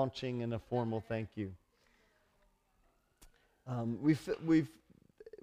launching 0.00 0.42
and 0.42 0.54
a 0.54 0.58
formal 0.58 1.04
thank 1.08 1.28
you. 1.34 1.52
Um, 3.66 3.98
we've, 4.00 4.30
we've, 4.46 4.70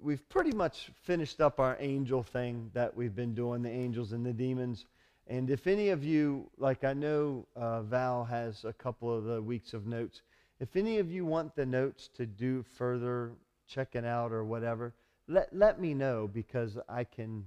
we've 0.00 0.28
pretty 0.28 0.50
much 0.50 0.90
finished 1.04 1.40
up 1.40 1.60
our 1.60 1.76
angel 1.78 2.24
thing 2.24 2.68
that 2.74 2.96
we've 2.96 3.14
been 3.14 3.34
doing, 3.34 3.62
the 3.62 3.70
angels 3.70 4.10
and 4.10 4.26
the 4.26 4.32
demons. 4.32 4.84
And 5.28 5.48
if 5.48 5.68
any 5.68 5.90
of 5.90 6.02
you, 6.02 6.50
like 6.58 6.82
I 6.82 6.92
know 6.92 7.46
uh, 7.54 7.82
Val 7.82 8.24
has 8.24 8.64
a 8.64 8.72
couple 8.72 9.16
of 9.16 9.22
the 9.26 9.40
weeks 9.40 9.74
of 9.74 9.86
notes, 9.86 10.22
if 10.58 10.74
any 10.74 10.98
of 10.98 11.08
you 11.08 11.24
want 11.24 11.54
the 11.54 11.64
notes 11.64 12.10
to 12.16 12.26
do 12.26 12.64
further 12.76 13.30
checking 13.68 14.04
out 14.04 14.32
or 14.32 14.42
whatever, 14.42 14.92
let, 15.28 15.54
let 15.54 15.80
me 15.80 15.94
know 15.94 16.28
because 16.32 16.76
I 16.88 17.04
can, 17.04 17.44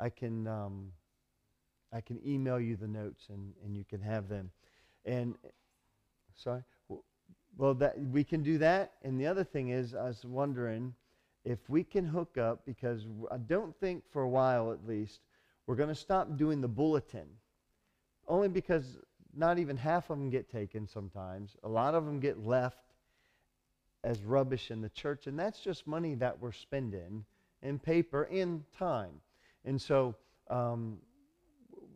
I 0.00 0.08
can, 0.08 0.46
um, 0.46 0.92
I 1.92 2.00
can 2.00 2.18
email 2.26 2.58
you 2.58 2.76
the 2.76 2.88
notes 2.88 3.24
and, 3.28 3.52
and 3.62 3.76
you 3.76 3.84
can 3.84 4.00
have 4.00 4.30
them. 4.30 4.50
And 5.04 5.34
sorry, 6.36 6.62
well, 7.56 7.74
that 7.74 7.98
we 7.98 8.22
can 8.22 8.42
do 8.42 8.58
that. 8.58 8.92
And 9.02 9.18
the 9.18 9.26
other 9.26 9.44
thing 9.44 9.70
is, 9.70 9.94
I 9.94 10.04
was 10.04 10.24
wondering 10.24 10.94
if 11.44 11.58
we 11.68 11.84
can 11.84 12.04
hook 12.04 12.38
up 12.38 12.66
because 12.66 13.06
I 13.30 13.38
don't 13.38 13.74
think 13.80 14.02
for 14.10 14.22
a 14.22 14.28
while 14.28 14.72
at 14.72 14.86
least 14.86 15.20
we're 15.66 15.76
going 15.76 15.88
to 15.88 15.94
stop 15.94 16.36
doing 16.36 16.60
the 16.60 16.68
bulletin. 16.68 17.26
Only 18.28 18.48
because 18.48 18.98
not 19.34 19.58
even 19.58 19.76
half 19.76 20.10
of 20.10 20.18
them 20.18 20.30
get 20.30 20.50
taken 20.50 20.86
sometimes. 20.86 21.56
A 21.62 21.68
lot 21.68 21.94
of 21.94 22.04
them 22.04 22.20
get 22.20 22.44
left 22.44 22.78
as 24.04 24.22
rubbish 24.22 24.70
in 24.70 24.80
the 24.80 24.88
church, 24.90 25.26
and 25.26 25.38
that's 25.38 25.60
just 25.60 25.86
money 25.86 26.14
that 26.14 26.40
we're 26.40 26.52
spending 26.52 27.24
in 27.62 27.78
paper 27.78 28.24
and 28.24 28.64
time. 28.76 29.20
And 29.64 29.80
so 29.80 30.14
um, 30.48 30.98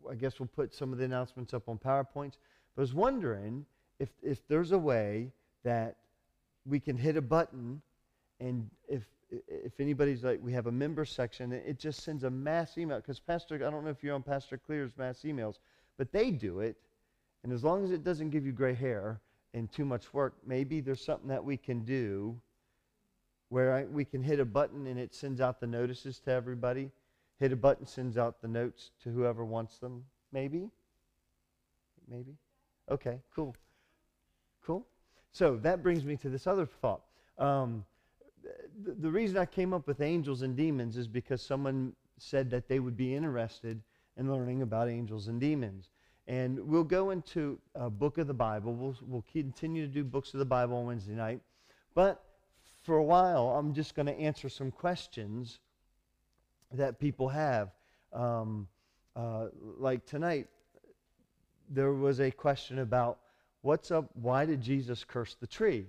I 0.09 0.15
guess 0.15 0.39
we'll 0.39 0.47
put 0.47 0.73
some 0.73 0.91
of 0.91 0.99
the 0.99 1.05
announcements 1.05 1.53
up 1.53 1.69
on 1.69 1.77
PowerPoints. 1.77 2.37
But 2.75 2.79
I 2.79 2.81
was 2.81 2.93
wondering 2.93 3.65
if, 4.01 4.09
if 4.23 4.47
there's 4.47 4.71
a 4.71 4.77
way 4.77 5.31
that 5.63 5.95
we 6.65 6.79
can 6.79 6.97
hit 6.97 7.17
a 7.17 7.21
button 7.21 7.81
and 8.39 8.69
if 8.87 9.03
if 9.47 9.79
anybody's 9.79 10.23
like 10.25 10.39
we 10.43 10.51
have 10.51 10.67
a 10.67 10.71
member 10.71 11.05
section 11.05 11.53
it 11.53 11.79
just 11.79 12.01
sends 12.01 12.25
a 12.25 12.29
mass 12.29 12.77
email 12.77 12.97
because 12.97 13.19
pastor 13.19 13.55
i 13.55 13.69
don't 13.69 13.85
know 13.85 13.89
if 13.89 14.03
you're 14.03 14.13
on 14.13 14.21
pastor 14.21 14.57
clear's 14.57 14.91
mass 14.97 15.21
emails 15.23 15.55
but 16.01 16.11
they 16.11 16.31
do 16.31 16.61
it. 16.61 16.77
And 17.43 17.53
as 17.53 17.63
long 17.63 17.83
as 17.83 17.91
it 17.91 18.03
doesn't 18.03 18.31
give 18.31 18.43
you 18.43 18.51
gray 18.51 18.73
hair 18.73 19.19
and 19.53 19.71
too 19.71 19.85
much 19.85 20.13
work 20.15 20.33
maybe 20.47 20.81
there's 20.81 21.05
something 21.05 21.27
that 21.29 21.43
we 21.43 21.57
can 21.57 21.83
do 21.83 22.35
where 23.49 23.71
I, 23.71 23.83
we 23.83 24.03
can 24.03 24.23
hit 24.23 24.39
a 24.39 24.45
button 24.45 24.87
and 24.87 24.99
it 24.99 25.13
sends 25.13 25.39
out 25.39 25.59
the 25.59 25.67
notices 25.67 26.19
to 26.21 26.31
everybody. 26.31 26.89
Hit 27.39 27.51
a 27.51 27.55
button 27.55 27.85
sends 27.85 28.17
out 28.17 28.41
the 28.41 28.47
notes 28.47 28.89
to 29.03 29.09
whoever 29.09 29.45
wants 29.45 29.77
them. 29.77 30.05
Maybe? 30.31 30.69
Maybe? 32.09 32.35
Okay 32.89 33.19
cool 33.35 33.55
cool 34.65 34.85
so 35.31 35.55
that 35.57 35.81
brings 35.81 36.03
me 36.03 36.17
to 36.17 36.29
this 36.29 36.45
other 36.45 36.65
thought. 36.65 37.01
Um, 37.37 37.85
the, 38.83 38.91
the 38.93 39.09
reason 39.09 39.37
I 39.37 39.45
came 39.45 39.73
up 39.73 39.87
with 39.87 40.01
angels 40.01 40.41
and 40.41 40.55
demons 40.55 40.97
is 40.97 41.07
because 41.07 41.41
someone 41.41 41.93
said 42.17 42.49
that 42.51 42.67
they 42.67 42.79
would 42.79 42.97
be 42.97 43.15
interested 43.15 43.81
in 44.17 44.31
learning 44.31 44.61
about 44.61 44.89
angels 44.89 45.27
and 45.27 45.39
demons. 45.39 45.89
And 46.27 46.59
we'll 46.59 46.83
go 46.83 47.11
into 47.11 47.59
a 47.75 47.89
book 47.89 48.17
of 48.17 48.27
the 48.27 48.33
Bible. 48.33 48.73
We'll, 48.73 48.95
we'll 49.07 49.25
continue 49.31 49.87
to 49.87 49.91
do 49.91 50.03
books 50.03 50.33
of 50.33 50.39
the 50.39 50.45
Bible 50.45 50.77
on 50.77 50.85
Wednesday 50.85 51.13
night. 51.13 51.41
But 51.95 52.23
for 52.83 52.97
a 52.97 53.03
while, 53.03 53.49
I'm 53.49 53.73
just 53.73 53.95
going 53.95 54.05
to 54.05 54.17
answer 54.19 54.49
some 54.49 54.71
questions 54.71 55.59
that 56.73 56.99
people 56.99 57.29
have. 57.29 57.69
Um, 58.13 58.67
uh, 59.15 59.47
like 59.77 60.05
tonight, 60.05 60.47
there 61.69 61.93
was 61.93 62.19
a 62.19 62.31
question 62.31 62.79
about 62.79 63.19
What's 63.63 63.91
up? 63.91 64.09
Why 64.13 64.45
did 64.45 64.59
Jesus 64.59 65.03
curse 65.03 65.35
the 65.39 65.45
tree? 65.45 65.85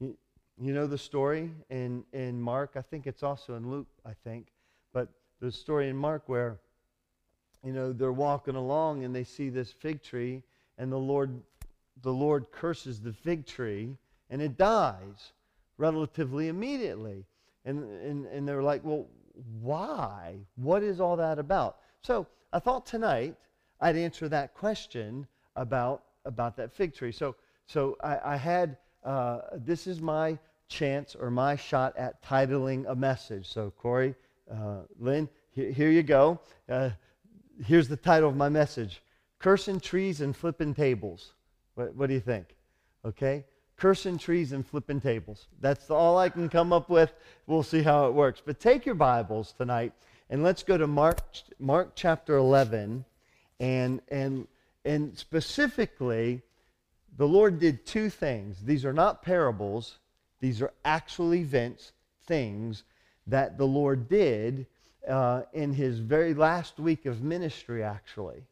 You, 0.00 0.16
you 0.58 0.72
know 0.72 0.86
the 0.86 0.96
story 0.96 1.50
in, 1.68 2.04
in 2.14 2.40
Mark? 2.40 2.72
I 2.74 2.80
think 2.80 3.06
it's 3.06 3.22
also 3.22 3.56
in 3.56 3.70
Luke, 3.70 3.88
I 4.06 4.12
think. 4.24 4.46
But 4.94 5.08
the 5.40 5.52
story 5.52 5.90
in 5.90 5.96
Mark 5.96 6.22
where, 6.26 6.56
you 7.62 7.74
know, 7.74 7.92
they're 7.92 8.12
walking 8.12 8.56
along 8.56 9.04
and 9.04 9.14
they 9.14 9.24
see 9.24 9.50
this 9.50 9.72
fig 9.72 10.02
tree 10.02 10.42
and 10.78 10.90
the 10.90 10.96
Lord, 10.96 11.38
the 12.00 12.12
Lord 12.12 12.50
curses 12.50 12.98
the 12.98 13.12
fig 13.12 13.44
tree 13.44 13.94
and 14.30 14.40
it 14.40 14.56
dies 14.56 15.32
relatively 15.76 16.48
immediately. 16.48 17.26
And, 17.66 17.84
and, 18.00 18.26
and 18.26 18.48
they're 18.48 18.62
like, 18.62 18.82
well, 18.84 19.06
why? 19.60 20.36
What 20.56 20.82
is 20.82 20.98
all 20.98 21.16
that 21.16 21.38
about? 21.38 21.76
So 22.00 22.26
I 22.54 22.58
thought 22.58 22.86
tonight 22.86 23.34
I'd 23.82 23.96
answer 23.96 24.30
that 24.30 24.54
question 24.54 25.26
about 25.56 26.04
about 26.24 26.56
that 26.56 26.72
fig 26.72 26.94
tree. 26.94 27.12
So, 27.12 27.36
so 27.66 27.96
I, 28.02 28.18
I 28.24 28.36
had, 28.36 28.76
uh, 29.04 29.40
this 29.54 29.86
is 29.86 30.00
my 30.00 30.38
chance 30.68 31.14
or 31.14 31.30
my 31.30 31.56
shot 31.56 31.96
at 31.96 32.22
titling 32.22 32.84
a 32.88 32.94
message. 32.94 33.46
So, 33.48 33.72
Corey, 33.78 34.14
uh, 34.50 34.82
Lynn, 34.98 35.28
here, 35.50 35.70
here, 35.70 35.90
you 35.90 36.02
go. 36.02 36.40
Uh, 36.68 36.90
here's 37.64 37.88
the 37.88 37.96
title 37.96 38.28
of 38.28 38.36
my 38.36 38.48
message 38.48 39.02
Cursing 39.38 39.80
Trees 39.80 40.20
and 40.20 40.36
Flipping 40.36 40.74
Tables. 40.74 41.32
What, 41.74 41.94
what 41.94 42.06
do 42.08 42.14
you 42.14 42.20
think? 42.20 42.54
Okay? 43.04 43.44
Cursing 43.76 44.18
trees 44.18 44.52
and 44.52 44.66
flipping 44.66 45.00
tables. 45.00 45.48
That's 45.60 45.90
all 45.90 46.16
I 46.16 46.28
can 46.28 46.48
come 46.48 46.72
up 46.72 46.88
with. 46.88 47.12
We'll 47.46 47.64
see 47.64 47.82
how 47.82 48.06
it 48.06 48.14
works. 48.14 48.40
But 48.44 48.60
take 48.60 48.86
your 48.86 48.94
Bibles 48.94 49.52
tonight 49.52 49.92
and 50.30 50.42
let's 50.42 50.62
go 50.62 50.78
to 50.78 50.86
Mark, 50.86 51.18
Mark 51.58 51.92
chapter 51.94 52.36
11 52.36 53.04
and, 53.60 54.00
and 54.08 54.46
and 54.84 55.16
specifically, 55.16 56.42
the 57.16 57.28
Lord 57.28 57.58
did 57.58 57.86
two 57.86 58.10
things. 58.10 58.58
These 58.62 58.84
are 58.84 58.92
not 58.92 59.22
parables, 59.22 59.98
these 60.40 60.60
are 60.60 60.72
actual 60.84 61.34
events, 61.34 61.92
things 62.26 62.84
that 63.26 63.56
the 63.56 63.66
Lord 63.66 64.08
did 64.08 64.66
uh, 65.08 65.42
in 65.52 65.72
his 65.72 65.98
very 65.98 66.34
last 66.34 66.78
week 66.78 67.06
of 67.06 67.22
ministry, 67.22 67.82
actually. 67.82 68.42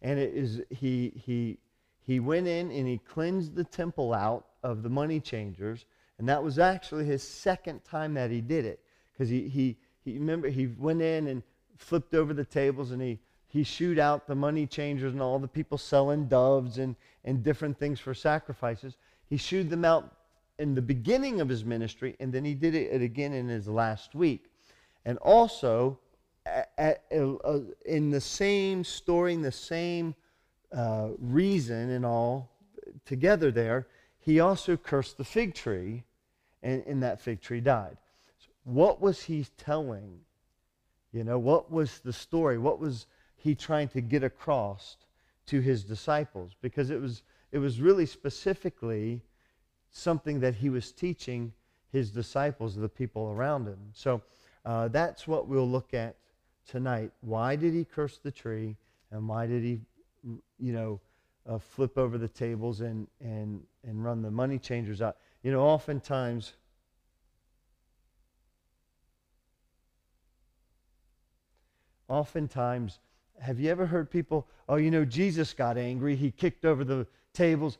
And 0.00 0.18
it 0.18 0.34
is 0.34 0.62
he 0.70 1.12
he 1.24 1.58
he 2.02 2.20
went 2.20 2.46
in 2.46 2.70
and 2.70 2.86
he 2.86 2.98
cleansed 2.98 3.54
the 3.54 3.64
temple 3.64 4.12
out 4.12 4.46
of 4.62 4.82
the 4.82 4.90
money 4.90 5.20
changers, 5.20 5.86
and 6.18 6.28
that 6.28 6.42
was 6.42 6.58
actually 6.58 7.04
his 7.04 7.22
second 7.22 7.84
time 7.84 8.14
that 8.14 8.30
he 8.30 8.40
did 8.40 8.64
it. 8.64 8.80
Because 9.12 9.28
he, 9.28 9.48
he 9.48 9.76
he 10.04 10.14
remember 10.14 10.48
he 10.48 10.66
went 10.66 11.00
in 11.02 11.26
and 11.26 11.42
flipped 11.76 12.14
over 12.14 12.32
the 12.32 12.44
tables 12.44 12.90
and 12.90 13.02
he 13.02 13.18
he 13.54 13.62
shooed 13.62 14.00
out 14.00 14.26
the 14.26 14.34
money 14.34 14.66
changers 14.66 15.12
and 15.12 15.22
all 15.22 15.38
the 15.38 15.46
people 15.46 15.78
selling 15.78 16.26
doves 16.26 16.78
and, 16.78 16.96
and 17.24 17.44
different 17.44 17.78
things 17.78 18.00
for 18.00 18.12
sacrifices. 18.12 18.96
He 19.30 19.36
shooed 19.36 19.70
them 19.70 19.84
out 19.84 20.12
in 20.58 20.74
the 20.74 20.82
beginning 20.82 21.40
of 21.40 21.48
his 21.48 21.64
ministry, 21.64 22.16
and 22.18 22.32
then 22.32 22.44
he 22.44 22.54
did 22.54 22.74
it 22.74 23.00
again 23.00 23.32
in 23.32 23.46
his 23.46 23.68
last 23.68 24.16
week. 24.16 24.46
And 25.04 25.18
also, 25.18 26.00
at, 26.44 26.72
at, 26.76 27.04
uh, 27.12 27.60
in 27.86 28.10
the 28.10 28.20
same 28.20 28.82
story, 28.82 29.34
in 29.34 29.42
the 29.42 29.52
same 29.52 30.16
uh, 30.72 31.10
reason 31.20 31.90
and 31.90 32.04
all 32.04 32.50
together 33.06 33.52
there, 33.52 33.86
he 34.18 34.40
also 34.40 34.76
cursed 34.76 35.16
the 35.16 35.24
fig 35.24 35.54
tree, 35.54 36.02
and, 36.64 36.82
and 36.88 37.04
that 37.04 37.20
fig 37.20 37.40
tree 37.40 37.60
died. 37.60 37.98
So 38.40 38.48
what 38.64 39.00
was 39.00 39.22
he 39.22 39.46
telling? 39.56 40.18
You 41.12 41.22
know, 41.22 41.38
what 41.38 41.70
was 41.70 42.00
the 42.00 42.12
story? 42.12 42.58
What 42.58 42.80
was 42.80 43.06
he 43.44 43.54
trying 43.54 43.88
to 43.88 44.00
get 44.00 44.24
across 44.24 44.96
to 45.44 45.60
his 45.60 45.84
disciples 45.84 46.56
because 46.62 46.88
it 46.88 46.98
was 46.98 47.22
it 47.52 47.58
was 47.58 47.78
really 47.78 48.06
specifically 48.06 49.20
something 49.90 50.40
that 50.40 50.54
he 50.54 50.70
was 50.70 50.90
teaching 50.90 51.52
his 51.92 52.10
disciples, 52.10 52.74
the 52.74 52.88
people 52.88 53.30
around 53.36 53.66
him. 53.66 53.78
So 53.92 54.22
uh, 54.64 54.88
that's 54.88 55.28
what 55.28 55.46
we'll 55.46 55.68
look 55.68 55.92
at 55.92 56.16
tonight. 56.66 57.12
Why 57.20 57.54
did 57.54 57.74
he 57.74 57.84
curse 57.84 58.16
the 58.16 58.30
tree, 58.30 58.78
and 59.10 59.28
why 59.28 59.46
did 59.46 59.62
he, 59.62 59.80
you 60.58 60.72
know, 60.72 61.00
uh, 61.46 61.58
flip 61.58 61.98
over 61.98 62.16
the 62.16 62.28
tables 62.28 62.80
and 62.80 63.06
and 63.20 63.62
and 63.86 64.02
run 64.02 64.22
the 64.22 64.30
money 64.30 64.58
changers 64.58 65.02
out? 65.02 65.18
You 65.42 65.52
know, 65.52 65.60
oftentimes. 65.60 66.54
Oftentimes, 72.08 73.00
have 73.40 73.60
you 73.60 73.70
ever 73.70 73.86
heard 73.86 74.10
people, 74.10 74.46
oh, 74.68 74.76
you 74.76 74.90
know, 74.90 75.04
Jesus 75.04 75.52
got 75.52 75.76
angry. 75.76 76.16
He 76.16 76.30
kicked 76.30 76.64
over 76.64 76.84
the 76.84 77.06
tables. 77.32 77.78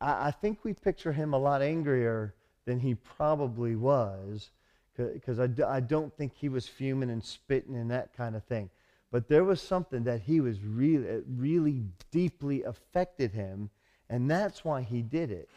I, 0.00 0.28
I 0.28 0.30
think 0.30 0.64
we 0.64 0.74
picture 0.74 1.12
him 1.12 1.32
a 1.32 1.38
lot 1.38 1.62
angrier 1.62 2.34
than 2.64 2.78
he 2.80 2.94
probably 2.94 3.76
was 3.76 4.50
because 4.96 5.40
I, 5.40 5.48
I 5.66 5.80
don't 5.80 6.14
think 6.16 6.32
he 6.34 6.48
was 6.48 6.68
fuming 6.68 7.10
and 7.10 7.24
spitting 7.24 7.76
and 7.76 7.90
that 7.90 8.14
kind 8.16 8.36
of 8.36 8.44
thing. 8.44 8.70
But 9.10 9.28
there 9.28 9.44
was 9.44 9.60
something 9.60 10.04
that 10.04 10.22
he 10.22 10.40
was 10.40 10.60
really, 10.60 11.22
really 11.28 11.82
deeply 12.10 12.62
affected 12.62 13.32
him, 13.32 13.70
and 14.08 14.30
that's 14.30 14.64
why 14.64 14.82
he 14.82 15.02
did 15.02 15.30
it. 15.30 15.48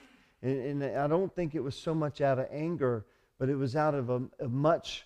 And, 0.42 0.83
and 0.83 0.98
I 0.98 1.07
don't 1.07 1.33
think 1.33 1.56
it 1.56 1.62
was 1.62 1.75
so 1.75 1.94
much 1.94 2.21
out 2.21 2.38
of 2.38 2.48
anger, 2.51 3.06
but 3.39 3.50
it 3.50 3.56
was 3.56 3.75
out 3.75 3.95
of 3.95 4.10
a, 4.10 4.21
a 4.39 4.48
much 4.48 5.06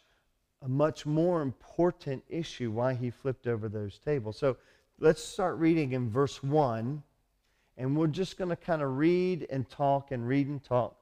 a 0.62 0.68
much 0.68 1.06
more 1.06 1.42
important 1.42 2.24
issue 2.30 2.72
why 2.72 2.94
he 2.94 3.10
flipped 3.10 3.48
over 3.48 3.70
those 3.70 3.98
tables. 4.00 4.38
So 4.38 4.58
let's 5.00 5.24
start 5.24 5.58
reading 5.58 5.94
in 5.94 6.10
verse 6.10 6.44
1. 6.44 7.02
And 7.78 7.96
we're 7.96 8.08
just 8.08 8.38
going 8.38 8.50
to 8.50 8.58
kind 8.58 8.82
of 8.82 8.98
read 8.98 9.48
and 9.50 9.70
talk 9.70 10.12
and 10.12 10.28
read 10.28 10.48
and 10.48 10.62
talk 10.62 10.98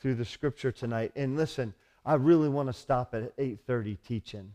through 0.00 0.14
the 0.14 0.24
scripture 0.24 0.72
tonight. 0.72 1.12
And 1.14 1.36
listen, 1.36 1.74
I 2.06 2.14
really 2.14 2.48
want 2.48 2.68
to 2.68 2.72
stop 2.72 3.14
at 3.14 3.36
8:30 3.36 3.98
teaching. 4.06 4.54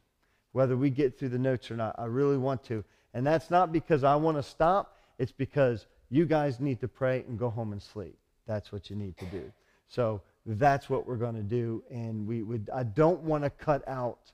Whether 0.54 0.76
we 0.76 0.90
get 0.90 1.20
through 1.20 1.30
the 1.30 1.38
notes 1.38 1.70
or 1.70 1.76
not, 1.76 1.96
I 2.00 2.06
really 2.06 2.38
want 2.38 2.64
to. 2.64 2.84
And 3.14 3.26
that's 3.26 3.52
not 3.52 3.72
because 3.72 4.04
I 4.04 4.16
want 4.16 4.38
to 4.38 4.44
stop, 4.44 4.98
it's 5.20 5.32
because 5.32 5.86
you 6.10 6.26
guys 6.26 6.60
need 6.60 6.80
to 6.82 6.88
pray 6.88 7.24
and 7.28 7.38
go 7.38 7.50
home 7.50 7.74
and 7.74 7.82
sleep. 7.82 8.18
That's 8.48 8.72
what 8.72 8.90
you 8.90 8.96
need 8.96 9.18
to 9.18 9.26
do. 9.26 9.52
So 9.88 10.22
that's 10.48 10.90
what 10.90 11.06
we're 11.06 11.18
going 11.18 11.36
to 11.36 11.44
do 11.44 11.84
and 11.92 12.26
we 12.26 12.42
would 12.42 12.70
I 12.74 12.84
don't 12.84 13.22
want 13.22 13.44
to 13.44 13.50
cut 13.50 13.86
out 13.88 14.32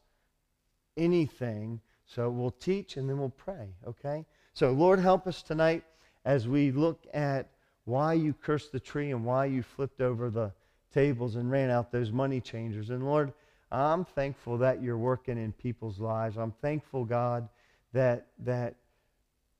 anything. 0.97 1.79
So 2.05 2.29
we'll 2.29 2.51
teach 2.51 2.97
and 2.97 3.09
then 3.09 3.17
we'll 3.17 3.29
pray, 3.29 3.69
okay? 3.87 4.25
So 4.53 4.71
Lord 4.71 4.99
help 4.99 5.27
us 5.27 5.41
tonight 5.41 5.83
as 6.25 6.47
we 6.47 6.71
look 6.71 7.05
at 7.13 7.49
why 7.85 8.13
you 8.13 8.33
cursed 8.33 8.71
the 8.71 8.79
tree 8.79 9.11
and 9.11 9.25
why 9.25 9.45
you 9.45 9.63
flipped 9.63 10.01
over 10.01 10.29
the 10.29 10.51
tables 10.93 11.35
and 11.35 11.49
ran 11.49 11.69
out 11.69 11.91
those 11.91 12.11
money 12.11 12.39
changers. 12.39 12.89
And 12.89 13.05
Lord, 13.05 13.33
I'm 13.71 14.05
thankful 14.05 14.59
that 14.59 14.81
you're 14.81 14.97
working 14.97 15.37
in 15.37 15.51
people's 15.51 15.99
lives. 15.99 16.37
I'm 16.37 16.53
thankful, 16.61 17.05
God, 17.05 17.49
that 17.91 18.27
that 18.39 18.75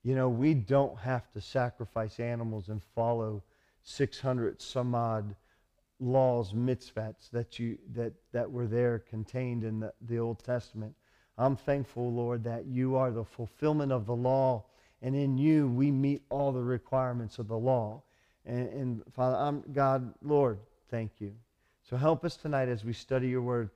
you 0.03 0.15
know 0.15 0.29
we 0.29 0.53
don't 0.53 0.97
have 0.99 1.31
to 1.31 1.41
sacrifice 1.41 2.19
animals 2.19 2.69
and 2.69 2.81
follow 2.95 3.41
600 3.81 4.61
some 4.61 4.93
odd 4.93 5.35
laws, 5.99 6.53
mitzvahs 6.53 7.29
that 7.31 7.57
you 7.57 7.77
that 7.93 8.13
that 8.31 8.51
were 8.51 8.67
there 8.67 8.99
contained 8.99 9.63
in 9.63 9.79
the, 9.79 9.93
the 10.01 10.19
Old 10.19 10.43
Testament. 10.43 10.95
I'm 11.37 11.55
thankful, 11.55 12.11
Lord, 12.11 12.43
that 12.43 12.65
you 12.65 12.95
are 12.95 13.11
the 13.11 13.25
fulfillment 13.25 13.91
of 13.91 14.05
the 14.05 14.15
law, 14.15 14.65
and 15.01 15.15
in 15.15 15.37
you 15.37 15.67
we 15.67 15.91
meet 15.91 16.21
all 16.29 16.51
the 16.51 16.61
requirements 16.61 17.39
of 17.39 17.47
the 17.47 17.57
law. 17.57 18.03
And, 18.45 18.69
and 18.69 19.03
Father, 19.13 19.37
I'm 19.37 19.63
God, 19.73 20.13
Lord, 20.21 20.59
thank 20.89 21.19
you. 21.19 21.33
So 21.89 21.97
help 21.97 22.23
us 22.23 22.37
tonight 22.37 22.69
as 22.69 22.85
we 22.85 22.93
study 22.93 23.27
your 23.27 23.41
word. 23.41 23.69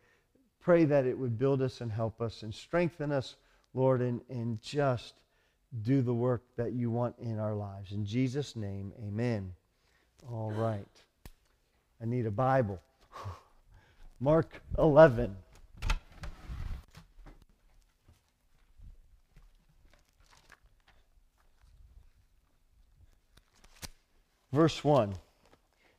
Pray 0.60 0.86
that 0.86 1.06
it 1.06 1.18
would 1.18 1.38
build 1.38 1.62
us 1.62 1.82
and 1.82 1.92
help 1.92 2.22
us 2.22 2.44
and 2.44 2.54
strengthen 2.54 3.12
us, 3.12 3.36
Lord, 3.74 4.02
and, 4.02 4.22
and 4.30 4.62
just 4.62 5.16
do 5.82 6.02
the 6.02 6.14
work 6.14 6.44
that 6.58 6.74
you 6.74 6.92
want 6.92 7.16
in 7.20 7.40
our 7.40 7.56
lives. 7.56 7.92
In 7.92 8.06
Jesus' 8.06 8.56
name, 8.56 8.94
amen. 9.06 9.54
All 10.32 10.52
right. 10.52 10.86
I 12.02 12.06
need 12.06 12.26
a 12.26 12.32
Bible. 12.32 12.80
Mark 14.20 14.62
11. 14.78 15.36
Verse 24.52 24.84
1. 24.84 25.14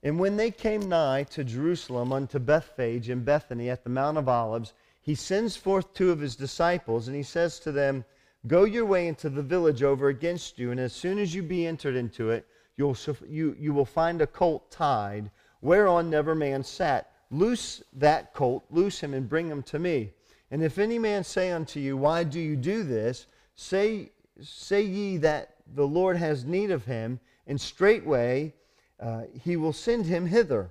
And 0.02 0.18
when 0.18 0.36
they 0.36 0.50
came 0.50 0.88
nigh 0.88 1.24
to 1.24 1.44
Jerusalem 1.44 2.12
unto 2.12 2.38
Bethphage 2.38 3.08
and 3.08 3.24
Bethany 3.24 3.68
at 3.68 3.82
the 3.82 3.90
Mount 3.90 4.16
of 4.16 4.28
Olives, 4.28 4.72
he 5.00 5.14
sends 5.14 5.56
forth 5.56 5.92
two 5.92 6.10
of 6.10 6.20
his 6.20 6.36
disciples, 6.36 7.08
and 7.08 7.16
he 7.16 7.22
says 7.22 7.58
to 7.60 7.72
them, 7.72 8.04
Go 8.46 8.64
your 8.64 8.86
way 8.86 9.08
into 9.08 9.28
the 9.28 9.42
village 9.42 9.82
over 9.82 10.08
against 10.08 10.58
you, 10.58 10.70
and 10.70 10.78
as 10.78 10.92
soon 10.92 11.18
as 11.18 11.34
you 11.34 11.42
be 11.42 11.66
entered 11.66 11.96
into 11.96 12.30
it, 12.30 12.46
you'll, 12.76 12.96
you, 13.28 13.56
you 13.58 13.74
will 13.74 13.84
find 13.84 14.22
a 14.22 14.26
colt 14.26 14.70
tied, 14.70 15.30
whereon 15.60 16.08
never 16.08 16.34
man 16.34 16.62
sat. 16.62 17.10
Loose 17.30 17.82
that 17.94 18.32
colt, 18.32 18.64
loose 18.70 19.00
him, 19.00 19.12
and 19.12 19.28
bring 19.28 19.48
him 19.48 19.62
to 19.64 19.78
me. 19.78 20.12
And 20.50 20.62
if 20.62 20.78
any 20.78 20.98
man 20.98 21.24
say 21.24 21.50
unto 21.50 21.80
you, 21.80 21.96
Why 21.96 22.22
do 22.22 22.40
you 22.40 22.56
do 22.56 22.84
this? 22.84 23.26
Say, 23.56 24.12
say 24.40 24.82
ye 24.82 25.16
that 25.18 25.56
the 25.74 25.86
Lord 25.86 26.16
has 26.16 26.44
need 26.44 26.70
of 26.70 26.84
him, 26.84 27.20
and 27.48 27.60
straightway 27.60 28.54
uh, 29.00 29.22
he 29.42 29.56
will 29.56 29.72
send 29.72 30.06
him 30.06 30.26
hither. 30.26 30.70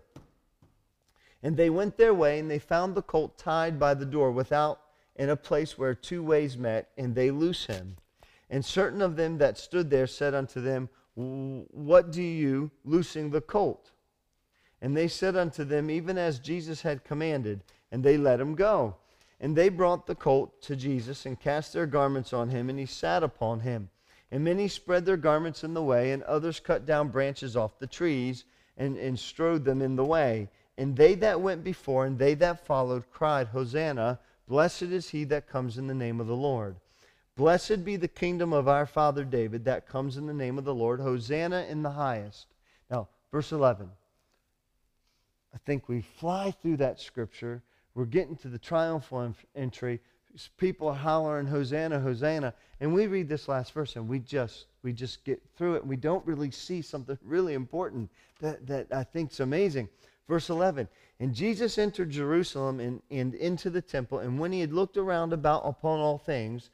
And 1.44 1.58
they 1.58 1.70
went 1.70 1.98
their 1.98 2.14
way, 2.14 2.40
and 2.40 2.50
they 2.50 2.60
found 2.60 2.96
the 2.96 3.02
colt 3.02 3.38
tied 3.38 3.80
by 3.80 3.94
the 3.94 4.06
door 4.06 4.32
without 4.32 4.80
in 5.16 5.30
a 5.30 5.36
place 5.36 5.78
where 5.78 5.94
two 5.94 6.24
ways 6.24 6.58
met, 6.58 6.90
and 6.98 7.16
they 7.16 7.32
loose 7.32 7.66
him. 7.66 7.98
And 8.50 8.64
certain 8.64 9.02
of 9.02 9.16
them 9.16 9.38
that 9.40 9.58
stood 9.58 9.90
there 9.90 10.08
said 10.08 10.34
unto 10.34 10.62
them, 10.62 10.90
What 11.16 12.12
do 12.12 12.22
you, 12.22 12.72
loosing 12.86 13.32
the 13.32 13.42
colt? 13.42 13.92
And 14.82 14.96
they 14.96 15.08
said 15.08 15.36
unto 15.36 15.64
them, 15.64 15.90
Even 15.90 16.18
as 16.18 16.40
Jesus 16.40 16.82
had 16.82 17.04
commanded, 17.04 17.64
and 17.92 18.04
they 18.04 18.18
let 18.18 18.40
him 18.40 18.56
go. 18.56 18.96
And 19.40 19.56
they 19.56 19.70
brought 19.70 20.06
the 20.06 20.16
colt 20.16 20.62
to 20.64 20.76
Jesus, 20.76 21.26
and 21.26 21.40
cast 21.40 21.74
their 21.74 21.88
garments 21.88 22.34
on 22.34 22.50
him, 22.50 22.70
and 22.70 22.80
he 22.80 22.86
sat 22.86 23.24
upon 23.24 23.62
him. 23.62 23.90
And 24.32 24.44
many 24.44 24.68
spread 24.68 25.06
their 25.06 25.18
garments 25.18 25.64
in 25.64 25.74
the 25.74 25.84
way, 25.84 26.12
and 26.12 26.24
others 26.24 26.60
cut 26.60 26.86
down 26.86 27.10
branches 27.10 27.56
off 27.56 27.80
the 27.80 27.88
trees 27.88 28.44
and, 28.76 28.98
and 28.98 29.18
strode 29.18 29.64
them 29.64 29.82
in 29.82 29.96
the 29.96 30.06
way. 30.06 30.50
And 30.78 30.96
they 30.96 31.16
that 31.16 31.42
went 31.42 31.64
before 31.64 32.06
and 32.06 32.20
they 32.20 32.36
that 32.36 32.66
followed 32.66 33.10
cried, 33.12 33.48
Hosanna, 33.48 34.20
blessed 34.48 34.84
is 34.84 35.10
he 35.10 35.24
that 35.26 35.48
comes 35.48 35.78
in 35.78 35.88
the 35.88 35.94
name 35.94 36.20
of 36.20 36.28
the 36.28 36.36
Lord. 36.36 36.76
Blessed 37.36 37.86
be 37.86 37.96
the 37.96 38.08
kingdom 38.08 38.52
of 38.52 38.68
our 38.68 38.86
father 38.86 39.24
David 39.24 39.66
that 39.66 39.88
comes 39.88 40.18
in 40.18 40.26
the 40.26 40.34
name 40.34 40.58
of 40.58 40.66
the 40.66 40.74
Lord. 40.74 41.00
Hosanna 41.00 41.66
in 41.70 41.84
the 41.84 41.92
highest. 41.92 42.48
Now, 42.90 43.08
verse 43.32 43.52
11. 43.52 43.90
I 45.54 45.58
think 45.66 45.88
we 45.88 46.02
fly 46.02 46.52
through 46.52 46.78
that 46.78 47.00
scripture. 47.00 47.64
We're 47.94 48.06
getting 48.06 48.36
to 48.38 48.48
the 48.48 48.60
triumphal 48.60 49.34
entry 49.56 50.00
people 50.58 50.88
are 50.88 50.96
hollering 50.96 51.48
hosanna 51.48 52.00
hosanna. 52.00 52.54
And 52.80 52.94
we 52.94 53.08
read 53.08 53.28
this 53.28 53.48
last 53.48 53.74
verse 53.74 53.96
and 53.96 54.08
we 54.08 54.20
just 54.20 54.66
we 54.84 54.94
just 54.94 55.24
get 55.24 55.42
through 55.56 55.76
it 55.76 55.82
and 55.82 55.90
we 55.90 55.96
don't 55.96 56.26
really 56.26 56.52
see 56.52 56.82
something 56.82 57.18
really 57.24 57.54
important 57.54 58.10
that, 58.40 58.66
that 58.68 58.88
i 58.92 59.04
think's 59.04 59.40
amazing. 59.40 59.90
Verse 60.28 60.50
11 60.50 60.90
and 61.22 61.34
jesus 61.34 61.78
entered 61.78 62.10
jerusalem 62.10 62.82
and, 62.82 63.02
and 63.10 63.34
into 63.36 63.70
the 63.70 63.82
temple 63.82 64.20
and 64.20 64.38
when 64.38 64.52
he 64.52 64.60
had 64.60 64.74
looked 64.74 64.98
around 64.98 65.32
about 65.32 65.62
upon 65.64 66.02
all 66.02 66.18
things 66.18 66.70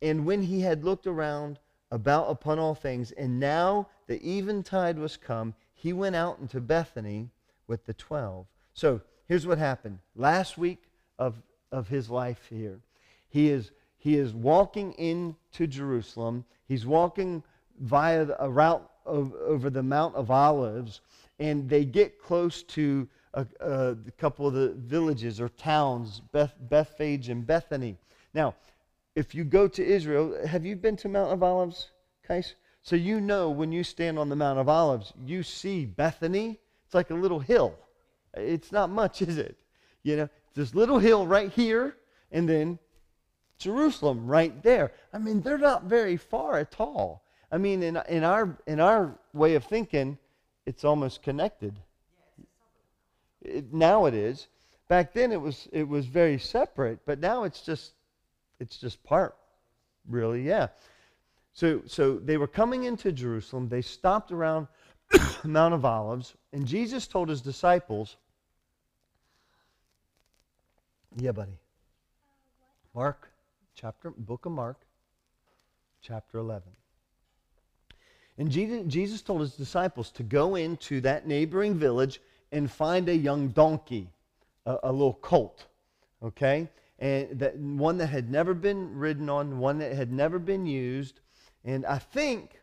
and 0.00 0.24
when 0.24 0.40
he 0.40 0.60
had 0.60 0.84
looked 0.84 1.08
around 1.08 1.58
about 1.90 2.30
upon 2.30 2.56
all 2.60 2.76
things 2.76 3.10
and 3.10 3.40
now 3.40 3.88
the 4.06 4.24
eventide 4.24 4.96
was 4.96 5.16
come 5.16 5.54
he 5.78 5.92
went 5.92 6.16
out 6.16 6.40
into 6.40 6.60
bethany 6.60 7.30
with 7.68 7.86
the 7.86 7.94
twelve. 7.94 8.46
So 8.74 9.00
here's 9.28 9.46
what 9.46 9.58
happened. 9.58 10.00
Last 10.16 10.58
week 10.58 10.82
of 11.20 11.40
of 11.72 11.88
his 11.88 12.10
life 12.10 12.46
here. 12.48 12.80
He 13.28 13.50
is, 13.50 13.70
he 13.96 14.16
is 14.16 14.32
walking 14.32 14.92
into 14.94 15.66
Jerusalem. 15.66 16.44
He's 16.66 16.86
walking 16.86 17.42
via 17.80 18.28
a 18.38 18.50
route 18.50 18.88
of, 19.04 19.32
over 19.34 19.70
the 19.70 19.82
Mount 19.82 20.14
of 20.14 20.30
Olives, 20.30 21.00
and 21.38 21.68
they 21.68 21.84
get 21.84 22.20
close 22.20 22.62
to 22.64 23.08
a, 23.34 23.46
a, 23.60 23.96
couple 24.18 24.46
of 24.46 24.54
the 24.54 24.70
villages 24.70 25.40
or 25.40 25.48
towns, 25.48 26.20
Beth, 26.32 26.54
Bethphage 26.60 27.28
and 27.28 27.46
Bethany. 27.46 27.96
Now, 28.34 28.54
if 29.14 29.34
you 29.34 29.44
go 29.44 29.68
to 29.68 29.84
Israel, 29.84 30.46
have 30.46 30.64
you 30.64 30.76
been 30.76 30.96
to 30.96 31.08
Mount 31.08 31.32
of 31.32 31.42
Olives, 31.42 31.90
Kais? 32.26 32.54
So 32.82 32.96
you 32.96 33.20
know 33.20 33.50
when 33.50 33.72
you 33.72 33.84
stand 33.84 34.18
on 34.18 34.28
the 34.28 34.36
Mount 34.36 34.58
of 34.58 34.68
Olives, 34.68 35.12
you 35.24 35.42
see 35.42 35.84
Bethany. 35.84 36.58
It's 36.86 36.94
like 36.94 37.10
a 37.10 37.14
little 37.14 37.40
hill. 37.40 37.74
It's 38.34 38.72
not 38.72 38.90
much, 38.90 39.22
is 39.28 39.38
it? 39.38 39.56
You 40.02 40.16
know, 40.16 40.28
this 40.58 40.74
little 40.74 40.98
hill 40.98 41.24
right 41.24 41.52
here, 41.52 41.96
and 42.32 42.48
then 42.48 42.80
Jerusalem 43.58 44.26
right 44.26 44.60
there. 44.64 44.90
I 45.12 45.18
mean, 45.18 45.40
they're 45.40 45.56
not 45.56 45.84
very 45.84 46.16
far 46.16 46.58
at 46.58 46.74
all. 46.80 47.22
I 47.52 47.58
mean, 47.58 47.80
in, 47.84 47.96
in, 48.08 48.24
our, 48.24 48.58
in 48.66 48.80
our 48.80 49.16
way 49.32 49.54
of 49.54 49.64
thinking, 49.64 50.18
it's 50.66 50.84
almost 50.84 51.22
connected. 51.22 51.78
It, 53.40 53.72
now 53.72 54.06
it 54.06 54.14
is. 54.14 54.48
Back 54.88 55.12
then 55.12 55.30
it 55.30 55.40
was 55.40 55.68
it 55.70 55.86
was 55.86 56.06
very 56.06 56.38
separate, 56.38 56.98
but 57.06 57.20
now 57.20 57.44
it's 57.44 57.60
just 57.60 57.92
it's 58.58 58.78
just 58.78 59.04
part. 59.04 59.36
Really, 60.08 60.42
yeah. 60.42 60.68
So 61.52 61.82
so 61.86 62.16
they 62.16 62.36
were 62.36 62.48
coming 62.48 62.84
into 62.84 63.12
Jerusalem. 63.12 63.68
They 63.68 63.82
stopped 63.82 64.32
around 64.32 64.66
Mount 65.44 65.74
of 65.74 65.84
Olives, 65.84 66.34
and 66.52 66.66
Jesus 66.66 67.06
told 67.06 67.28
his 67.28 67.42
disciples, 67.42 68.16
yeah, 71.20 71.32
buddy. 71.32 71.58
Mark, 72.94 73.30
chapter, 73.74 74.10
book 74.10 74.46
of 74.46 74.52
Mark, 74.52 74.78
chapter 76.00 76.38
11. 76.38 76.68
And 78.38 78.50
Jesus 78.50 79.22
told 79.22 79.40
his 79.40 79.54
disciples 79.54 80.10
to 80.12 80.22
go 80.22 80.54
into 80.54 81.00
that 81.00 81.26
neighboring 81.26 81.74
village 81.74 82.20
and 82.52 82.70
find 82.70 83.08
a 83.08 83.16
young 83.16 83.48
donkey, 83.48 84.08
a, 84.64 84.78
a 84.84 84.92
little 84.92 85.14
colt, 85.14 85.66
okay? 86.22 86.68
And 87.00 87.38
that 87.40 87.56
one 87.58 87.98
that 87.98 88.06
had 88.06 88.30
never 88.30 88.54
been 88.54 88.96
ridden 88.96 89.28
on, 89.28 89.58
one 89.58 89.78
that 89.78 89.92
had 89.92 90.12
never 90.12 90.38
been 90.38 90.66
used. 90.66 91.20
And 91.64 91.84
I 91.84 91.98
think 91.98 92.58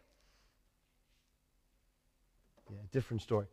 Yeah, 2.69 2.77
different 2.91 3.21
story. 3.21 3.45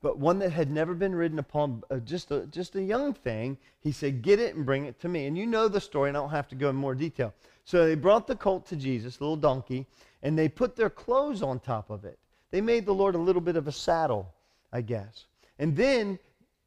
But 0.00 0.18
one 0.18 0.38
that 0.38 0.52
had 0.52 0.70
never 0.70 0.94
been 0.94 1.14
ridden 1.14 1.38
upon, 1.38 1.82
uh, 1.90 1.96
just 1.98 2.30
a 2.30 2.46
just 2.46 2.76
a 2.76 2.82
young 2.82 3.12
thing. 3.12 3.58
He 3.80 3.90
said, 3.90 4.22
"Get 4.22 4.38
it 4.38 4.54
and 4.54 4.64
bring 4.64 4.84
it 4.84 5.00
to 5.00 5.08
me." 5.08 5.26
And 5.26 5.36
you 5.36 5.44
know 5.46 5.66
the 5.66 5.80
story, 5.80 6.08
and 6.08 6.16
I 6.16 6.20
don't 6.20 6.30
have 6.30 6.48
to 6.48 6.54
go 6.54 6.70
in 6.70 6.76
more 6.76 6.94
detail. 6.94 7.34
So 7.64 7.84
they 7.84 7.96
brought 7.96 8.26
the 8.26 8.36
colt 8.36 8.64
to 8.66 8.76
Jesus, 8.76 9.20
little 9.20 9.36
donkey, 9.36 9.86
and 10.22 10.38
they 10.38 10.48
put 10.48 10.76
their 10.76 10.90
clothes 10.90 11.42
on 11.42 11.58
top 11.58 11.90
of 11.90 12.04
it. 12.04 12.18
They 12.50 12.60
made 12.60 12.86
the 12.86 12.94
Lord 12.94 13.14
a 13.14 13.18
little 13.18 13.42
bit 13.42 13.56
of 13.56 13.66
a 13.66 13.72
saddle, 13.72 14.32
I 14.72 14.82
guess. 14.82 15.26
And 15.58 15.76
then 15.76 16.18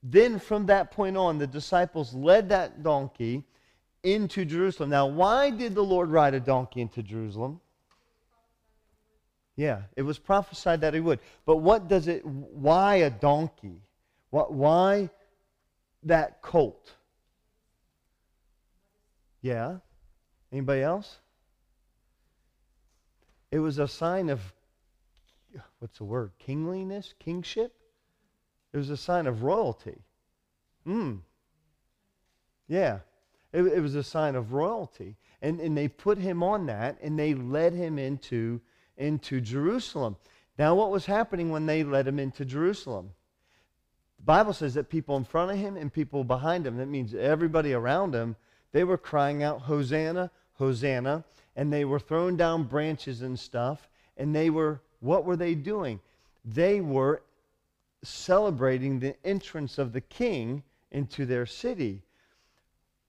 then 0.04 0.40
from 0.40 0.66
that 0.66 0.92
point 0.92 1.16
on, 1.16 1.38
the 1.38 1.48
disciples 1.48 2.14
led 2.14 2.50
that 2.50 2.84
donkey 2.84 3.44
into 4.04 4.46
Jerusalem. 4.46 4.90
Now, 4.90 5.06
why 5.06 5.52
did 5.52 5.76
the 5.76 5.84
Lord 5.84 6.10
ride 6.10 6.34
a 6.34 6.40
donkey 6.40 6.82
into 6.82 7.04
Jerusalem? 7.04 7.62
Yeah, 9.62 9.82
it 9.96 10.02
was 10.02 10.18
prophesied 10.18 10.82
that 10.82 10.96
he 10.96 11.00
would. 11.00 11.20
But 11.46 11.58
what 11.58 11.88
does 11.88 12.08
it, 12.08 12.26
why 12.26 12.96
a 12.96 13.12
donkey? 13.12 13.84
What, 14.32 14.52
why 14.52 15.12
that 16.02 16.42
colt? 16.42 16.96
Yeah. 19.40 19.76
Anybody 20.52 20.82
else? 20.82 21.20
It 23.52 23.60
was 23.60 23.78
a 23.78 23.88
sign 23.88 24.30
of, 24.30 24.42
what's 25.78 26.00
the 26.00 26.06
word? 26.06 26.32
Kingliness? 26.40 27.14
Kingship? 27.20 27.72
It 28.74 28.78
was 28.78 28.90
a 28.90 28.98
sign 28.98 29.28
of 29.28 29.44
royalty. 29.44 30.00
Hmm. 30.86 31.18
Yeah. 32.68 33.02
It, 33.54 33.62
it, 33.62 33.80
was 33.80 33.94
a 33.94 34.02
sign 34.02 34.34
of 34.34 34.54
royalty. 34.54 35.18
And, 35.40 35.60
and 35.60 35.78
they 35.78 35.88
put 35.88 36.18
him 36.18 36.42
on 36.42 36.66
that 36.66 36.98
and 37.04 37.20
they 37.20 37.36
led 37.36 37.74
him 37.74 38.00
into, 38.00 38.60
into 39.02 39.42
Jerusalem. 39.42 40.16
Now, 40.58 40.76
what 40.76 40.92
was 40.92 41.06
happening 41.06 41.50
when 41.50 41.66
they 41.66 41.84
led 41.84 42.08
him 42.08 42.20
into 42.20 42.46
Jerusalem? 42.46 43.12
The 44.20 44.26
Bible 44.26 44.54
says 44.54 44.76
that 44.76 44.90
people 44.90 45.18
in 45.18 45.24
front 45.24 45.52
of 45.52 45.58
him 45.58 45.76
and 45.76 45.92
people 45.92 46.24
behind 46.24 46.68
him, 46.68 46.78
that 46.78 46.88
means 46.88 47.16
everybody 47.16 47.74
around 47.74 48.14
him, 48.14 48.36
they 48.72 48.84
were 48.84 48.98
crying 48.98 49.42
out, 49.44 49.62
Hosanna, 49.62 50.30
Hosanna. 50.54 51.24
And 51.56 51.74
they 51.74 51.84
were 51.84 52.00
throwing 52.00 52.38
down 52.38 52.64
branches 52.64 53.24
and 53.24 53.38
stuff. 53.38 53.90
And 54.18 54.34
they 54.34 54.50
were, 54.50 54.82
what 55.00 55.26
were 55.26 55.36
they 55.36 55.56
doing? 55.56 56.00
They 56.46 56.80
were 56.80 57.24
celebrating 58.04 59.00
the 59.00 59.16
entrance 59.26 59.78
of 59.78 59.92
the 59.92 60.02
king 60.02 60.64
into 60.92 61.26
their 61.26 61.46
city. 61.46 62.04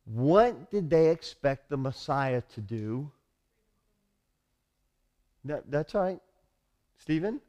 What 0.05 0.71
did 0.71 0.91
they 0.91 1.11
expect 1.11 1.69
the 1.69 1.77
Messiah 1.77 2.43
to 2.55 2.61
do? 2.61 3.11
That, 5.45 5.71
that's 5.71 5.95
right. 5.95 6.21
Stephen? 6.99 7.41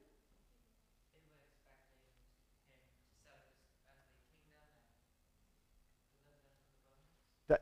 That, 7.48 7.62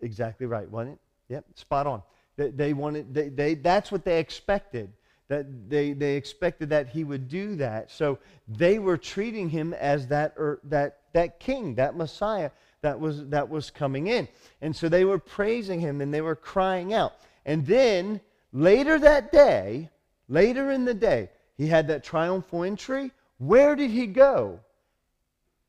exactly 0.00 0.46
right, 0.46 0.70
wasn't 0.70 0.94
it? 0.94 1.34
Yep, 1.34 1.44
spot 1.54 1.86
on. 1.86 2.02
They, 2.36 2.50
they 2.50 2.72
wanted, 2.72 3.14
they, 3.14 3.28
they, 3.30 3.54
that's 3.54 3.90
what 3.90 4.04
they 4.04 4.20
expected 4.20 4.92
that 5.28 5.68
they, 5.68 5.92
they 5.92 6.14
expected 6.14 6.70
that 6.70 6.88
he 6.88 7.02
would 7.02 7.28
do 7.28 7.56
that. 7.56 7.90
So 7.90 8.18
they 8.46 8.78
were 8.78 8.96
treating 8.96 9.48
him 9.48 9.72
as 9.74 10.06
that, 10.08 10.34
er, 10.38 10.60
that, 10.64 11.00
that 11.14 11.40
king, 11.40 11.74
that 11.76 11.96
Messiah 11.96 12.50
that 12.82 13.00
was, 13.00 13.26
that 13.28 13.48
was 13.48 13.70
coming 13.70 14.06
in. 14.06 14.28
And 14.60 14.74
so 14.74 14.88
they 14.88 15.04
were 15.04 15.18
praising 15.18 15.80
him 15.80 16.00
and 16.00 16.14
they 16.14 16.20
were 16.20 16.36
crying 16.36 16.94
out. 16.94 17.14
And 17.44 17.66
then 17.66 18.20
later 18.56 18.98
that 18.98 19.30
day, 19.30 19.90
later 20.28 20.70
in 20.70 20.84
the 20.84 20.94
day, 20.94 21.28
he 21.56 21.66
had 21.66 21.88
that 21.88 22.02
triumphal 22.02 22.64
entry. 22.64 23.12
Where 23.38 23.76
did 23.76 23.90
he 23.90 24.06
go? 24.06 24.60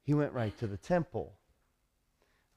He 0.04 0.14
went 0.14 0.34
right 0.34 0.58
to 0.60 0.68
the 0.68 0.78
temple. 0.78 1.34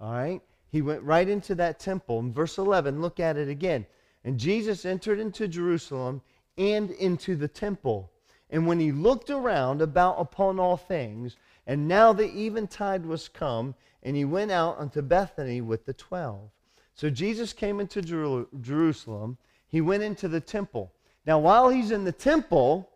All 0.00 0.12
right? 0.12 0.40
He 0.70 0.82
went 0.82 1.02
right 1.02 1.28
into 1.28 1.56
that 1.56 1.80
temple. 1.80 2.20
In 2.20 2.32
verse 2.32 2.58
11, 2.58 3.02
look 3.02 3.18
at 3.18 3.36
it 3.36 3.48
again. 3.48 3.86
And 4.24 4.38
Jesus 4.38 4.84
entered 4.84 5.18
into 5.18 5.48
Jerusalem 5.48 6.22
and 6.56 6.90
into 6.92 7.34
the 7.34 7.48
temple. 7.48 8.12
And 8.50 8.66
when 8.66 8.78
he 8.78 8.92
looked 8.92 9.30
around 9.30 9.82
about 9.82 10.16
upon 10.20 10.60
all 10.60 10.76
things, 10.76 11.36
and 11.66 11.88
now 11.88 12.12
the 12.12 12.28
eventide 12.28 13.04
was 13.04 13.28
come, 13.28 13.74
and 14.02 14.16
he 14.16 14.24
went 14.24 14.50
out 14.50 14.78
unto 14.78 15.02
Bethany 15.02 15.60
with 15.60 15.86
the 15.86 15.92
twelve. 15.92 16.50
So 16.94 17.10
Jesus 17.10 17.52
came 17.52 17.80
into 17.80 18.02
Jer- 18.02 18.46
Jerusalem. 18.60 19.38
He 19.70 19.80
went 19.80 20.02
into 20.02 20.28
the 20.28 20.40
temple. 20.40 20.92
Now, 21.26 21.38
while 21.38 21.70
he's 21.70 21.90
in 21.90 22.04
the 22.04 22.12
temple, 22.12 22.90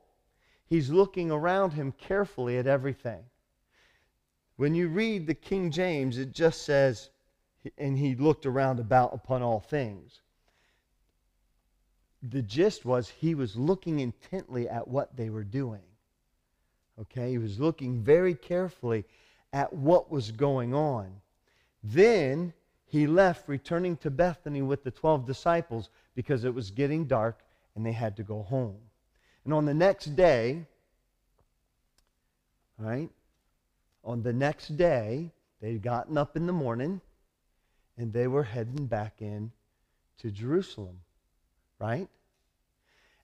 he's 0.67 0.91
looking 0.91 1.31
around 1.31 1.73
him 1.73 1.93
carefully 1.93 2.59
at 2.59 2.67
everything. 2.67 3.25
When 4.57 4.75
you 4.75 4.89
read 4.89 5.27
the 5.27 5.35
King 5.35 5.71
James, 5.71 6.19
it 6.19 6.33
just 6.33 6.63
says, 6.63 7.11
and 7.79 7.97
he 7.97 8.15
looked 8.15 8.45
around 8.45 8.79
about 8.79 9.15
upon 9.15 9.43
all 9.43 9.61
things 9.61 10.21
the 12.31 12.43
gist 12.43 12.85
was 12.85 13.09
he 13.09 13.35
was 13.35 13.57
looking 13.57 14.01
intently 14.01 14.69
at 14.69 14.89
what 14.89 15.17
they 15.17 15.29
were 15.29 15.45
doing. 15.45 15.83
Okay? 17.01 17.33
He 17.33 17.39
was 17.39 17.61
looking 17.61 18.01
very 18.01 18.35
carefully 18.35 19.05
at 19.53 19.73
what 19.73 20.11
was 20.11 20.31
going 20.31 20.75
on. 20.75 21.21
Then 21.83 22.53
he 22.87 23.07
left, 23.07 23.49
returning 23.49 23.97
to 23.99 24.11
Bethany 24.11 24.63
with 24.63 24.85
the 24.85 24.91
12 24.91 25.27
disciples 25.27 25.91
because 26.15 26.45
it 26.45 26.55
was 26.55 26.71
getting 26.71 27.07
dark 27.07 27.41
and 27.75 27.85
they 27.85 27.93
had 27.93 28.17
to 28.17 28.23
go 28.23 28.43
home. 28.43 28.77
And 29.45 29.53
on 29.53 29.65
the 29.65 29.75
next 29.75 30.17
day, 30.17 30.67
right? 32.79 33.11
On 34.05 34.23
the 34.23 34.33
next 34.33 34.77
day, 34.77 35.33
they'd 35.61 35.83
gotten 35.83 36.17
up 36.17 36.37
in 36.37 36.47
the 36.47 36.53
morning 36.53 37.01
and 37.97 38.13
they 38.13 38.27
were 38.27 38.43
heading 38.43 38.87
back 38.87 39.21
in 39.21 39.53
to 40.19 40.31
Jerusalem 40.31 41.01
right? 41.79 42.09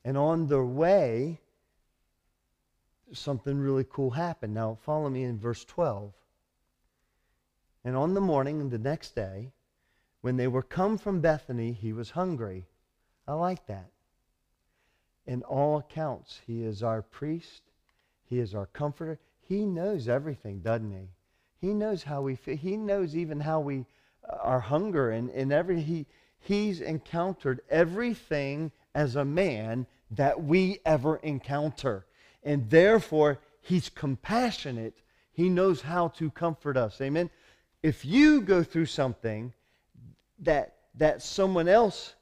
And 0.04 0.16
on 0.16 0.46
their 0.46 0.64
way, 0.64 1.40
something 3.12 3.58
really 3.58 3.86
cool 3.88 4.10
happened. 4.10 4.54
Now, 4.54 4.78
follow 4.82 5.08
me 5.08 5.24
in 5.24 5.38
verse 5.38 5.64
12. 5.64 6.12
And 7.84 7.96
on 7.96 8.14
the 8.14 8.20
morning 8.20 8.68
the 8.68 8.78
next 8.78 9.14
day, 9.14 9.52
when 10.20 10.36
they 10.36 10.46
were 10.46 10.62
come 10.62 10.98
from 10.98 11.20
Bethany, 11.20 11.72
he 11.72 11.92
was 11.92 12.10
hungry. 12.10 12.66
I 13.30 13.34
like 13.34 13.64
that. 13.68 13.88
In 15.24 15.42
all 15.42 15.78
accounts, 15.78 16.40
he 16.48 16.64
is 16.64 16.82
our 16.82 17.00
priest, 17.00 17.62
he 18.24 18.40
is 18.40 18.56
our 18.56 18.66
comforter. 18.66 19.20
He 19.40 19.64
knows 19.64 20.08
everything, 20.08 20.58
doesn't 20.60 20.90
he? 20.90 21.08
He 21.60 21.72
knows 21.72 22.02
how 22.02 22.22
we 22.22 22.34
feel. 22.34 22.56
He 22.56 22.76
knows 22.76 23.16
even 23.16 23.38
how 23.38 23.60
we, 23.60 23.86
uh, 24.28 24.36
our 24.42 24.58
hunger 24.58 25.10
and, 25.10 25.30
and 25.30 25.52
every, 25.52 25.80
he, 25.80 26.06
he's 26.40 26.80
encountered 26.80 27.60
everything 27.70 28.72
as 28.96 29.14
a 29.14 29.24
man 29.24 29.86
that 30.10 30.42
we 30.42 30.80
ever 30.84 31.16
encounter. 31.16 32.06
And 32.42 32.68
therefore, 32.68 33.38
he's 33.60 33.88
compassionate. 33.88 34.98
He 35.32 35.48
knows 35.48 35.82
how 35.82 36.08
to 36.08 36.30
comfort 36.32 36.76
us. 36.76 37.00
Amen. 37.00 37.30
If 37.80 38.04
you 38.04 38.40
go 38.40 38.64
through 38.64 38.86
something 38.86 39.52
that 40.40 40.74
that 40.96 41.22
someone 41.22 41.68
else 41.68 42.14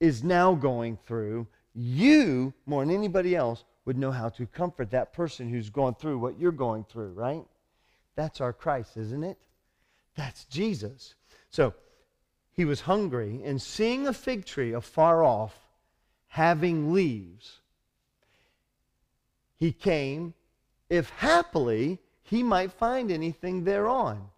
is 0.00 0.22
now 0.22 0.54
going 0.54 0.98
through, 1.06 1.46
you, 1.74 2.52
more 2.66 2.84
than 2.84 2.94
anybody 2.94 3.34
else, 3.34 3.64
would 3.84 3.96
know 3.96 4.10
how 4.10 4.28
to 4.30 4.46
comfort 4.46 4.90
that 4.90 5.12
person 5.12 5.48
who's 5.48 5.70
going 5.70 5.94
through 5.94 6.18
what 6.18 6.38
you're 6.38 6.52
going 6.52 6.84
through, 6.84 7.12
right? 7.12 7.44
That's 8.14 8.40
our 8.40 8.52
Christ, 8.52 8.96
isn't 8.96 9.24
it? 9.24 9.38
That's 10.16 10.44
Jesus. 10.46 11.14
So 11.50 11.74
he 12.52 12.64
was 12.64 12.80
hungry, 12.80 13.42
and 13.44 13.60
seeing 13.60 14.06
a 14.06 14.12
fig 14.12 14.44
tree 14.44 14.72
afar 14.72 15.22
off, 15.22 15.54
having 16.28 16.92
leaves, 16.92 17.60
he 19.58 19.72
came, 19.72 20.34
if 20.90 21.10
happily 21.10 21.98
he 22.22 22.42
might 22.42 22.72
find 22.72 23.10
anything 23.10 23.64
thereon. 23.64 24.28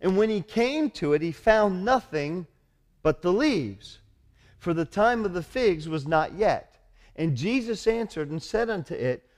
And 0.00 0.16
when 0.16 0.30
he 0.30 0.40
came 0.40 0.90
to 0.92 1.12
it, 1.12 1.22
he 1.22 1.32
found 1.32 1.84
nothing 1.84 2.46
but 3.02 3.22
the 3.22 3.32
leaves, 3.32 3.98
for 4.64 4.72
the 4.72 4.86
time 4.86 5.26
of 5.26 5.34
the 5.34 5.42
figs 5.42 5.90
was 5.90 6.08
not 6.08 6.32
yet. 6.38 6.78
And 7.16 7.36
Jesus 7.36 7.86
answered 7.86 8.30
and 8.30 8.42
said 8.42 8.70
unto 8.70 8.94
it, 8.94 9.28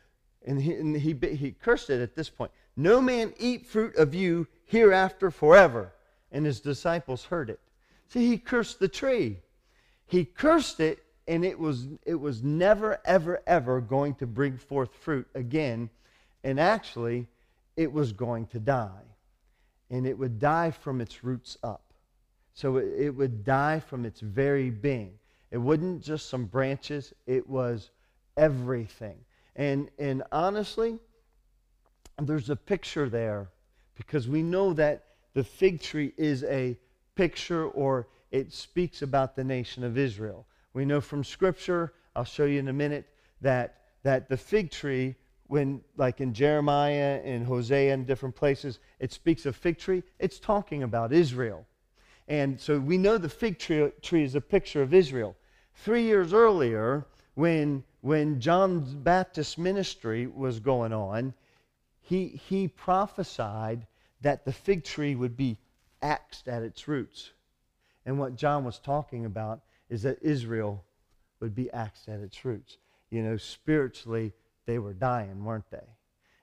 and 0.46 0.62
he, 0.62 0.74
and 0.74 0.96
he, 0.96 1.16
he 1.34 1.50
cursed 1.50 1.90
it 1.90 2.00
at 2.00 2.14
this 2.14 2.30
point, 2.30 2.52
No 2.76 3.00
man 3.00 3.34
eat 3.36 3.66
fruit 3.66 3.96
of 3.96 4.14
you 4.14 4.46
hereafter 4.66 5.32
forever. 5.32 5.92
And 6.30 6.46
his 6.46 6.60
disciples 6.60 7.24
heard 7.24 7.50
it. 7.50 7.58
See, 8.08 8.28
he 8.28 8.38
cursed 8.38 8.78
the 8.78 8.86
tree. 8.86 9.38
He 10.06 10.24
cursed 10.24 10.78
it, 10.78 11.02
and 11.26 11.44
it 11.44 11.58
was, 11.58 11.88
it 12.04 12.14
was 12.14 12.44
never, 12.44 13.00
ever, 13.04 13.42
ever 13.48 13.80
going 13.80 14.14
to 14.16 14.28
bring 14.28 14.56
forth 14.56 14.94
fruit 14.94 15.26
again. 15.34 15.90
And 16.44 16.60
actually, 16.60 17.26
it 17.76 17.92
was 17.92 18.12
going 18.12 18.46
to 18.48 18.60
die. 18.60 19.02
And 19.90 20.06
it 20.06 20.16
would 20.16 20.38
die 20.38 20.70
from 20.70 21.00
its 21.00 21.24
roots 21.24 21.58
up. 21.64 21.85
So 22.56 22.78
it, 22.78 22.88
it 22.96 23.10
would 23.10 23.44
die 23.44 23.80
from 23.80 24.06
its 24.06 24.20
very 24.20 24.70
being. 24.70 25.12
It 25.50 25.58
wasn't 25.58 26.02
just 26.02 26.30
some 26.30 26.46
branches, 26.46 27.12
it 27.26 27.46
was 27.48 27.90
everything. 28.36 29.18
And, 29.54 29.90
and 29.98 30.22
honestly, 30.32 30.98
there's 32.18 32.48
a 32.48 32.56
picture 32.56 33.10
there 33.10 33.48
because 33.94 34.26
we 34.26 34.42
know 34.42 34.72
that 34.72 35.04
the 35.34 35.44
fig 35.44 35.82
tree 35.82 36.14
is 36.16 36.44
a 36.44 36.78
picture 37.14 37.66
or 37.66 38.08
it 38.30 38.52
speaks 38.52 39.02
about 39.02 39.36
the 39.36 39.44
nation 39.44 39.84
of 39.84 39.98
Israel. 39.98 40.46
We 40.72 40.86
know 40.86 41.02
from 41.02 41.24
Scripture, 41.24 41.92
I'll 42.16 42.24
show 42.24 42.46
you 42.46 42.58
in 42.58 42.68
a 42.68 42.72
minute, 42.72 43.06
that, 43.42 43.82
that 44.02 44.30
the 44.30 44.36
fig 44.38 44.70
tree, 44.70 45.14
when 45.46 45.82
like 45.98 46.22
in 46.22 46.32
Jeremiah 46.32 47.20
and 47.22 47.46
Hosea 47.46 47.92
and 47.92 48.06
different 48.06 48.34
places, 48.34 48.78
it 48.98 49.12
speaks 49.12 49.44
of 49.44 49.54
fig 49.56 49.76
tree, 49.76 50.02
it's 50.18 50.38
talking 50.40 50.82
about 50.82 51.12
Israel. 51.12 51.66
And 52.28 52.60
so 52.60 52.78
we 52.78 52.98
know 52.98 53.18
the 53.18 53.28
fig 53.28 53.58
tree, 53.58 53.90
tree 54.02 54.24
is 54.24 54.34
a 54.34 54.40
picture 54.40 54.82
of 54.82 54.92
Israel. 54.92 55.36
Three 55.74 56.02
years 56.02 56.32
earlier, 56.32 57.06
when, 57.34 57.84
when 58.00 58.40
John 58.40 59.02
Baptist's 59.02 59.58
ministry 59.58 60.26
was 60.26 60.58
going 60.58 60.92
on, 60.92 61.34
he, 62.00 62.28
he 62.28 62.68
prophesied 62.68 63.86
that 64.22 64.44
the 64.44 64.52
fig 64.52 64.84
tree 64.84 65.14
would 65.14 65.36
be 65.36 65.58
axed 66.02 66.48
at 66.48 66.62
its 66.62 66.88
roots. 66.88 67.32
And 68.04 68.18
what 68.18 68.36
John 68.36 68.64
was 68.64 68.78
talking 68.78 69.24
about 69.26 69.60
is 69.88 70.02
that 70.02 70.18
Israel 70.22 70.84
would 71.40 71.54
be 71.54 71.70
axed 71.72 72.08
at 72.08 72.20
its 72.20 72.44
roots. 72.44 72.78
You 73.10 73.22
know, 73.22 73.36
spiritually, 73.36 74.32
they 74.64 74.78
were 74.78 74.94
dying, 74.94 75.44
weren't 75.44 75.70
they? 75.70 75.86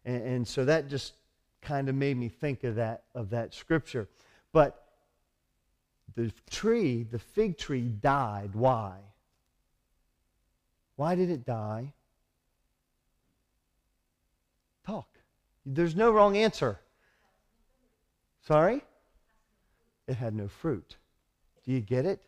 And, 0.06 0.24
and 0.24 0.48
so 0.48 0.66
that 0.66 0.90
just 0.90 1.14
kind 1.62 1.90
of 1.90 1.96
made 1.96 2.18
me 2.18 2.30
think 2.30 2.64
of 2.64 2.76
that, 2.76 3.04
of 3.16 3.30
that 3.32 3.54
scripture. 3.54 4.08
But 4.52 4.83
the 6.16 6.32
tree, 6.50 7.04
the 7.04 7.20
fig 7.20 7.58
tree, 7.58 7.82
died. 7.82 8.52
Why? 8.54 8.98
Why 10.96 11.16
did 11.16 11.30
it 11.30 11.46
die? 11.46 11.94
Talk. 14.86 15.08
There's 15.66 15.96
no 15.96 16.12
wrong 16.12 16.38
answer. 16.38 16.80
Sorry? 18.46 18.82
It 20.08 20.16
had 20.16 20.36
no 20.36 20.48
fruit. 20.48 20.98
Do 21.66 21.72
you 21.72 21.80
get 21.80 22.06
it? 22.06 22.22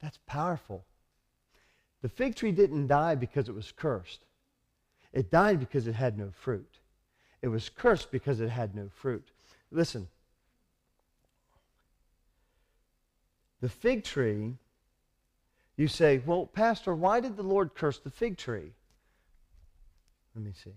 That's 0.00 0.18
powerful. 0.26 0.84
The 2.02 2.08
fig 2.08 2.36
tree 2.36 2.52
didn't 2.52 2.86
die 2.86 3.16
because 3.16 3.48
it 3.48 3.54
was 3.54 3.72
cursed. 3.72 4.24
It 5.12 5.30
died 5.30 5.58
because 5.58 5.88
it 5.88 5.94
had 5.94 6.16
no 6.16 6.30
fruit. 6.30 6.78
It 7.42 7.48
was 7.48 7.68
cursed 7.68 8.10
because 8.10 8.40
it 8.40 8.50
had 8.50 8.74
no 8.74 8.88
fruit. 8.88 9.28
Listen. 9.70 10.08
The 13.60 13.68
fig 13.68 14.04
tree, 14.04 14.54
you 15.76 15.88
say, 15.88 16.22
well, 16.24 16.46
Pastor, 16.46 16.94
why 16.94 17.20
did 17.20 17.36
the 17.36 17.42
Lord 17.42 17.74
curse 17.74 17.98
the 17.98 18.10
fig 18.10 18.36
tree? 18.36 18.72
Let 20.34 20.44
me 20.44 20.52
see. 20.52 20.74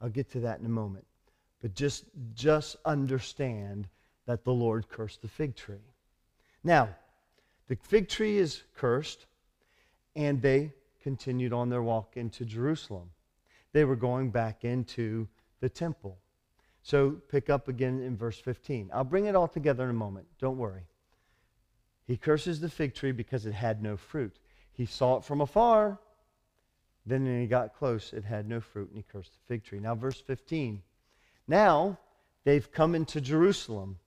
I'll 0.00 0.08
get 0.08 0.30
to 0.32 0.40
that 0.40 0.60
in 0.60 0.66
a 0.66 0.70
moment. 0.70 1.04
But 1.60 1.74
just, 1.74 2.04
just 2.34 2.76
understand 2.84 3.86
that 4.26 4.44
the 4.44 4.52
Lord 4.52 4.88
cursed 4.88 5.22
the 5.22 5.28
fig 5.28 5.54
tree. 5.54 5.76
Now, 6.64 6.88
the 7.68 7.76
fig 7.76 8.08
tree 8.08 8.38
is 8.38 8.62
cursed, 8.74 9.26
and 10.16 10.40
they 10.40 10.72
continued 11.02 11.52
on 11.52 11.68
their 11.68 11.82
walk 11.82 12.16
into 12.16 12.44
Jerusalem. 12.44 13.10
They 13.72 13.84
were 13.84 13.96
going 13.96 14.30
back 14.30 14.64
into 14.64 15.28
the 15.60 15.68
temple. 15.68 16.18
So 16.82 17.10
pick 17.28 17.50
up 17.50 17.68
again 17.68 18.00
in 18.00 18.16
verse 18.16 18.38
15. 18.38 18.90
I'll 18.92 19.04
bring 19.04 19.26
it 19.26 19.36
all 19.36 19.48
together 19.48 19.84
in 19.84 19.90
a 19.90 19.94
moment. 19.94 20.26
Don't 20.38 20.58
worry. 20.58 20.82
He 22.06 22.16
curses 22.16 22.60
the 22.60 22.68
fig 22.68 22.94
tree 22.94 23.12
because 23.12 23.46
it 23.46 23.52
had 23.52 23.82
no 23.82 23.96
fruit. 23.96 24.36
He 24.72 24.86
saw 24.86 25.18
it 25.18 25.24
from 25.24 25.40
afar. 25.40 25.98
Then 27.06 27.24
when 27.24 27.40
he 27.40 27.46
got 27.46 27.74
close, 27.74 28.12
it 28.12 28.24
had 28.24 28.48
no 28.48 28.60
fruit, 28.60 28.88
and 28.88 28.96
he 28.96 29.02
cursed 29.02 29.32
the 29.32 29.40
fig 29.46 29.64
tree. 29.64 29.80
Now, 29.80 29.94
verse 29.94 30.20
15. 30.20 30.82
Now 31.46 31.98
they've 32.44 32.70
come 32.70 32.94
into 32.94 33.20
Jerusalem. 33.20 33.98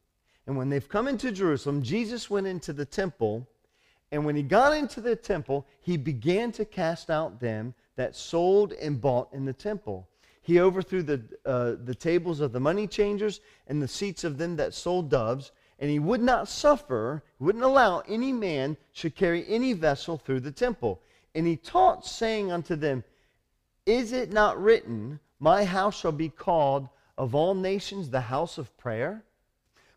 And 0.46 0.58
when 0.58 0.70
they've 0.70 0.88
come 0.88 1.08
into 1.08 1.32
Jerusalem, 1.32 1.84
Jesus 1.84 2.30
went 2.30 2.48
into 2.48 2.74
the 2.74 2.86
temple. 2.86 3.48
And 4.12 4.26
when 4.26 4.36
he 4.36 4.44
got 4.44 4.76
into 4.76 5.00
the 5.00 5.16
temple, 5.16 5.66
he 5.82 5.98
began 5.98 6.52
to 6.54 6.66
cast 6.66 7.10
out 7.10 7.40
them 7.40 7.74
that 7.96 8.16
sold 8.16 8.74
and 8.74 9.00
bought 9.00 9.34
in 9.34 9.46
the 9.46 9.54
temple. 9.54 10.08
He 10.44 10.60
overthrew 10.60 11.04
the, 11.04 11.22
uh, 11.46 11.76
the 11.82 11.96
tables 11.96 12.42
of 12.42 12.52
the 12.52 12.60
money 12.60 12.86
changers 12.86 13.40
and 13.66 13.82
the 13.82 13.88
seats 13.88 14.26
of 14.26 14.38
them 14.38 14.58
that 14.58 14.74
sold 14.74 15.10
doves. 15.10 15.54
And 15.80 15.90
he 15.90 16.00
would 16.00 16.22
not 16.22 16.50
suffer, 16.50 17.24
wouldn't 17.40 17.64
allow 17.64 18.04
any 18.10 18.34
man 18.34 18.76
should 18.92 19.16
carry 19.16 19.48
any 19.48 19.72
vessel 19.72 20.18
through 20.18 20.42
the 20.42 20.52
temple. 20.52 21.02
And 21.34 21.48
he 21.48 21.56
taught, 21.56 22.06
saying 22.06 22.52
unto 22.52 22.76
them, 22.76 23.06
Is 23.86 24.12
it 24.12 24.34
not 24.34 24.62
written, 24.62 25.22
My 25.40 25.64
house 25.64 25.98
shall 25.98 26.12
be 26.12 26.30
called 26.30 26.90
of 27.18 27.34
all 27.34 27.56
nations 27.56 28.10
the 28.10 28.22
house 28.22 28.58
of 28.58 28.78
prayer? 28.78 29.24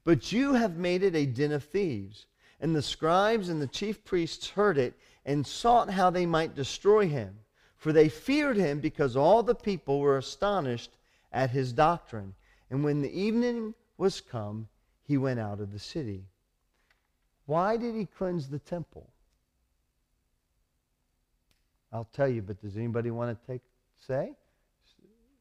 But 0.05 0.31
you 0.31 0.55
have 0.55 0.77
made 0.77 1.03
it 1.03 1.17
a 1.17 1.27
den 1.27 1.51
of 1.51 1.65
thieves. 1.65 2.27
And 2.61 2.75
the 2.75 2.83
scribes 2.83 3.49
and 3.49 3.61
the 3.61 3.67
chief 3.67 4.05
priests 4.05 4.51
heard 4.51 4.79
it 4.79 4.95
and 5.25 5.45
sought 5.45 5.91
how 5.91 6.11
they 6.11 6.25
might 6.25 6.55
destroy 6.55 7.09
him. 7.09 7.41
For 7.77 7.93
they 7.93 8.09
feared 8.09 8.57
him 8.57 8.81
because 8.81 9.17
all 9.17 9.43
the 9.43 9.55
people 9.55 10.01
were 10.01 10.19
astonished 10.19 10.91
at 11.33 11.51
his 11.51 11.73
doctrine. 11.73 12.35
And 12.71 12.83
when 12.83 13.03
the 13.03 13.13
evening 13.13 13.75
was 13.99 14.21
come, 14.21 14.69
he 15.05 15.17
went 15.17 15.39
out 15.39 15.61
of 15.61 15.73
the 15.73 15.79
city. 15.79 16.25
Why 17.45 17.77
did 17.77 17.95
he 17.95 18.07
cleanse 18.07 18.49
the 18.49 18.59
temple? 18.59 19.09
I'll 21.93 22.09
tell 22.13 22.29
you, 22.29 22.43
but 22.43 22.61
does 22.61 22.77
anybody 22.77 23.11
want 23.11 23.39
to 23.39 23.53
take 23.53 23.63
say? 24.07 24.33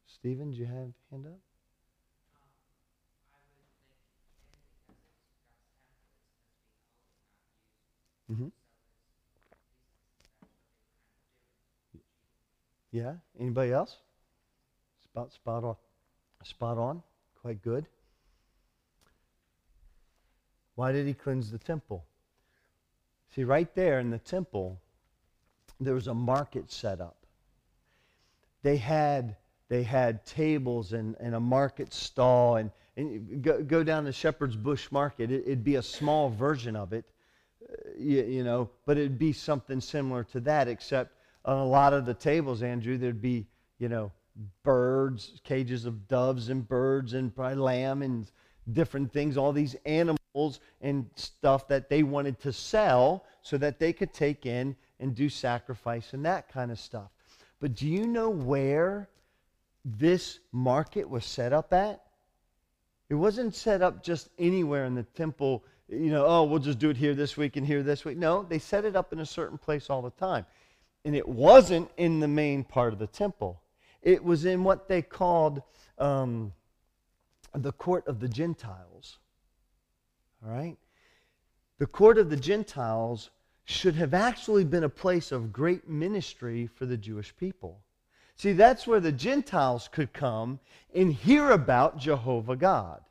Stephen, 0.08 0.52
do 0.52 0.58
you 0.58 0.66
have 0.66 0.92
hand 1.12 1.26
up? 1.26 1.40
Mm-hmm. 8.32 8.48
Yeah. 12.96 13.16
Anybody 13.38 13.74
else? 13.74 13.98
Spot 15.04 15.34
spot 15.34 15.66
on. 15.66 15.76
Spot 16.46 16.78
on. 16.78 17.04
Quite 17.42 17.62
good. 17.62 17.88
Why 20.76 20.94
did 20.94 21.06
he 21.06 21.14
cleanse 21.14 21.52
the 21.52 21.58
temple? 21.58 22.06
See, 23.36 23.44
right 23.44 23.68
there 23.76 24.00
in 24.00 24.12
the 24.12 24.18
temple, 24.18 24.80
there 25.78 25.94
was 25.94 26.08
a 26.08 26.14
market 26.14 26.72
set 26.72 27.02
up. 27.02 27.18
They 28.64 28.78
had 28.78 29.36
they 29.68 29.84
had 29.84 30.26
tables 30.26 30.94
and, 30.94 31.18
and 31.20 31.36
a 31.36 31.40
market 31.42 31.94
stall 31.94 32.56
and, 32.56 32.72
and 32.96 33.42
go, 33.42 33.62
go 33.62 33.84
down 33.84 34.06
to 34.06 34.14
Shepherd's 34.14 34.56
Bush 34.56 34.90
Market. 34.90 35.32
It, 35.32 35.44
it'd 35.46 35.66
be 35.66 35.76
a 35.76 35.84
small 35.84 36.30
version 36.30 36.78
of 36.78 36.94
it 36.94 37.04
uh, 37.70 37.74
you, 37.98 38.24
you 38.24 38.44
know, 38.46 38.70
but 38.86 38.98
it'd 38.98 39.20
be 39.20 39.34
something 39.34 39.82
similar 39.82 40.24
to 40.24 40.40
that, 40.42 40.70
except 40.70 41.15
on 41.46 41.58
a 41.58 41.66
lot 41.66 41.94
of 41.94 42.06
the 42.06 42.14
tables, 42.14 42.64
Andrew, 42.64 42.98
there'd 42.98 43.22
be, 43.22 43.46
you 43.78 43.88
know, 43.88 44.12
birds, 44.64 45.40
cages 45.44 45.86
of 45.86 46.08
doves 46.08 46.50
and 46.50 46.68
birds 46.68 47.14
and 47.14 47.34
probably 47.34 47.58
lamb 47.58 48.02
and 48.02 48.30
different 48.74 49.14
things, 49.14 49.38
all 49.38 49.54
these 49.54 49.76
animals 49.86 50.60
and 50.82 51.10
stuff 51.16 51.68
that 51.68 51.88
they 51.88 52.04
wanted 52.04 52.40
to 52.40 52.52
sell 52.52 53.26
so 53.42 53.58
that 53.58 53.80
they 53.80 53.94
could 53.94 54.12
take 54.12 54.46
in 54.46 54.76
and 55.00 55.16
do 55.16 55.30
sacrifice 55.30 56.14
and 56.14 56.26
that 56.26 56.52
kind 56.52 56.72
of 56.72 56.80
stuff. 56.80 57.10
But 57.60 57.76
do 57.76 57.88
you 57.88 58.08
know 58.08 58.30
where 58.30 59.08
this 59.86 60.40
market 60.52 61.08
was 61.08 61.26
set 61.26 61.54
up 61.54 61.72
at? 61.72 62.02
It 63.08 63.16
wasn't 63.16 63.54
set 63.54 63.84
up 63.84 64.04
just 64.04 64.30
anywhere 64.40 64.86
in 64.86 64.96
the 64.96 65.04
temple 65.04 65.64
you 65.88 66.10
know, 66.10 66.26
oh, 66.26 66.44
we'll 66.44 66.60
just 66.60 66.80
do 66.80 66.90
it 66.90 66.98
here 66.98 67.14
this 67.14 67.38
week 67.38 67.58
and 67.58 67.66
here 67.66 67.84
this 67.84 68.06
week. 68.06 68.18
No, 68.18 68.44
they 68.44 68.58
set 68.58 68.86
it 68.86 68.96
up 68.96 69.14
in 69.14 69.20
a 69.20 69.26
certain 69.26 69.58
place 69.58 69.90
all 69.90 70.02
the 70.02 70.10
time. 70.12 70.46
And 71.06 71.16
it 71.16 71.28
wasn't 71.28 71.90
in 71.96 72.20
the 72.20 72.28
main 72.28 72.66
part 72.66 72.92
of 72.92 73.00
the 73.00 73.08
temple, 73.08 73.62
it 74.02 74.24
was 74.24 74.44
in 74.44 74.64
what 74.64 74.90
they 74.90 75.02
called 75.02 75.62
um, 75.98 76.52
the 77.54 77.72
court 77.72 78.06
of 78.08 78.20
the 78.20 78.28
Gentiles. 78.28 79.18
All 80.44 80.52
right? 80.52 80.78
The 81.78 81.88
court 81.88 82.18
of 82.18 82.30
the 82.30 82.38
Gentiles 82.38 83.30
should 83.66 83.96
have 83.96 84.14
actually 84.14 84.64
been 84.64 84.84
a 84.84 84.90
place 84.90 85.32
of 85.32 85.52
great 85.52 85.88
ministry 85.90 86.68
for 86.68 86.86
the 86.86 86.98
Jewish 86.98 87.36
people. 87.36 87.82
See, 88.36 88.54
that's 88.54 88.86
where 88.86 89.00
the 89.00 89.12
Gentiles 89.12 89.90
could 89.92 90.14
come 90.14 90.60
and 90.94 91.14
hear 91.14 91.52
about 91.52 91.98
Jehovah 91.98 92.56
God. 92.56 93.02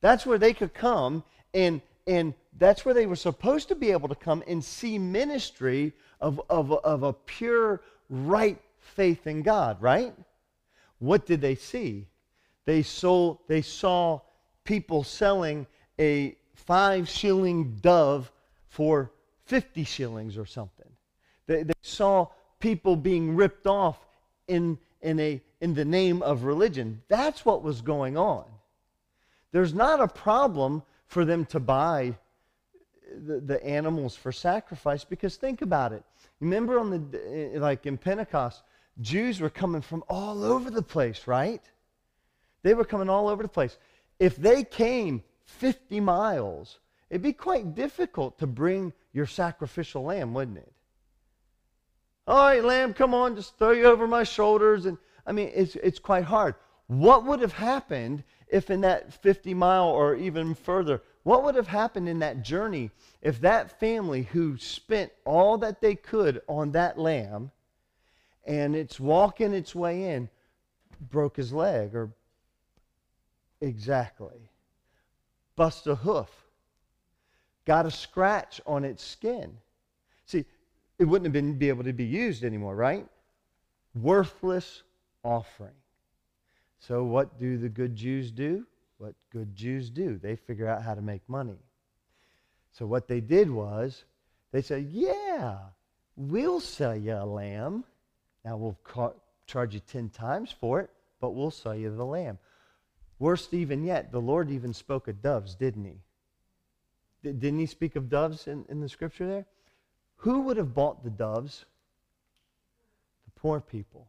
That's 0.00 0.26
where 0.26 0.38
they 0.38 0.52
could 0.52 0.74
come 0.74 1.24
and 1.54 1.80
and 2.06 2.34
that's 2.58 2.84
where 2.84 2.94
they 2.94 3.06
were 3.06 3.16
supposed 3.16 3.68
to 3.68 3.74
be 3.74 3.90
able 3.90 4.08
to 4.08 4.14
come 4.14 4.44
and 4.46 4.62
see 4.62 4.98
ministry 4.98 5.94
of, 6.24 6.40
of, 6.48 6.72
of 6.72 7.02
a 7.02 7.12
pure, 7.12 7.82
right 8.08 8.58
faith 8.78 9.26
in 9.26 9.42
God, 9.42 9.80
right? 9.82 10.14
What 10.98 11.26
did 11.26 11.42
they 11.42 11.54
see? 11.54 12.06
They, 12.64 12.82
sold, 12.82 13.40
they 13.46 13.60
saw 13.60 14.20
people 14.64 15.04
selling 15.04 15.66
a 16.00 16.34
five 16.54 17.10
shilling 17.10 17.76
dove 17.82 18.32
for 18.68 19.12
50 19.44 19.84
shillings 19.84 20.38
or 20.38 20.46
something. 20.46 20.88
They, 21.46 21.62
they 21.62 21.74
saw 21.82 22.28
people 22.58 22.96
being 22.96 23.36
ripped 23.36 23.66
off 23.66 23.98
in, 24.48 24.78
in, 25.02 25.20
a, 25.20 25.42
in 25.60 25.74
the 25.74 25.84
name 25.84 26.22
of 26.22 26.44
religion. 26.44 27.02
That's 27.08 27.44
what 27.44 27.62
was 27.62 27.82
going 27.82 28.16
on. 28.16 28.44
There's 29.52 29.74
not 29.74 30.00
a 30.00 30.08
problem 30.08 30.84
for 31.06 31.26
them 31.26 31.44
to 31.46 31.60
buy 31.60 32.16
the, 33.26 33.40
the 33.40 33.64
animals 33.64 34.16
for 34.16 34.32
sacrifice 34.32 35.04
because 35.04 35.36
think 35.36 35.62
about 35.62 35.92
it. 35.92 36.04
Remember 36.40 36.78
on 36.78 36.90
the 36.90 37.52
eh, 37.54 37.58
like 37.58 37.86
in 37.86 37.96
Pentecost, 37.96 38.62
Jews 39.00 39.40
were 39.40 39.50
coming 39.50 39.82
from 39.82 40.04
all 40.08 40.44
over 40.44 40.70
the 40.70 40.82
place, 40.82 41.26
right? 41.26 41.62
They 42.62 42.74
were 42.74 42.84
coming 42.84 43.08
all 43.08 43.28
over 43.28 43.42
the 43.42 43.48
place. 43.48 43.76
If 44.18 44.36
they 44.36 44.64
came 44.64 45.22
50 45.44 46.00
miles, 46.00 46.78
it'd 47.10 47.22
be 47.22 47.32
quite 47.32 47.74
difficult 47.74 48.38
to 48.38 48.46
bring 48.46 48.92
your 49.12 49.26
sacrificial 49.26 50.04
lamb, 50.04 50.34
wouldn't 50.34 50.58
it? 50.58 50.72
All 52.26 52.38
right, 52.38 52.64
lamb, 52.64 52.94
come 52.94 53.12
on, 53.12 53.36
just 53.36 53.58
throw 53.58 53.72
you 53.72 53.84
over 53.84 54.06
my 54.06 54.24
shoulders. 54.24 54.86
And 54.86 54.96
I 55.26 55.32
mean, 55.32 55.50
it's, 55.54 55.76
it's 55.76 55.98
quite 55.98 56.24
hard. 56.24 56.54
What 56.86 57.24
would 57.26 57.40
have 57.40 57.52
happened 57.52 58.24
if 58.48 58.70
in 58.70 58.82
that 58.82 59.12
50 59.12 59.52
mile 59.54 59.88
or 59.88 60.14
even 60.14 60.54
further, 60.54 61.02
what 61.24 61.42
would 61.42 61.54
have 61.54 61.66
happened 61.66 62.08
in 62.08 62.20
that 62.20 62.42
journey 62.42 62.90
if 63.20 63.40
that 63.40 63.78
family 63.80 64.22
who 64.32 64.56
spent 64.56 65.12
all 65.24 65.58
that 65.58 65.80
they 65.80 65.94
could 65.94 66.40
on 66.48 66.72
that 66.72 66.98
lamb 66.98 67.50
and 68.46 68.76
it's 68.76 69.00
walking 69.00 69.52
its 69.52 69.74
way 69.74 70.10
in 70.10 70.28
broke 71.10 71.36
his 71.36 71.52
leg 71.52 71.94
or 71.94 72.10
exactly 73.60 74.48
bust 75.56 75.86
a 75.86 75.94
hoof 75.96 76.30
got 77.64 77.86
a 77.86 77.90
scratch 77.90 78.60
on 78.66 78.84
its 78.84 79.02
skin 79.02 79.56
see 80.24 80.44
it 80.98 81.04
wouldn't 81.04 81.26
have 81.26 81.32
been 81.32 81.58
be 81.58 81.68
able 81.68 81.84
to 81.84 81.92
be 81.92 82.04
used 82.04 82.44
anymore, 82.44 82.76
right? 82.76 83.06
Worthless 83.94 84.82
offering. 85.22 85.74
So 86.78 87.04
what 87.04 87.38
do 87.38 87.56
the 87.58 87.68
good 87.68 87.96
Jews 87.96 88.30
do? 88.30 88.66
What 88.98 89.14
good 89.30 89.54
Jews 89.54 89.90
do? 89.90 90.18
They 90.18 90.36
figure 90.36 90.68
out 90.68 90.82
how 90.82 90.94
to 90.94 91.02
make 91.02 91.28
money. 91.28 91.58
So 92.72 92.86
what 92.86 93.08
they 93.08 93.20
did 93.20 93.50
was 93.50 94.04
they 94.50 94.62
said, 94.62 94.84
"Yeah, 94.84 95.58
we'll 96.16 96.60
sell 96.60 96.96
you 96.96 97.14
a 97.14 97.24
lamb. 97.24 97.84
Now 98.44 98.56
we'll 98.56 98.78
ca- 98.84 99.14
charge 99.46 99.74
you 99.74 99.80
10 99.80 100.10
times 100.10 100.52
for 100.52 100.80
it, 100.80 100.90
but 101.20 101.30
we'll 101.30 101.50
sell 101.50 101.74
you 101.74 101.94
the 101.94 102.04
lamb." 102.04 102.38
Worst 103.18 103.54
even 103.54 103.84
yet, 103.84 104.10
the 104.10 104.20
Lord 104.20 104.50
even 104.50 104.72
spoke 104.72 105.08
of 105.08 105.22
doves, 105.22 105.54
didn't 105.54 105.84
he? 105.84 106.00
D- 107.22 107.32
didn't 107.32 107.60
he 107.60 107.66
speak 107.66 107.96
of 107.96 108.08
doves 108.08 108.46
in, 108.48 108.64
in 108.68 108.80
the 108.80 108.88
scripture 108.88 109.26
there? 109.26 109.46
Who 110.16 110.42
would 110.42 110.56
have 110.56 110.74
bought 110.74 111.04
the 111.04 111.10
doves? 111.10 111.64
The 113.24 113.30
poor 113.40 113.60
people. 113.60 114.08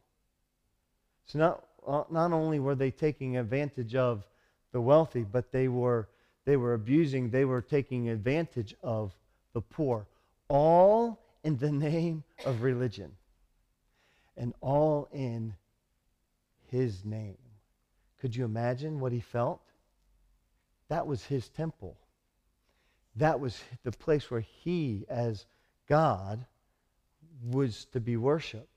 So 1.26 1.38
not, 1.38 1.64
uh, 1.86 2.04
not 2.10 2.32
only 2.32 2.58
were 2.58 2.74
they 2.74 2.90
taking 2.90 3.36
advantage 3.36 3.94
of 3.94 4.26
the 4.76 4.80
wealthy, 4.82 5.22
but 5.22 5.52
they 5.52 5.68
were, 5.68 6.06
they 6.44 6.58
were 6.58 6.74
abusing, 6.74 7.30
they 7.30 7.46
were 7.46 7.62
taking 7.62 8.10
advantage 8.10 8.74
of 8.82 9.10
the 9.54 9.62
poor. 9.62 10.06
All 10.50 11.18
in 11.42 11.56
the 11.56 11.72
name 11.72 12.24
of 12.44 12.60
religion. 12.60 13.12
And 14.36 14.52
all 14.60 15.08
in 15.14 15.54
his 16.70 17.06
name. 17.06 17.38
Could 18.20 18.36
you 18.36 18.44
imagine 18.44 19.00
what 19.00 19.12
he 19.12 19.20
felt? 19.20 19.62
That 20.90 21.06
was 21.06 21.24
his 21.24 21.48
temple. 21.48 21.96
That 23.14 23.40
was 23.40 23.58
the 23.82 23.92
place 23.92 24.30
where 24.30 24.44
he, 24.62 25.06
as 25.08 25.46
God 25.88 26.44
was 27.42 27.86
to 27.94 28.00
be 28.00 28.18
worshiped. 28.18 28.68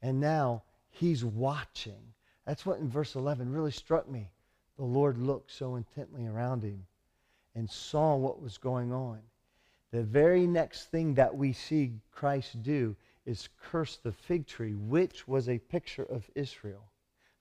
And 0.00 0.20
now 0.20 0.62
he's 0.88 1.22
watching. 1.22 2.14
That's 2.46 2.64
what 2.64 2.78
in 2.78 2.88
verse 2.88 3.14
11 3.14 3.52
really 3.52 3.72
struck 3.72 4.08
me. 4.08 4.30
The 4.76 4.84
Lord 4.84 5.18
looked 5.18 5.50
so 5.52 5.76
intently 5.76 6.26
around 6.26 6.62
him 6.62 6.86
and 7.54 7.70
saw 7.70 8.16
what 8.16 8.42
was 8.42 8.58
going 8.58 8.92
on. 8.92 9.20
The 9.92 10.02
very 10.02 10.46
next 10.46 10.90
thing 10.90 11.14
that 11.14 11.36
we 11.36 11.52
see 11.52 11.92
Christ 12.10 12.62
do 12.62 12.96
is 13.26 13.48
curse 13.70 13.96
the 13.96 14.12
fig 14.12 14.46
tree, 14.46 14.74
which 14.74 15.28
was 15.28 15.48
a 15.48 15.58
picture 15.58 16.04
of 16.04 16.28
Israel, 16.34 16.84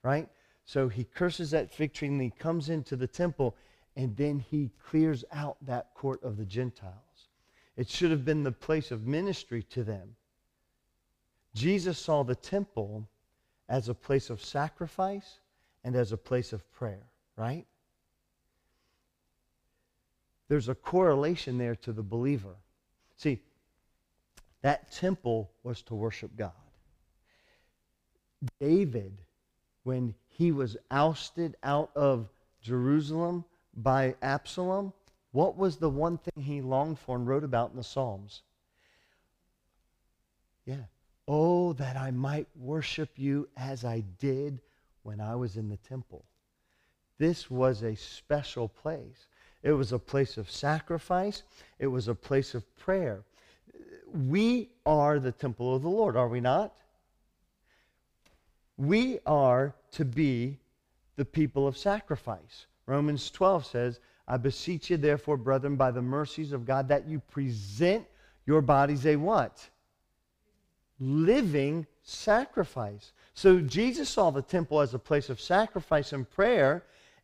right? 0.03 0.29
So 0.65 0.87
he 0.87 1.03
curses 1.03 1.51
that 1.51 1.71
fig 1.71 1.93
tree 1.93 2.07
and 2.07 2.21
he 2.21 2.29
comes 2.29 2.69
into 2.69 2.95
the 2.95 3.07
temple 3.07 3.55
and 3.95 4.15
then 4.15 4.39
he 4.39 4.71
clears 4.87 5.25
out 5.31 5.57
that 5.65 5.93
court 5.93 6.23
of 6.23 6.37
the 6.37 6.45
Gentiles. 6.45 7.27
It 7.75 7.89
should 7.89 8.11
have 8.11 8.23
been 8.23 8.43
the 8.43 8.51
place 8.51 8.91
of 8.91 9.07
ministry 9.07 9.63
to 9.63 9.83
them. 9.83 10.15
Jesus 11.55 11.97
saw 11.97 12.23
the 12.23 12.35
temple 12.35 13.07
as 13.69 13.89
a 13.89 13.93
place 13.93 14.29
of 14.29 14.43
sacrifice 14.43 15.39
and 15.83 15.95
as 15.95 16.11
a 16.11 16.17
place 16.17 16.53
of 16.53 16.69
prayer, 16.71 17.03
right? 17.35 17.65
There's 20.49 20.69
a 20.69 20.75
correlation 20.75 21.57
there 21.57 21.75
to 21.77 21.91
the 21.91 22.03
believer. 22.03 22.55
See, 23.15 23.41
that 24.61 24.91
temple 24.91 25.51
was 25.63 25.81
to 25.83 25.95
worship 25.95 26.35
God. 26.35 26.51
David, 28.59 29.21
when 29.83 30.13
he 30.27 30.51
was 30.51 30.77
ousted 30.91 31.55
out 31.63 31.91
of 31.95 32.29
Jerusalem 32.61 33.45
by 33.75 34.15
Absalom, 34.21 34.93
what 35.31 35.57
was 35.57 35.77
the 35.77 35.89
one 35.89 36.17
thing 36.17 36.43
he 36.43 36.61
longed 36.61 36.99
for 36.99 37.15
and 37.15 37.27
wrote 37.27 37.43
about 37.43 37.71
in 37.71 37.77
the 37.77 37.83
Psalms? 37.83 38.43
Yeah. 40.65 40.85
Oh, 41.27 41.73
that 41.73 41.97
I 41.97 42.11
might 42.11 42.47
worship 42.55 43.09
you 43.15 43.49
as 43.57 43.83
I 43.85 44.03
did 44.19 44.61
when 45.03 45.19
I 45.19 45.35
was 45.35 45.57
in 45.57 45.69
the 45.69 45.77
temple. 45.77 46.25
This 47.23 47.49
was 47.49 47.83
a 47.83 47.95
special 47.95 48.67
place. 48.67 49.27
It 49.61 49.71
was 49.71 49.93
a 49.93 49.97
place 49.97 50.35
of 50.35 50.51
sacrifice. 50.51 51.43
It 51.79 51.87
was 51.87 52.09
a 52.09 52.13
place 52.13 52.53
of 52.53 52.65
prayer. 52.75 53.23
We 54.27 54.71
are 54.85 55.19
the 55.19 55.31
temple 55.31 55.73
of 55.73 55.83
the 55.83 55.89
Lord, 55.89 56.17
are 56.17 56.27
we 56.27 56.41
not? 56.41 56.75
We 58.75 59.19
are 59.25 59.73
to 59.91 60.03
be 60.03 60.59
the 61.15 61.23
people 61.23 61.65
of 61.65 61.77
sacrifice. 61.77 62.65
Romans 62.87 63.31
12 63.31 63.67
says, 63.67 64.01
I 64.27 64.35
beseech 64.35 64.89
you, 64.89 64.97
therefore, 64.97 65.37
brethren, 65.37 65.77
by 65.77 65.91
the 65.91 66.01
mercies 66.01 66.51
of 66.51 66.65
God, 66.65 66.89
that 66.89 67.07
you 67.07 67.19
present 67.19 68.05
your 68.45 68.61
bodies 68.61 69.05
a 69.05 69.15
what? 69.15 69.69
Living 70.99 71.87
sacrifice. 72.01 73.13
So 73.33 73.61
Jesus 73.61 74.09
saw 74.09 74.29
the 74.29 74.41
temple 74.41 74.81
as 74.81 74.93
a 74.93 74.99
place 74.99 75.29
of 75.29 75.39
sacrifice 75.39 76.11
and 76.11 76.29
prayer, 76.29 76.83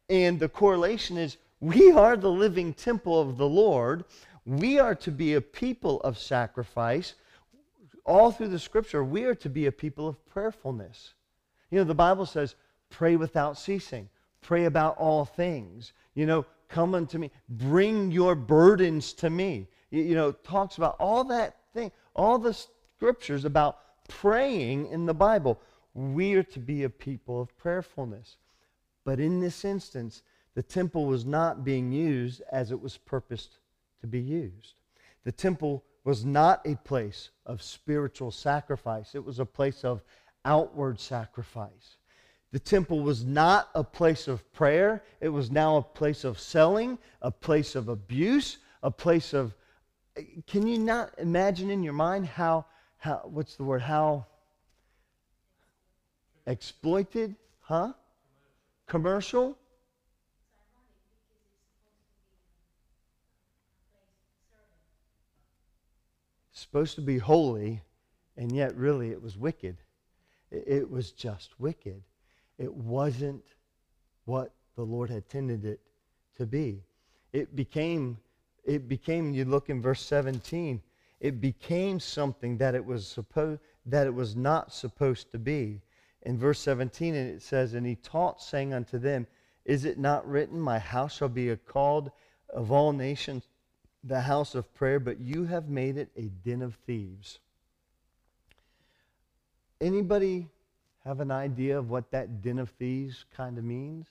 and 0.10 0.40
the 0.40 0.50
correlation 0.50 1.18
is 1.18 1.38
we 1.60 1.92
are 1.92 2.18
the 2.18 2.32
living 2.32 2.74
temple 2.74 3.20
of 3.20 3.38
the 3.38 3.48
Lord. 3.48 4.06
We 4.46 4.80
are 4.80 4.96
to 4.96 5.12
be 5.12 5.36
a 5.36 5.42
people 5.42 6.02
of 6.02 6.18
sacrifice. 6.18 7.16
All 8.06 8.32
through 8.32 8.48
the 8.48 8.60
scripture, 8.60 9.04
we 9.04 9.26
are 9.26 9.36
to 9.36 9.50
be 9.50 9.66
a 9.66 9.72
people 9.72 10.08
of 10.08 10.26
prayerfulness. 10.26 11.14
You 11.70 11.80
know, 11.80 11.84
the 11.84 11.94
Bible 11.94 12.26
says, 12.26 12.56
pray 12.90 13.16
without 13.16 13.58
ceasing, 13.58 14.10
pray 14.42 14.66
about 14.66 14.98
all 14.98 15.26
things. 15.26 15.94
You 16.16 16.26
know, 16.26 16.46
Come 16.70 16.94
unto 16.94 17.18
me. 17.18 17.32
Bring 17.50 18.12
your 18.12 18.36
burdens 18.36 19.14
to 19.14 19.30
me. 19.30 19.68
You, 19.90 20.04
you 20.04 20.16
know, 20.16 20.32
talks 20.32 20.78
about 20.78 20.96
all 21.00 21.24
that 21.26 21.58
thing, 21.74 21.92
all 22.16 22.38
the 22.38 22.54
scriptures 22.54 23.44
about 23.44 23.80
praying 24.08 24.88
in 24.88 25.06
the 25.06 25.14
Bible. 25.14 25.60
We 25.96 26.36
are 26.36 26.44
to 26.44 26.60
be 26.60 26.84
a 26.84 26.90
people 26.90 27.42
of 27.42 27.58
prayerfulness. 27.58 28.38
But 29.10 29.20
in 29.20 29.40
this 29.40 29.66
instance, 29.66 30.22
the 30.54 30.62
temple 30.62 31.08
was 31.08 31.26
not 31.26 31.64
being 31.64 31.92
used 31.92 32.44
as 32.52 32.72
it 32.72 32.80
was 32.80 32.96
purposed 32.96 33.58
to 34.02 34.06
be 34.06 34.20
used. 34.20 34.76
The 35.24 35.32
temple 35.32 35.84
was 36.04 36.24
not 36.24 36.62
a 36.64 36.76
place 36.76 37.32
of 37.44 37.64
spiritual 37.64 38.30
sacrifice, 38.30 39.16
it 39.16 39.26
was 39.26 39.40
a 39.40 39.48
place 39.48 39.84
of 39.84 40.04
outward 40.46 41.00
sacrifice. 41.00 41.98
The 42.52 42.60
temple 42.60 43.00
was 43.00 43.26
not 43.26 43.70
a 43.74 43.84
place 43.84 44.28
of 44.28 44.54
prayer. 44.54 45.04
It 45.22 45.30
was 45.30 45.50
now 45.50 45.78
a 45.78 45.82
place 45.82 46.24
of 46.24 46.40
selling, 46.40 47.00
a 47.24 47.32
place 47.32 47.74
of 47.74 47.90
abuse, 47.90 48.60
a 48.84 48.92
place 48.92 49.34
of. 49.34 49.56
Can 50.46 50.68
you 50.68 50.78
not 50.78 51.16
imagine 51.18 51.72
in 51.72 51.82
your 51.82 51.94
mind 51.94 52.28
how, 52.28 52.68
how 52.98 53.22
what's 53.24 53.56
the 53.56 53.64
word, 53.64 53.82
how 53.82 54.28
exploited, 56.46 57.36
huh? 57.62 57.94
Commercial? 58.90 59.56
Supposed 66.52 66.96
to 66.96 67.02
be 67.02 67.20
holy, 67.20 67.82
and 68.36 68.52
yet 68.52 68.76
really 68.76 69.12
it 69.12 69.22
was 69.22 69.38
wicked. 69.38 69.78
It 70.52 70.90
was 70.90 71.12
just 71.12 71.60
wicked. 71.60 72.02
It 72.58 72.74
wasn't 72.74 73.46
what 74.26 74.54
the 74.76 74.84
Lord 74.84 75.10
had 75.10 75.30
tended 75.30 75.66
it 75.66 75.80
to 76.38 76.46
be. 76.46 76.84
It 77.32 77.56
became, 77.56 78.18
it 78.66 78.90
became, 78.90 79.34
you 79.34 79.46
look 79.46 79.70
in 79.70 79.82
verse 79.82 80.02
17, 80.02 80.82
it 81.20 81.40
became 81.40 82.00
something 82.00 82.58
that 82.58 82.74
it 82.74 82.84
was 82.84 83.08
supposed 83.08 83.62
that 83.86 84.08
it 84.08 84.14
was 84.14 84.36
not 84.36 84.74
supposed 84.74 85.32
to 85.32 85.38
be. 85.40 85.82
In 86.24 86.38
verse 86.38 86.60
17, 86.60 87.16
and 87.16 87.30
it 87.30 87.42
says, 87.42 87.74
And 87.74 87.86
he 87.86 87.96
taught, 87.96 88.42
saying 88.42 88.74
unto 88.74 88.98
them, 88.98 89.28
Is 89.66 89.86
it 89.86 89.98
not 89.98 90.28
written, 90.28 90.60
My 90.60 90.80
house 90.80 91.18
shall 91.18 91.30
be 91.30 91.56
called 91.56 92.12
of 92.50 92.72
all 92.72 92.92
nations 92.94 93.48
the 94.04 94.22
house 94.22 94.56
of 94.56 94.74
prayer, 94.74 95.00
but 95.00 95.20
you 95.20 95.46
have 95.46 95.70
made 95.70 95.98
it 95.98 96.10
a 96.16 96.24
den 96.24 96.62
of 96.62 96.76
thieves. 96.86 97.40
Anybody 99.82 100.48
have 101.06 101.20
an 101.20 101.32
idea 101.32 101.78
of 101.78 101.90
what 101.90 102.12
that 102.12 102.42
den 102.42 102.60
of 102.60 102.70
thieves 102.72 103.26
kind 103.36 103.58
of 103.58 103.64
means? 103.64 104.08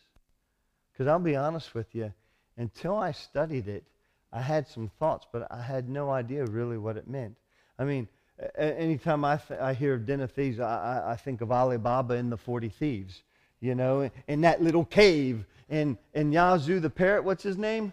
Because 0.93 1.07
I'll 1.07 1.19
be 1.19 1.37
honest 1.37 1.75
with 1.75 1.95
you, 1.95 2.13
until 2.57 2.97
I 2.97 3.13
studied 3.13 3.69
it, 3.69 3.85
I 4.33 4.43
had 4.43 4.67
some 4.69 4.91
thoughts, 4.99 5.27
but 5.33 5.51
I 5.51 5.63
had 5.63 5.89
no 5.89 6.11
idea 6.11 6.45
really 6.45 6.77
what 6.77 6.97
it 6.97 7.09
meant. 7.09 7.37
I 7.79 7.85
mean, 7.85 8.09
anytime 8.57 9.25
I, 9.25 9.37
th- 9.37 9.61
I 9.61 9.75
hear 9.75 9.95
of 9.95 10.07
den 10.07 10.21
of 10.21 10.33
thieves, 10.33 10.61
I, 10.61 11.03
I, 11.05 11.13
I 11.13 11.17
think 11.17 11.41
of 11.41 11.51
Ali 11.51 11.79
Baba 11.79 12.15
and 12.15 12.31
the 12.31 12.37
40 12.37 12.69
thieves, 12.69 13.23
you 13.61 13.75
know, 13.75 14.11
in 14.27 14.41
that 14.43 14.63
little 14.63 14.85
cave. 14.85 15.45
And, 15.69 15.99
and 16.15 16.33
Yazoo 16.33 16.81
the 16.81 16.91
parrot, 16.91 17.25
what's 17.25 17.43
his 17.43 17.59
name? 17.59 17.93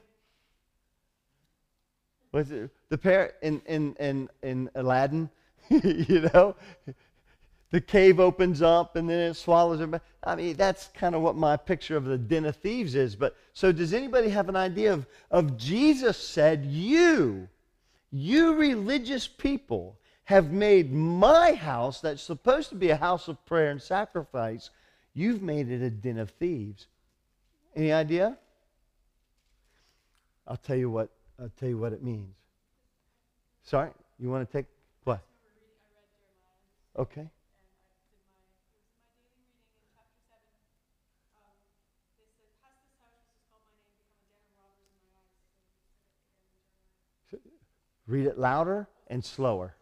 Was 2.32 2.52
it 2.52 2.70
the 2.90 2.98
parrot 2.98 3.36
in, 3.42 3.62
in, 3.66 3.96
in, 3.96 4.30
in 4.44 4.70
Aladdin? 4.76 5.30
you 5.70 6.30
know? 6.34 6.56
The 7.72 7.82
cave 7.82 8.20
opens 8.20 8.62
up 8.62 8.96
and 8.96 9.10
then 9.10 9.20
it 9.20 9.34
swallows 9.34 9.82
it. 9.82 10.02
I 10.24 10.36
mean, 10.36 10.56
that's 10.56 10.90
kind 10.94 11.16
of 11.16 11.22
what 11.22 11.36
my 11.36 11.58
picture 11.58 11.98
of 11.98 12.06
the 12.06 12.18
den 12.18 12.46
of 12.46 12.56
thieves 12.56 12.96
is. 12.96 13.16
But 13.16 13.36
so 13.54 13.72
does 13.72 13.94
anybody 13.94 14.30
have 14.30 14.48
an 14.48 14.56
idea 14.56 14.94
of, 14.94 15.08
of 15.32 15.58
Jesus 15.58 16.18
said, 16.18 16.66
You, 16.66 17.50
you 18.12 18.54
religious 18.56 19.28
people, 19.28 19.98
have 20.26 20.52
made 20.52 20.92
my 20.92 21.54
house, 21.54 22.02
that's 22.02 22.22
supposed 22.22 22.70
to 22.70 22.76
be 22.76 22.90
a 22.90 22.96
house 22.96 23.28
of 23.28 23.44
prayer 23.46 23.70
and 23.70 23.82
sacrifice, 23.82 24.72
you've 25.14 25.42
made 25.42 25.70
it 25.72 25.82
a 25.82 25.90
den 25.90 26.18
of 26.18 26.32
thieves. 26.32 26.88
Any 27.76 27.92
idea? 27.92 28.38
I'll 30.48 30.58
tell 30.58 30.76
you 30.76 30.90
what 30.90 31.10
I'll 31.40 31.52
tell 31.60 31.70
you 31.70 31.78
what 31.78 31.92
it 31.92 32.02
means. 32.02 32.34
Sorry, 33.64 33.90
you 34.20 34.30
want 34.30 34.50
to 34.50 34.58
take 34.58 34.66
what? 35.04 35.22
Okay. 36.98 37.30
Read 48.08 48.28
it 48.28 48.38
louder 48.38 48.88
and 49.08 49.26
slower. 49.26 49.76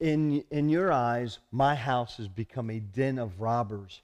In, 0.00 0.44
in 0.50 0.68
your 0.68 0.92
eyes, 0.92 1.38
my 1.50 1.74
house 1.74 2.16
has 2.18 2.28
become 2.28 2.70
a 2.70 2.80
den 2.80 3.18
of 3.18 3.40
robbers. 3.40 4.02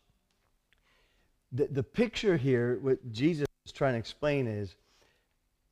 The, 1.52 1.66
the 1.66 1.82
picture 1.82 2.36
here, 2.36 2.78
what 2.80 3.12
Jesus 3.12 3.46
is 3.66 3.72
trying 3.72 3.92
to 3.94 3.98
explain 3.98 4.46
is 4.46 4.74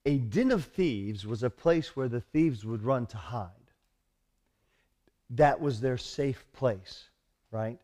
a 0.04 0.18
den 0.18 0.50
of 0.50 0.64
thieves 0.64 1.26
was 1.26 1.42
a 1.42 1.50
place 1.50 1.96
where 1.96 2.08
the 2.08 2.20
thieves 2.20 2.64
would 2.64 2.82
run 2.82 3.06
to 3.06 3.16
hide. 3.16 3.48
That 5.30 5.60
was 5.60 5.80
their 5.80 5.98
safe 5.98 6.44
place, 6.52 7.08
right? 7.50 7.78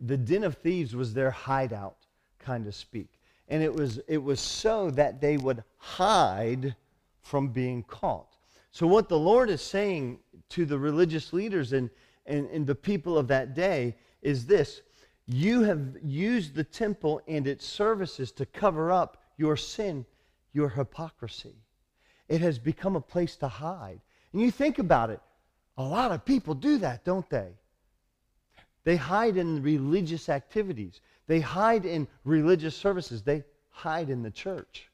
The 0.00 0.16
den 0.16 0.44
of 0.44 0.56
thieves 0.56 0.94
was 0.94 1.14
their 1.14 1.30
hideout, 1.30 1.96
kind 2.38 2.66
of 2.66 2.74
speak. 2.74 3.08
And 3.48 3.62
it 3.62 3.74
was, 3.74 3.98
it 4.08 4.22
was 4.22 4.40
so 4.40 4.90
that 4.90 5.20
they 5.20 5.36
would 5.38 5.64
hide 5.78 6.74
from 7.22 7.48
being 7.48 7.82
caught. 7.82 8.27
So, 8.78 8.86
what 8.86 9.08
the 9.08 9.18
Lord 9.18 9.50
is 9.50 9.60
saying 9.60 10.20
to 10.50 10.64
the 10.64 10.78
religious 10.78 11.32
leaders 11.32 11.72
and, 11.72 11.90
and, 12.26 12.48
and 12.50 12.64
the 12.64 12.76
people 12.76 13.18
of 13.18 13.26
that 13.26 13.52
day 13.52 13.96
is 14.22 14.46
this 14.46 14.82
you 15.26 15.62
have 15.62 15.96
used 16.00 16.54
the 16.54 16.62
temple 16.62 17.20
and 17.26 17.48
its 17.48 17.66
services 17.66 18.30
to 18.30 18.46
cover 18.46 18.92
up 18.92 19.20
your 19.36 19.56
sin, 19.56 20.06
your 20.52 20.68
hypocrisy. 20.68 21.56
It 22.28 22.40
has 22.40 22.60
become 22.60 22.94
a 22.94 23.00
place 23.00 23.34
to 23.38 23.48
hide. 23.48 24.00
And 24.32 24.40
you 24.40 24.52
think 24.52 24.78
about 24.78 25.10
it, 25.10 25.18
a 25.76 25.82
lot 25.82 26.12
of 26.12 26.24
people 26.24 26.54
do 26.54 26.78
that, 26.78 27.04
don't 27.04 27.28
they? 27.28 27.48
They 28.84 28.94
hide 28.94 29.36
in 29.36 29.60
religious 29.60 30.28
activities, 30.28 31.00
they 31.26 31.40
hide 31.40 31.84
in 31.84 32.06
religious 32.22 32.76
services, 32.76 33.22
they 33.22 33.42
hide 33.70 34.08
in 34.08 34.22
the 34.22 34.30
church. 34.30 34.88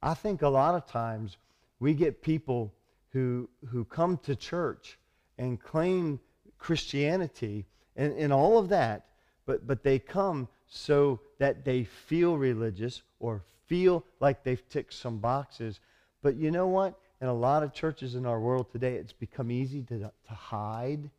I 0.00 0.14
think 0.14 0.42
a 0.42 0.48
lot 0.48 0.76
of 0.76 0.86
times 0.86 1.38
we 1.82 1.94
get 1.94 2.22
people 2.22 2.72
who, 3.08 3.48
who 3.70 3.84
come 3.84 4.16
to 4.18 4.36
church 4.36 5.00
and 5.36 5.60
claim 5.60 6.20
Christianity 6.56 7.66
and, 7.96 8.16
and 8.16 8.32
all 8.32 8.56
of 8.56 8.68
that, 8.68 9.06
but, 9.46 9.66
but 9.66 9.82
they 9.82 9.98
come 9.98 10.46
so 10.68 11.18
that 11.40 11.64
they 11.64 11.82
feel 11.82 12.36
religious 12.36 13.02
or 13.18 13.42
feel 13.66 14.04
like 14.20 14.44
they've 14.44 14.68
ticked 14.68 14.94
some 14.94 15.18
boxes. 15.18 15.80
But 16.22 16.36
you 16.36 16.52
know 16.52 16.68
what? 16.68 17.00
In 17.20 17.26
a 17.26 17.34
lot 17.34 17.64
of 17.64 17.74
churches 17.74 18.14
in 18.14 18.26
our 18.26 18.38
world 18.38 18.70
today, 18.70 18.94
it's 18.94 19.12
become 19.12 19.50
easy 19.50 19.82
to, 19.82 19.98
to 19.98 20.34
hide 20.34 21.10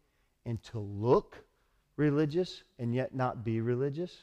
and 0.46 0.64
to 0.64 0.80
look 0.80 1.44
religious 1.98 2.64
and 2.80 2.96
yet 2.96 3.14
not 3.14 3.44
be 3.44 3.60
religious. 3.60 4.16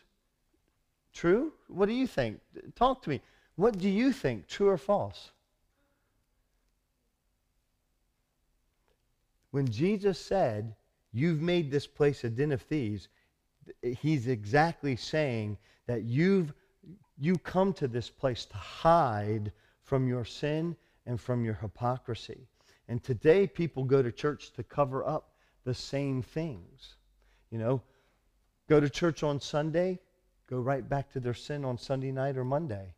True? 1.13 1.53
What 1.69 1.85
do 1.85 1.93
you 1.93 2.07
think? 2.07 2.41
Talk 2.77 3.03
to 3.03 3.11
me. 3.11 3.21
What 3.57 3.77
do 3.77 3.91
you 3.91 4.11
think, 4.11 4.49
true 4.49 4.71
or 4.71 4.79
false? 4.79 5.33
When 9.51 9.69
Jesus 9.69 10.19
said, 10.19 10.75
You've 11.13 11.41
made 11.41 11.71
this 11.71 11.87
place 11.87 12.23
a 12.23 12.31
den 12.31 12.53
of 12.53 12.63
thieves, 12.63 13.09
he's 13.83 14.29
exactly 14.29 14.97
saying 14.97 15.59
that 15.87 16.03
you've 16.03 16.55
you 17.19 17.37
come 17.37 17.73
to 17.75 17.87
this 17.87 18.09
place 18.09 18.47
to 18.47 18.57
hide 18.57 19.53
from 19.83 20.09
your 20.09 20.25
sin 20.25 20.75
and 21.05 21.21
from 21.21 21.45
your 21.45 21.55
hypocrisy. 21.55 22.49
And 22.89 23.03
today 23.03 23.47
people 23.47 23.85
go 23.85 24.03
to 24.03 24.11
church 24.11 24.53
to 24.53 24.63
cover 24.63 25.07
up 25.07 25.35
the 25.65 25.75
same 25.75 26.23
things. 26.23 26.97
You 27.51 27.59
know, 27.59 27.83
go 28.69 28.81
to 28.81 28.89
church 28.89 29.23
on 29.23 29.39
Sunday, 29.39 29.99
go 30.49 30.61
right 30.61 30.89
back 30.89 31.13
to 31.13 31.21
their 31.21 31.35
sin 31.35 31.65
on 31.65 31.77
Sunday 31.77 32.11
night 32.11 32.39
or 32.39 32.45
Monday. 32.45 32.95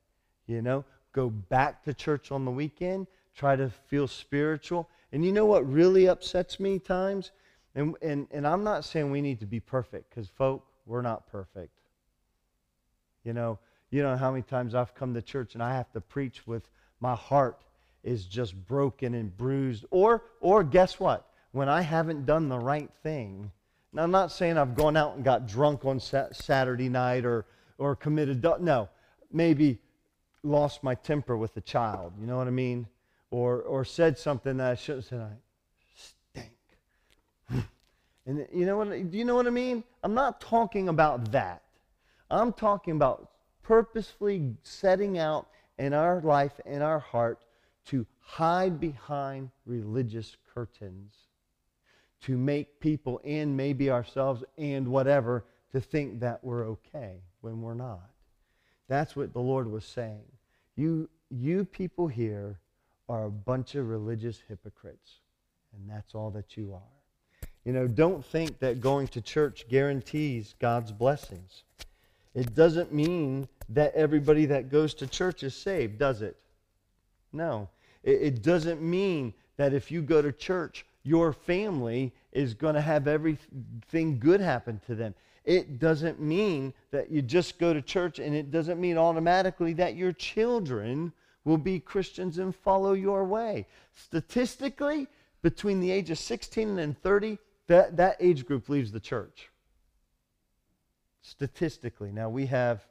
You 0.46 0.62
know, 0.62 0.84
go 1.12 1.30
back 1.30 1.82
to 1.84 1.94
church 1.94 2.30
on 2.30 2.44
the 2.44 2.50
weekend, 2.50 3.08
try 3.34 3.56
to 3.56 3.70
feel 3.70 4.06
spiritual, 4.06 4.88
and 5.12 5.24
you 5.24 5.32
know 5.32 5.46
what 5.46 5.70
really 5.70 6.08
upsets 6.08 6.58
me 6.58 6.78
times? 6.78 7.30
And, 7.74 7.94
and, 8.02 8.26
and 8.30 8.46
I'm 8.46 8.64
not 8.64 8.84
saying 8.84 9.10
we 9.10 9.20
need 9.20 9.40
to 9.40 9.46
be 9.46 9.60
perfect, 9.60 10.10
because, 10.10 10.28
folk, 10.28 10.64
we're 10.86 11.02
not 11.02 11.26
perfect. 11.30 11.72
You 13.24 13.32
know, 13.32 13.58
you 13.90 14.02
know 14.02 14.16
how 14.16 14.30
many 14.30 14.42
times 14.42 14.74
I've 14.74 14.94
come 14.94 15.14
to 15.14 15.22
church 15.22 15.54
and 15.54 15.62
I 15.62 15.74
have 15.74 15.92
to 15.92 16.00
preach 16.00 16.46
with 16.46 16.68
my 17.00 17.14
heart 17.14 17.62
is 18.02 18.24
just 18.24 18.54
broken 18.66 19.14
and 19.14 19.36
bruised. 19.36 19.84
Or, 19.90 20.24
or 20.40 20.64
guess 20.64 20.98
what? 20.98 21.28
When 21.52 21.68
I 21.68 21.82
haven't 21.82 22.26
done 22.26 22.48
the 22.48 22.58
right 22.58 22.90
thing. 23.02 23.52
Now, 23.92 24.02
I'm 24.02 24.10
not 24.10 24.32
saying 24.32 24.56
I've 24.58 24.74
gone 24.74 24.96
out 24.96 25.14
and 25.16 25.24
got 25.24 25.46
drunk 25.46 25.84
on 25.84 26.00
Saturday 26.00 26.88
night 26.88 27.24
or, 27.24 27.44
or 27.78 27.94
committed, 27.94 28.42
no, 28.60 28.88
maybe 29.30 29.78
lost 30.42 30.82
my 30.82 30.94
temper 30.94 31.36
with 31.36 31.56
a 31.56 31.60
child. 31.60 32.14
You 32.18 32.26
know 32.26 32.38
what 32.38 32.46
I 32.46 32.50
mean? 32.50 32.86
Or, 33.32 33.62
or 33.62 33.82
said 33.82 34.18
something 34.18 34.58
that 34.58 34.70
I 34.70 34.74
shouldn't 34.74 35.08
have 35.08 35.20
said. 35.20 36.40
I 36.40 36.44
stink. 37.48 37.64
and 38.26 38.46
you 38.52 38.66
know 38.66 38.76
what? 38.76 39.10
Do 39.10 39.18
you 39.18 39.24
know 39.24 39.34
what 39.34 39.46
I 39.46 39.50
mean? 39.50 39.82
I'm 40.04 40.12
not 40.12 40.40
talking 40.40 40.90
about 40.90 41.32
that. 41.32 41.62
I'm 42.30 42.52
talking 42.52 42.94
about 42.94 43.30
purposefully 43.62 44.54
setting 44.62 45.18
out 45.18 45.48
in 45.78 45.94
our 45.94 46.20
life, 46.20 46.60
in 46.66 46.82
our 46.82 46.98
heart, 46.98 47.44
to 47.86 48.06
hide 48.20 48.78
behind 48.78 49.50
religious 49.64 50.36
curtains, 50.54 51.14
to 52.20 52.36
make 52.36 52.80
people 52.80 53.18
and 53.24 53.56
maybe 53.56 53.90
ourselves 53.90 54.44
and 54.58 54.86
whatever 54.86 55.46
to 55.72 55.80
think 55.80 56.20
that 56.20 56.44
we're 56.44 56.66
okay 56.68 57.22
when 57.40 57.62
we're 57.62 57.72
not. 57.72 58.10
That's 58.88 59.16
what 59.16 59.32
the 59.32 59.40
Lord 59.40 59.70
was 59.70 59.86
saying. 59.86 60.24
You, 60.76 61.08
you 61.30 61.64
people 61.64 62.08
here 62.08 62.58
are 63.12 63.26
a 63.26 63.30
bunch 63.30 63.74
of 63.74 63.90
religious 63.90 64.40
hypocrites. 64.48 65.18
And 65.74 65.88
that's 65.88 66.14
all 66.14 66.30
that 66.30 66.56
you 66.56 66.72
are. 66.72 67.48
You 67.64 67.74
know, 67.74 67.86
don't 67.86 68.24
think 68.24 68.58
that 68.60 68.80
going 68.80 69.06
to 69.08 69.20
church 69.20 69.68
guarantees 69.68 70.54
God's 70.58 70.92
blessings. 70.92 71.64
It 72.34 72.54
doesn't 72.54 72.90
mean 72.90 73.48
that 73.68 73.94
everybody 73.94 74.46
that 74.46 74.70
goes 74.70 74.94
to 74.94 75.06
church 75.06 75.42
is 75.42 75.54
saved, 75.54 75.98
does 75.98 76.22
it? 76.22 76.36
No. 77.34 77.68
It, 78.02 78.22
it 78.22 78.42
doesn't 78.42 78.80
mean 78.80 79.34
that 79.58 79.74
if 79.74 79.90
you 79.90 80.00
go 80.00 80.22
to 80.22 80.32
church, 80.32 80.86
your 81.02 81.34
family 81.34 82.14
is 82.32 82.54
going 82.54 82.74
to 82.74 82.80
have 82.80 83.06
everything 83.06 84.18
good 84.18 84.40
happen 84.40 84.80
to 84.86 84.94
them. 84.94 85.14
It 85.44 85.78
doesn't 85.78 86.18
mean 86.18 86.72
that 86.92 87.10
you 87.10 87.20
just 87.20 87.58
go 87.58 87.74
to 87.74 87.82
church, 87.82 88.18
and 88.18 88.34
it 88.34 88.50
doesn't 88.50 88.80
mean 88.80 88.96
automatically 88.96 89.74
that 89.74 89.96
your 89.96 90.12
children 90.12 91.12
will 91.44 91.58
be 91.58 91.80
Christians 91.80 92.38
and 92.38 92.54
follow 92.54 92.92
your 92.92 93.24
way. 93.24 93.66
Statistically, 93.92 95.08
between 95.42 95.80
the 95.80 95.90
age 95.90 96.10
of 96.10 96.18
16 96.18 96.78
and 96.78 96.96
30, 97.02 97.38
that, 97.66 97.96
that 97.96 98.16
age 98.20 98.46
group 98.46 98.68
leaves 98.68 98.92
the 98.92 99.00
church. 99.00 99.50
Statistically. 101.22 102.12
Now, 102.12 102.28
we 102.28 102.46
have 102.46 102.84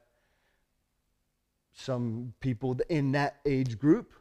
some 1.74 2.34
people 2.40 2.78
in 2.90 3.14
that 3.14 3.38
age 3.46 3.80
group, 3.80 4.12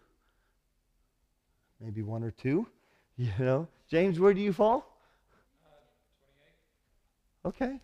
maybe 1.81 2.03
one 2.03 2.23
or 2.23 2.31
two, 2.31 2.66
you 3.16 3.31
know. 3.38 3.69
James, 3.88 4.21
where 4.21 4.33
do 4.33 4.40
you 4.40 4.53
fall? 4.53 4.87
Uh, 7.45 7.49
okay. 7.49 7.81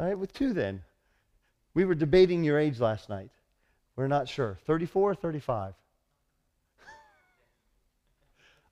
All 0.00 0.06
right, 0.06 0.18
with 0.18 0.32
two 0.32 0.52
then. 0.52 0.82
We 1.74 1.84
were 1.84 1.94
debating 1.94 2.42
your 2.42 2.58
age 2.58 2.80
last 2.80 3.08
night. 3.08 3.30
We're 3.98 4.06
not 4.06 4.28
sure. 4.28 4.56
34 4.64 5.10
or 5.10 5.14
35? 5.16 5.74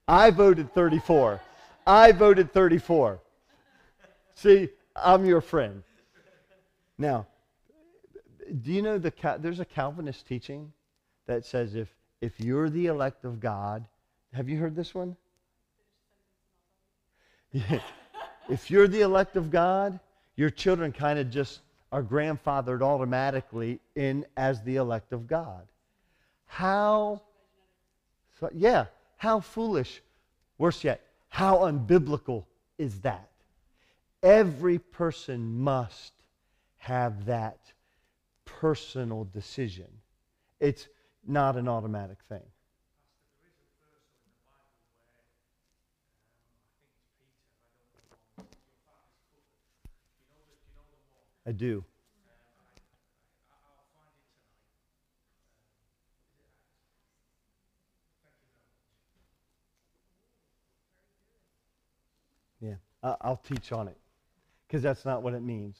I 0.07 0.31
voted 0.31 0.73
34. 0.73 1.41
I 1.85 2.13
voted 2.13 2.53
34. 2.53 3.19
See, 4.35 4.69
I'm 4.95 5.25
your 5.25 5.41
friend. 5.41 5.83
Now, 6.97 7.27
do 8.61 8.71
you 8.71 8.81
know 8.81 8.97
the 8.97 9.11
there's 9.39 9.59
a 9.59 9.65
Calvinist 9.65 10.25
teaching 10.25 10.71
that 11.25 11.45
says 11.45 11.75
if 11.75 11.89
if 12.21 12.39
you're 12.39 12.69
the 12.69 12.85
elect 12.85 13.25
of 13.25 13.41
God, 13.41 13.83
have 14.31 14.47
you 14.47 14.57
heard 14.57 14.77
this 14.77 14.95
one? 14.95 15.17
If 18.49 18.71
you're 18.71 18.87
the 18.87 19.01
elect 19.01 19.35
of 19.35 19.51
God, 19.51 19.99
your 20.37 20.49
children 20.49 20.93
kind 20.93 21.19
of 21.19 21.29
just 21.29 21.59
are 21.97 22.03
grandfathered 22.03 22.83
automatically 22.83 23.79
in 23.95 24.23
as 24.37 24.61
the 24.61 24.75
elect 24.75 25.13
of 25.13 25.25
God. 25.25 25.65
How, 26.45 27.23
so, 28.39 28.51
yeah, 28.53 28.85
how 29.15 29.39
foolish. 29.39 30.03
Worse 30.59 30.83
yet, 30.83 31.01
how 31.27 31.57
unbiblical 31.57 32.45
is 32.77 33.01
that? 33.01 33.31
Every 34.21 34.77
person 34.77 35.59
must 35.59 36.13
have 36.77 37.25
that 37.25 37.57
personal 38.45 39.27
decision. 39.33 39.87
It's 40.59 40.87
not 41.25 41.55
an 41.55 41.67
automatic 41.67 42.19
thing. 42.29 42.45
I 51.47 51.53
do. 51.53 51.85
Yeah, 62.59 62.75
I'll 63.01 63.41
teach 63.47 63.71
on 63.71 63.87
it 63.87 63.97
because 64.67 64.83
that's 64.83 65.05
not 65.05 65.23
what 65.23 65.33
it 65.33 65.41
means. 65.41 65.77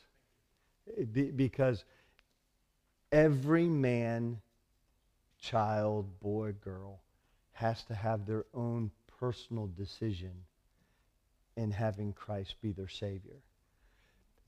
because 1.36 1.84
every 3.12 3.68
man, 3.68 4.40
child, 5.40 6.20
boy, 6.22 6.54
girl 6.64 7.02
has 7.52 7.84
to 7.86 7.96
have 7.96 8.26
their 8.26 8.46
own 8.54 8.92
personal 9.20 9.70
decision 9.76 10.32
in 11.58 11.72
having 11.72 12.14
Christ 12.14 12.56
be 12.62 12.72
their 12.72 12.88
Savior. 12.88 13.42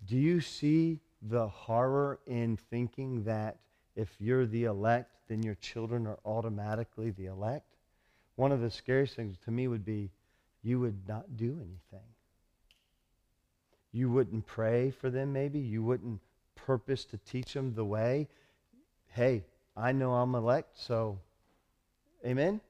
Do 0.06 0.16
you 0.16 0.40
see 0.40 1.02
the 1.22 1.48
horror 1.48 2.20
in 2.28 2.58
thinking 2.70 3.24
that 3.24 3.58
if 3.96 4.10
you're 4.20 4.46
the 4.46 4.66
elect, 4.66 5.12
then 5.28 5.44
your 5.44 5.56
children 5.56 6.08
are 6.08 6.20
automatically 6.26 7.12
the 7.12 7.26
elect? 7.26 7.66
One 8.36 8.52
of 8.52 8.62
the 8.62 8.72
scariest 8.72 9.16
things 9.16 9.38
to 9.46 9.52
me 9.52 9.68
would 9.68 9.84
be 9.84 10.12
you 10.64 10.80
would 10.80 11.08
not 11.08 11.38
do 11.38 11.52
anything. 11.52 12.08
You 13.92 14.10
wouldn't 14.10 14.46
pray 14.46 14.92
for 14.92 15.10
them, 15.10 15.34
maybe. 15.34 15.60
You 15.60 15.84
wouldn't 15.84 16.22
purpose 16.56 17.06
to 17.06 17.18
teach 17.18 17.54
them 17.54 17.74
the 17.74 17.86
way. 17.86 18.28
Hey, 19.08 19.44
I 19.76 19.92
know 19.92 20.14
I'm 20.14 20.36
elect, 20.36 20.78
so, 20.78 21.20
amen? 22.26 22.62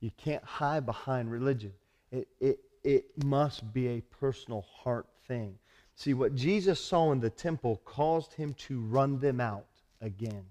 You 0.00 0.10
can't 0.16 0.44
hide 0.44 0.84
behind 0.84 1.30
religion. 1.30 1.72
It, 2.10 2.28
it, 2.40 2.58
it 2.82 3.24
must 3.24 3.72
be 3.72 3.88
a 3.88 4.00
personal 4.00 4.62
heart 4.62 5.06
thing. 5.26 5.58
See, 5.96 6.12
what 6.12 6.34
Jesus 6.34 6.78
saw 6.78 7.10
in 7.12 7.20
the 7.20 7.30
temple 7.30 7.80
caused 7.86 8.34
him 8.34 8.52
to 8.54 8.80
run 8.80 9.18
them 9.18 9.40
out 9.40 9.66
again. 10.02 10.44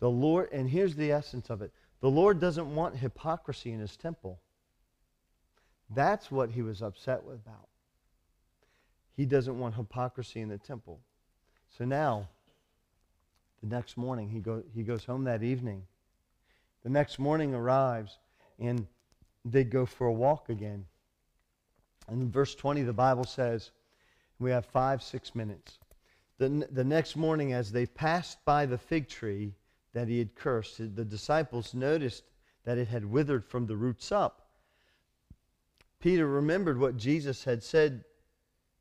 The 0.00 0.10
Lord, 0.10 0.48
and 0.52 0.68
here's 0.68 0.96
the 0.96 1.12
essence 1.12 1.48
of 1.50 1.62
it 1.62 1.72
the 2.00 2.10
Lord 2.10 2.40
doesn't 2.40 2.74
want 2.74 2.96
hypocrisy 2.96 3.72
in 3.72 3.78
his 3.78 3.96
temple. 3.96 4.40
That's 5.94 6.32
what 6.32 6.50
he 6.50 6.62
was 6.62 6.82
upset 6.82 7.20
about. 7.20 7.68
He 9.16 9.24
doesn't 9.24 9.56
want 9.56 9.76
hypocrisy 9.76 10.40
in 10.40 10.48
the 10.48 10.58
temple. 10.58 10.98
So 11.78 11.84
now, 11.84 12.28
the 13.62 13.68
next 13.68 13.96
morning, 13.96 14.28
he, 14.28 14.40
go, 14.40 14.64
he 14.74 14.82
goes 14.82 15.04
home 15.04 15.24
that 15.24 15.44
evening. 15.44 15.84
The 16.82 16.90
next 16.90 17.20
morning 17.20 17.54
arrives, 17.54 18.18
and 18.58 18.86
they 19.44 19.62
go 19.62 19.86
for 19.86 20.08
a 20.08 20.12
walk 20.12 20.48
again. 20.48 20.86
And 22.08 22.20
in 22.20 22.30
verse 22.32 22.56
20, 22.56 22.82
the 22.82 22.92
Bible 22.92 23.24
says, 23.24 23.70
we 24.42 24.50
have 24.50 24.66
five, 24.66 25.02
six 25.02 25.34
minutes. 25.34 25.78
The, 26.38 26.66
the 26.70 26.84
next 26.84 27.16
morning, 27.16 27.52
as 27.52 27.70
they 27.70 27.86
passed 27.86 28.44
by 28.44 28.66
the 28.66 28.78
fig 28.78 29.08
tree 29.08 29.54
that 29.92 30.08
he 30.08 30.18
had 30.18 30.34
cursed, 30.34 30.78
the 30.78 31.04
disciples 31.04 31.74
noticed 31.74 32.24
that 32.64 32.78
it 32.78 32.88
had 32.88 33.04
withered 33.04 33.44
from 33.44 33.66
the 33.66 33.76
roots 33.76 34.10
up. 34.10 34.48
Peter 36.00 36.26
remembered 36.26 36.78
what 36.78 36.96
Jesus 36.96 37.44
had 37.44 37.62
said 37.62 38.04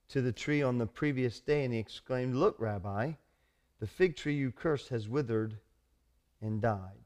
to 0.09 0.21
the 0.21 0.31
tree 0.31 0.61
on 0.61 0.77
the 0.77 0.87
previous 0.87 1.39
day, 1.39 1.63
and 1.63 1.73
he 1.73 1.79
exclaimed, 1.79 2.35
Look, 2.35 2.55
Rabbi, 2.59 3.13
the 3.79 3.87
fig 3.87 4.15
tree 4.15 4.35
you 4.35 4.51
cursed 4.51 4.89
has 4.89 5.07
withered 5.07 5.57
and 6.41 6.61
died. 6.61 6.97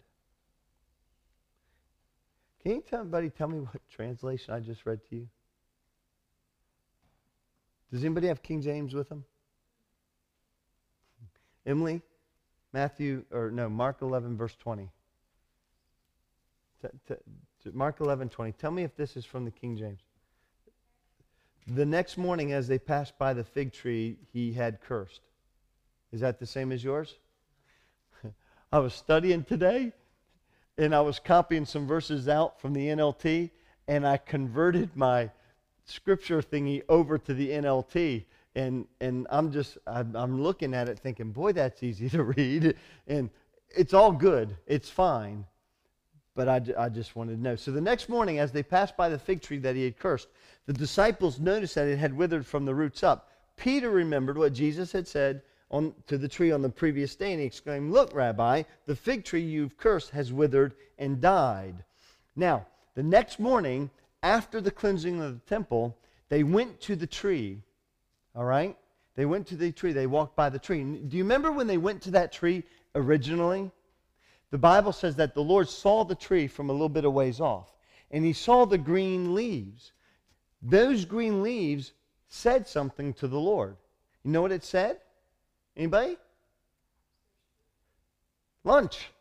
Can 2.64 2.72
you 2.74 2.82
tell 2.82 3.02
anybody 3.02 3.30
tell 3.30 3.48
me 3.48 3.60
what 3.60 3.82
translation 3.92 4.54
I 4.54 4.60
just 4.60 4.86
read 4.86 5.02
to 5.10 5.16
you? 5.16 5.28
Does 7.92 8.04
anybody 8.04 8.28
have 8.28 8.42
King 8.42 8.62
James 8.62 8.94
with 8.94 9.10
them? 9.10 9.26
Emily, 11.66 12.02
Matthew, 12.74 13.24
or 13.32 13.52
no, 13.52 13.70
Mark 13.70 14.02
11, 14.02 14.38
verse 14.38 14.56
20. 14.56 14.90
T- 16.82 16.88
t- 17.08 17.72
Mark 17.74 18.00
11, 18.00 18.30
20. 18.30 18.52
Tell 18.54 18.72
me 18.72 18.84
if 18.84 18.96
this 18.96 19.18
is 19.18 19.26
from 19.26 19.46
the 19.46 19.52
King 19.52 19.78
James. 19.78 20.02
The 21.68 21.86
next 21.86 22.18
morning, 22.18 22.52
as 22.52 22.68
they 22.68 22.78
passed 22.78 23.18
by 23.18 23.34
the 23.34 23.44
fig 23.44 23.74
tree, 23.74 24.18
he 24.32 24.54
had 24.54 24.82
cursed. 24.82 25.22
Is 26.12 26.22
that 26.22 26.40
the 26.40 26.46
same 26.46 26.72
as 26.72 26.84
yours? 26.84 27.16
I 28.72 28.80
was 28.80 28.94
studying 28.94 29.44
today, 29.44 29.94
and 30.78 30.94
I 30.94 31.02
was 31.02 31.20
copying 31.20 31.66
some 31.66 31.88
verses 31.88 32.28
out 32.28 32.62
from 32.62 32.74
the 32.74 32.88
NLT, 32.88 33.50
and 33.88 34.06
I 34.06 34.18
converted 34.18 34.96
my 34.96 35.32
scripture 35.86 36.42
thingy 36.42 36.84
over 36.90 37.18
to 37.18 37.34
the 37.34 37.50
NLT. 37.50 38.26
And, 38.56 38.88
and 39.02 39.28
I'm 39.30 39.52
just, 39.52 39.78
I'm, 39.86 40.16
I'm 40.16 40.42
looking 40.42 40.74
at 40.74 40.90
it 40.90 41.00
thinking, 41.00 41.32
boy, 41.32 41.54
that's 41.54 41.84
easy 41.84 42.10
to 42.12 42.24
read. 42.24 42.76
And 43.08 43.30
it's 43.70 43.94
all 43.94 44.12
good. 44.12 44.56
It's 44.68 44.90
fine. 44.90 45.46
But 46.36 46.50
I, 46.50 46.62
I 46.78 46.90
just 46.90 47.16
wanted 47.16 47.38
to 47.38 47.42
know. 47.42 47.56
So 47.56 47.72
the 47.72 47.80
next 47.80 48.10
morning, 48.10 48.40
as 48.40 48.52
they 48.52 48.64
passed 48.64 48.98
by 48.98 49.08
the 49.08 49.18
fig 49.18 49.42
tree 49.42 49.60
that 49.60 49.76
he 49.76 49.86
had 49.86 49.98
cursed, 49.98 50.28
the 50.66 50.74
disciples 50.74 51.40
noticed 51.40 51.76
that 51.76 51.88
it 51.88 51.98
had 51.98 52.14
withered 52.16 52.46
from 52.46 52.66
the 52.66 52.76
roots 52.76 53.04
up. 53.04 53.30
Peter 53.56 53.90
remembered 53.90 54.38
what 54.38 54.52
Jesus 54.52 54.92
had 54.92 55.08
said 55.08 55.42
on, 55.72 55.94
to 56.08 56.18
the 56.18 56.28
tree 56.28 56.52
on 56.52 56.62
the 56.62 56.70
previous 56.70 57.16
day, 57.16 57.32
and 57.32 57.40
he 57.40 57.48
exclaimed, 57.48 57.92
Look, 57.92 58.14
Rabbi, 58.14 58.64
the 58.86 58.96
fig 58.96 59.24
tree 59.24 59.42
you've 59.42 59.78
cursed 59.78 60.12
has 60.12 60.34
withered 60.34 60.74
and 60.98 61.22
died. 61.22 61.84
Now, 62.36 62.66
the 62.96 63.04
next 63.04 63.40
morning, 63.40 63.90
after 64.26 64.60
the 64.60 64.72
cleansing 64.72 65.22
of 65.22 65.34
the 65.36 65.46
temple, 65.46 65.96
they 66.30 66.42
went 66.42 66.82
to 66.82 66.96
the 66.96 67.06
tree. 67.06 67.62
All 68.36 68.44
right? 68.44 68.76
They 69.16 69.26
went 69.26 69.46
to 69.48 69.56
the 69.56 69.72
tree. 69.72 69.94
They 69.94 70.08
walked 70.08 70.36
by 70.36 70.50
the 70.50 70.58
tree. 70.58 70.84
Do 70.84 71.16
you 71.16 71.24
remember 71.24 71.52
when 71.52 71.68
they 71.68 71.78
went 71.78 72.02
to 72.02 72.12
that 72.12 72.34
tree 72.34 72.64
originally? 72.96 73.70
The 74.50 74.58
Bible 74.58 74.94
says 74.94 75.16
that 75.18 75.36
the 75.36 75.44
Lord 75.44 75.70
saw 75.70 76.04
the 76.04 76.16
tree 76.16 76.48
from 76.48 76.70
a 76.70 76.74
little 76.74 76.90
bit 76.90 77.06
of 77.06 77.14
ways 77.14 77.40
off, 77.40 77.72
and 78.10 78.26
he 78.26 78.34
saw 78.34 78.66
the 78.66 78.80
green 78.80 79.36
leaves. 79.36 79.92
Those 80.62 81.06
green 81.06 81.44
leaves 81.44 81.94
said 82.28 82.68
something 82.68 83.14
to 83.16 83.28
the 83.28 83.40
Lord. 83.40 83.78
You 84.24 84.32
know 84.32 84.42
what 84.42 84.52
it 84.52 84.64
said? 84.64 84.98
Anybody? 85.78 86.18
Lunch. 88.64 89.12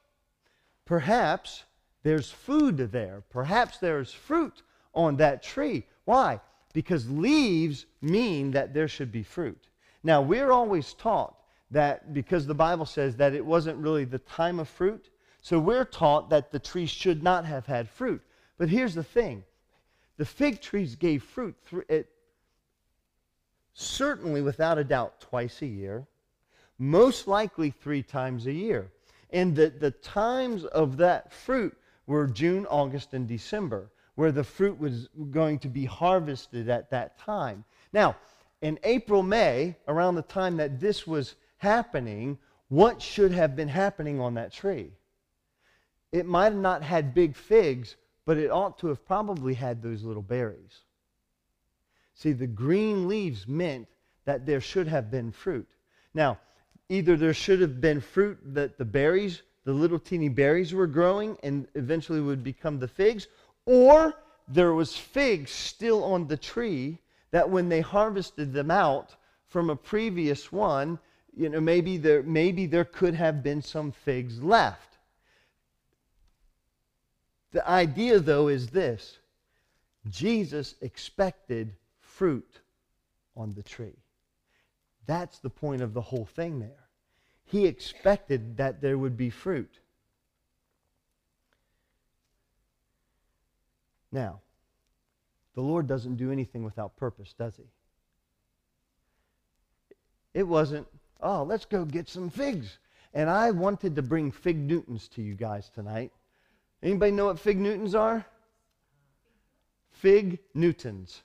Perhaps 0.86 1.64
there's 2.02 2.30
food 2.30 2.78
there. 2.78 3.22
Perhaps 3.28 3.78
there's 3.78 4.12
fruit 4.12 4.62
on 4.94 5.16
that 5.16 5.42
tree. 5.42 5.86
Why? 6.04 6.40
Because 6.72 7.08
leaves 7.08 7.86
mean 8.02 8.50
that 8.52 8.74
there 8.74 8.88
should 8.88 9.12
be 9.12 9.22
fruit. 9.22 9.68
Now, 10.02 10.20
we're 10.20 10.50
always 10.50 10.92
taught 10.94 11.36
that 11.70 12.12
because 12.12 12.46
the 12.46 12.54
Bible 12.54 12.86
says 12.86 13.16
that 13.16 13.34
it 13.34 13.44
wasn't 13.44 13.78
really 13.78 14.04
the 14.04 14.18
time 14.18 14.58
of 14.58 14.68
fruit, 14.68 15.08
so 15.40 15.58
we're 15.58 15.84
taught 15.84 16.30
that 16.30 16.52
the 16.52 16.58
tree 16.58 16.86
should 16.86 17.22
not 17.22 17.44
have 17.44 17.66
had 17.66 17.88
fruit. 17.88 18.22
But 18.58 18.68
here's 18.68 18.94
the 18.94 19.04
thing 19.04 19.44
the 20.16 20.24
fig 20.24 20.60
trees 20.60 20.94
gave 20.94 21.22
fruit, 21.22 21.56
th- 21.70 21.84
it, 21.88 22.08
certainly 23.72 24.42
without 24.42 24.78
a 24.78 24.84
doubt, 24.84 25.20
twice 25.20 25.62
a 25.62 25.66
year, 25.66 26.06
most 26.78 27.26
likely 27.26 27.70
three 27.70 28.02
times 28.02 28.46
a 28.46 28.52
year. 28.52 28.90
And 29.30 29.56
the, 29.56 29.70
the 29.70 29.90
times 29.90 30.64
of 30.64 30.96
that 30.98 31.32
fruit 31.32 31.76
were 32.06 32.26
June, 32.26 32.66
August, 32.66 33.14
and 33.14 33.26
December, 33.26 33.90
where 34.14 34.32
the 34.32 34.44
fruit 34.44 34.78
was 34.78 35.08
going 35.30 35.58
to 35.58 35.68
be 35.68 35.84
harvested 35.84 36.68
at 36.68 36.90
that 36.90 37.18
time. 37.18 37.64
Now, 37.92 38.16
in 38.62 38.78
April, 38.84 39.22
May, 39.22 39.76
around 39.88 40.14
the 40.14 40.22
time 40.22 40.56
that 40.56 40.80
this 40.80 41.06
was 41.06 41.34
happening, 41.58 42.38
what 42.68 43.02
should 43.02 43.32
have 43.32 43.56
been 43.56 43.68
happening 43.68 44.20
on 44.20 44.34
that 44.34 44.52
tree? 44.52 44.92
It 46.12 46.26
might 46.26 46.52
have 46.52 46.54
not 46.54 46.82
had 46.82 47.14
big 47.14 47.34
figs, 47.34 47.96
but 48.24 48.38
it 48.38 48.50
ought 48.50 48.78
to 48.78 48.86
have 48.86 49.04
probably 49.04 49.54
had 49.54 49.82
those 49.82 50.04
little 50.04 50.22
berries. 50.22 50.82
See, 52.14 52.32
the 52.32 52.46
green 52.46 53.08
leaves 53.08 53.46
meant 53.48 53.88
that 54.24 54.46
there 54.46 54.60
should 54.60 54.86
have 54.86 55.10
been 55.10 55.32
fruit. 55.32 55.68
Now, 56.14 56.38
either 56.88 57.16
there 57.16 57.34
should 57.34 57.60
have 57.60 57.80
been 57.80 58.00
fruit 58.00 58.38
that 58.54 58.78
the 58.78 58.84
berries, 58.84 59.42
the 59.64 59.72
little 59.72 59.98
teeny 59.98 60.28
berries 60.28 60.72
were 60.72 60.86
growing 60.86 61.36
and 61.42 61.66
eventually 61.74 62.20
would 62.20 62.44
become 62.44 62.78
the 62.78 62.88
figs, 62.88 63.26
or 63.66 64.14
there 64.48 64.72
was 64.72 64.96
figs 64.96 65.50
still 65.50 66.04
on 66.04 66.26
the 66.26 66.36
tree 66.36 66.98
that 67.30 67.50
when 67.50 67.68
they 67.68 67.80
harvested 67.80 68.52
them 68.52 68.70
out 68.70 69.16
from 69.48 69.70
a 69.70 69.76
previous 69.76 70.52
one, 70.52 70.98
you 71.34 71.48
know, 71.48 71.60
maybe 71.60 71.96
there, 71.96 72.22
maybe 72.22 72.66
there 72.66 72.84
could 72.84 73.14
have 73.14 73.42
been 73.42 73.62
some 73.62 73.92
figs 73.92 74.42
left. 74.42 74.98
The 77.52 77.68
idea, 77.68 78.18
though, 78.20 78.48
is 78.48 78.68
this 78.68 79.18
Jesus 80.08 80.74
expected 80.80 81.74
fruit 82.00 82.60
on 83.36 83.54
the 83.54 83.62
tree. 83.62 83.96
That's 85.06 85.38
the 85.38 85.50
point 85.50 85.82
of 85.82 85.94
the 85.94 86.00
whole 86.00 86.26
thing 86.26 86.58
there. 86.58 86.88
He 87.44 87.66
expected 87.66 88.56
that 88.56 88.80
there 88.80 88.98
would 88.98 89.16
be 89.16 89.30
fruit. 89.30 89.78
Now, 94.14 94.40
the 95.56 95.60
Lord 95.60 95.88
doesn't 95.88 96.16
do 96.16 96.30
anything 96.30 96.62
without 96.62 96.96
purpose, 96.96 97.34
does 97.36 97.56
he? 97.56 97.64
It 100.32 100.44
wasn't, 100.44 100.86
oh, 101.20 101.42
let's 101.42 101.64
go 101.64 101.84
get 101.84 102.08
some 102.08 102.30
figs. 102.30 102.78
And 103.12 103.28
I 103.28 103.50
wanted 103.50 103.96
to 103.96 104.02
bring 104.02 104.30
fig 104.30 104.56
Newtons 104.56 105.08
to 105.08 105.22
you 105.22 105.34
guys 105.34 105.68
tonight. 105.68 106.12
Anybody 106.80 107.10
know 107.10 107.26
what 107.26 107.40
fig 107.40 107.58
Newtons 107.58 107.96
are? 107.96 108.24
Fig 109.90 110.38
Newtons. 110.54 111.22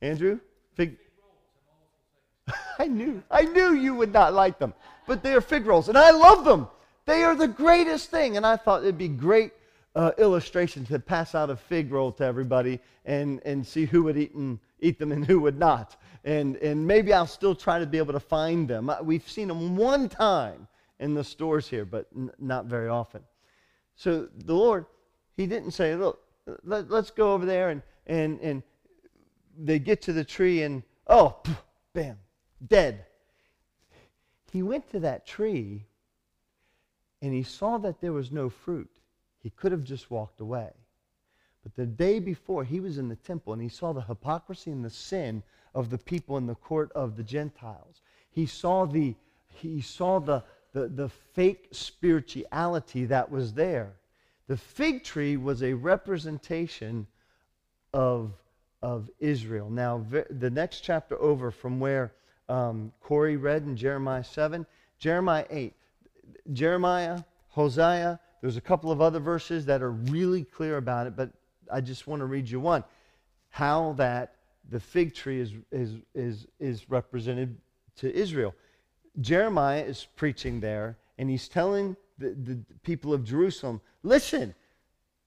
Andrew? 0.00 0.38
Fig. 0.74 0.98
I 2.78 2.86
knew. 2.86 3.24
I 3.28 3.42
knew 3.42 3.72
you 3.72 3.96
would 3.96 4.12
not 4.12 4.34
like 4.34 4.60
them. 4.60 4.72
But 5.08 5.24
they 5.24 5.34
are 5.34 5.40
fig 5.40 5.66
rolls, 5.66 5.88
and 5.88 5.98
I 5.98 6.12
love 6.12 6.44
them. 6.44 6.68
They 7.06 7.24
are 7.24 7.34
the 7.34 7.48
greatest 7.48 8.10
thing. 8.10 8.36
And 8.36 8.46
I 8.46 8.56
thought 8.56 8.82
it'd 8.82 8.98
be 8.98 9.08
great 9.08 9.52
uh, 9.96 10.12
illustration 10.18 10.84
to 10.84 10.98
pass 10.98 11.34
out 11.34 11.48
a 11.48 11.56
fig 11.56 11.90
roll 11.90 12.12
to 12.12 12.22
everybody 12.22 12.78
and, 13.06 13.40
and 13.46 13.66
see 13.66 13.86
who 13.86 14.02
would 14.02 14.18
eat, 14.18 14.34
and, 14.34 14.58
eat 14.78 14.98
them 14.98 15.10
and 15.10 15.24
who 15.24 15.40
would 15.40 15.58
not. 15.58 15.96
And, 16.22 16.56
and 16.56 16.86
maybe 16.86 17.14
I'll 17.14 17.26
still 17.26 17.54
try 17.54 17.78
to 17.78 17.86
be 17.86 17.96
able 17.96 18.12
to 18.12 18.20
find 18.20 18.68
them. 18.68 18.92
We've 19.02 19.28
seen 19.28 19.48
them 19.48 19.74
one 19.74 20.10
time 20.10 20.68
in 21.00 21.14
the 21.14 21.24
stores 21.24 21.66
here, 21.66 21.86
but 21.86 22.06
n- 22.14 22.30
not 22.38 22.66
very 22.66 22.88
often. 22.88 23.22
So 23.96 24.28
the 24.44 24.54
Lord, 24.54 24.84
He 25.34 25.46
didn't 25.46 25.70
say, 25.70 25.94
look, 25.96 26.20
let, 26.62 26.90
us 26.92 27.10
go 27.10 27.32
over 27.32 27.46
there 27.46 27.70
and, 27.70 27.82
and, 28.06 28.38
and 28.40 28.62
they 29.58 29.78
get 29.78 30.02
to 30.02 30.12
the 30.12 30.24
tree 30.24 30.62
and, 30.62 30.82
oh, 31.06 31.40
bam, 31.94 32.18
dead. 32.66 33.06
He 34.52 34.62
went 34.62 34.90
to 34.90 35.00
that 35.00 35.26
tree 35.26 35.86
and 37.22 37.32
he 37.32 37.42
saw 37.42 37.78
that 37.78 38.02
there 38.02 38.12
was 38.12 38.30
no 38.30 38.50
fruit. 38.50 38.90
He 39.46 39.50
could 39.50 39.70
have 39.70 39.84
just 39.84 40.10
walked 40.10 40.40
away. 40.40 40.70
But 41.62 41.76
the 41.76 41.86
day 41.86 42.18
before, 42.18 42.64
he 42.64 42.80
was 42.80 42.98
in 42.98 43.08
the 43.08 43.14
temple 43.14 43.52
and 43.52 43.62
he 43.62 43.68
saw 43.68 43.92
the 43.92 44.00
hypocrisy 44.00 44.72
and 44.72 44.84
the 44.84 44.90
sin 44.90 45.40
of 45.72 45.88
the 45.88 45.98
people 45.98 46.36
in 46.36 46.48
the 46.48 46.56
court 46.56 46.90
of 46.96 47.16
the 47.16 47.22
Gentiles. 47.22 48.02
He 48.32 48.44
saw 48.44 48.86
the, 48.86 49.14
he 49.46 49.80
saw 49.80 50.18
the, 50.18 50.42
the, 50.72 50.88
the 50.88 51.08
fake 51.08 51.68
spirituality 51.70 53.04
that 53.04 53.30
was 53.30 53.52
there. 53.52 53.92
The 54.48 54.56
fig 54.56 55.04
tree 55.04 55.36
was 55.36 55.62
a 55.62 55.74
representation 55.74 57.06
of 57.94 58.32
of 58.82 59.08
Israel. 59.20 59.70
Now, 59.70 60.04
the 60.28 60.50
next 60.50 60.80
chapter 60.80 61.16
over 61.22 61.52
from 61.52 61.78
where 61.78 62.12
um, 62.48 62.92
Corey 63.00 63.36
read 63.36 63.62
in 63.62 63.76
Jeremiah 63.76 64.24
7, 64.24 64.66
Jeremiah 64.98 65.46
8. 65.50 65.72
Jeremiah, 66.52 67.20
Hosea, 67.50 68.18
there's 68.46 68.56
a 68.56 68.60
couple 68.60 68.92
of 68.92 69.00
other 69.00 69.18
verses 69.18 69.66
that 69.66 69.82
are 69.82 69.90
really 69.90 70.44
clear 70.44 70.76
about 70.76 71.08
it, 71.08 71.16
but 71.16 71.30
I 71.72 71.80
just 71.80 72.06
want 72.06 72.20
to 72.20 72.26
read 72.26 72.48
you 72.48 72.60
one. 72.60 72.84
How 73.50 73.94
that 73.94 74.36
the 74.70 74.78
fig 74.78 75.14
tree 75.14 75.40
is, 75.40 75.52
is, 75.72 75.94
is, 76.14 76.46
is 76.60 76.88
represented 76.88 77.56
to 77.96 78.14
Israel. 78.14 78.54
Jeremiah 79.20 79.82
is 79.82 80.06
preaching 80.14 80.60
there, 80.60 80.96
and 81.18 81.28
he's 81.28 81.48
telling 81.48 81.96
the, 82.18 82.36
the 82.44 82.58
people 82.84 83.12
of 83.12 83.24
Jerusalem 83.24 83.80
listen, 84.04 84.54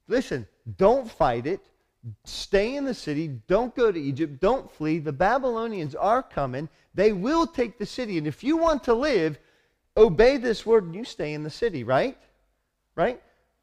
listen, 0.08 0.48
don't 0.78 1.12
fight 1.12 1.46
it 1.46 1.60
Stay 2.24 2.78
in 2.78 2.86
the 2.86 2.94
city. 2.94 3.28
Don't 3.48 3.76
go 3.76 3.92
to 3.92 4.00
Egypt. 4.00 4.40
Don't 4.40 4.72
flee. 4.72 5.00
The 5.00 5.12
Babylonians 5.12 5.96
are 5.96 6.24
coming. 6.24 6.70
They 6.94 7.12
will 7.12 7.46
take 7.46 7.78
the 7.78 7.86
city. 7.86 8.18
And 8.18 8.26
if 8.26 8.42
you 8.42 8.56
want 8.56 8.86
to 8.86 8.94
live, 8.94 9.38
obey 9.98 10.38
this 10.38 10.66
word 10.66 10.86
and 10.86 10.96
you 10.96 11.04
stay 11.04 11.34
in 11.34 11.44
the 11.44 11.50
city, 11.50 11.84
right? 11.84 12.18
Right? 13.00 13.22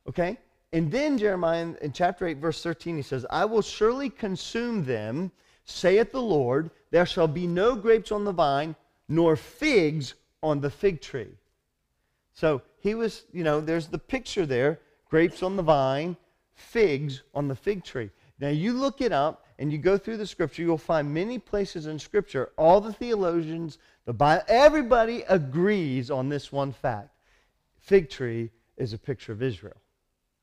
Okay? 0.08 0.38
And 0.72 0.90
then 0.90 1.18
Jeremiah 1.18 1.74
in 1.82 1.92
chapter 1.92 2.26
8, 2.26 2.38
verse 2.38 2.62
13, 2.62 2.96
he 2.96 3.02
says, 3.02 3.26
I 3.28 3.44
will 3.44 3.60
surely 3.60 4.08
consume 4.08 4.82
them, 4.82 5.30
saith 5.66 6.10
the 6.10 6.22
Lord. 6.22 6.70
There 6.90 7.04
shall 7.04 7.28
be 7.28 7.46
no 7.46 7.76
grapes 7.76 8.10
on 8.10 8.24
the 8.24 8.32
vine, 8.32 8.74
nor 9.10 9.36
figs 9.36 10.14
on 10.42 10.62
the 10.62 10.70
fig 10.70 11.02
tree. 11.02 11.34
So 12.32 12.62
he 12.78 12.94
was, 12.94 13.24
you 13.30 13.44
know, 13.44 13.60
there's 13.60 13.88
the 13.88 13.98
picture 13.98 14.46
there 14.46 14.80
grapes 15.10 15.42
on 15.42 15.56
the 15.56 15.62
vine, 15.62 16.16
figs 16.54 17.22
on 17.34 17.46
the 17.46 17.54
fig 17.54 17.84
tree. 17.84 18.08
Now, 18.40 18.48
you 18.48 18.72
look 18.72 19.02
it 19.02 19.12
up 19.12 19.44
and 19.58 19.70
you 19.70 19.76
go 19.76 19.98
through 19.98 20.16
the 20.16 20.26
scripture, 20.26 20.62
you'll 20.62 20.78
find 20.78 21.12
many 21.12 21.38
places 21.38 21.88
in 21.88 21.98
scripture, 21.98 22.52
all 22.56 22.80
the 22.80 22.92
theologians, 22.92 23.76
the 24.06 24.14
Bible, 24.14 24.44
everybody 24.48 25.24
agrees 25.28 26.10
on 26.10 26.30
this 26.30 26.50
one 26.50 26.72
fact. 26.72 27.10
Fig 27.76 28.08
tree 28.08 28.50
is 28.76 28.92
a 28.92 28.98
picture 28.98 29.32
of 29.32 29.42
Israel. 29.42 29.76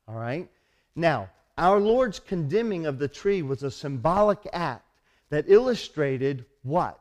All 0.08 0.16
right? 0.16 0.48
Now, 0.94 1.30
our 1.56 1.78
Lord's 1.78 2.18
condemning 2.18 2.86
of 2.86 2.98
the 2.98 3.08
tree 3.08 3.42
was 3.42 3.62
a 3.62 3.70
symbolic 3.70 4.48
act 4.52 4.84
that 5.30 5.44
illustrated 5.48 6.44
what? 6.62 7.00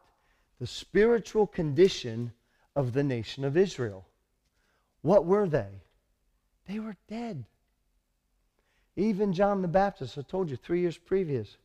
The 0.59 0.67
spiritual 0.67 1.47
condition 1.47 2.31
of 2.75 2.93
the 2.93 3.03
nation 3.03 3.43
of 3.43 3.57
Israel. 3.57 4.05
What 5.01 5.25
were 5.25 5.47
they? 5.47 5.81
They 6.67 6.79
were 6.79 6.95
dead. 7.09 7.43
Even 8.95 9.33
John 9.33 9.61
the 9.61 9.67
Baptist, 9.67 10.17
I 10.17 10.21
told 10.21 10.49
you 10.49 10.55
three 10.55 10.81
years 10.81 10.97
previous, 10.97 11.57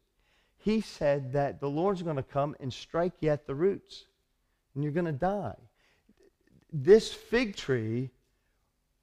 he 0.56 0.80
said 0.80 1.32
that 1.34 1.60
the 1.60 1.68
Lord's 1.68 2.02
going 2.02 2.16
to 2.16 2.22
come 2.22 2.56
and 2.58 2.72
strike 2.72 3.12
you 3.20 3.30
at 3.30 3.46
the 3.46 3.54
roots, 3.54 4.06
and 4.74 4.82
you're 4.82 4.92
going 4.92 5.06
to 5.06 5.12
die. 5.12 5.56
This 6.72 7.12
fig 7.12 7.54
tree 7.54 8.10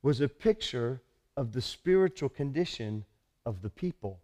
was 0.06 0.22
a 0.22 0.30
picture 0.30 1.02
of 1.36 1.52
the 1.52 1.60
spiritual 1.60 2.30
condition 2.30 3.04
of 3.44 3.64
the 3.64 3.70
people. 3.72 4.20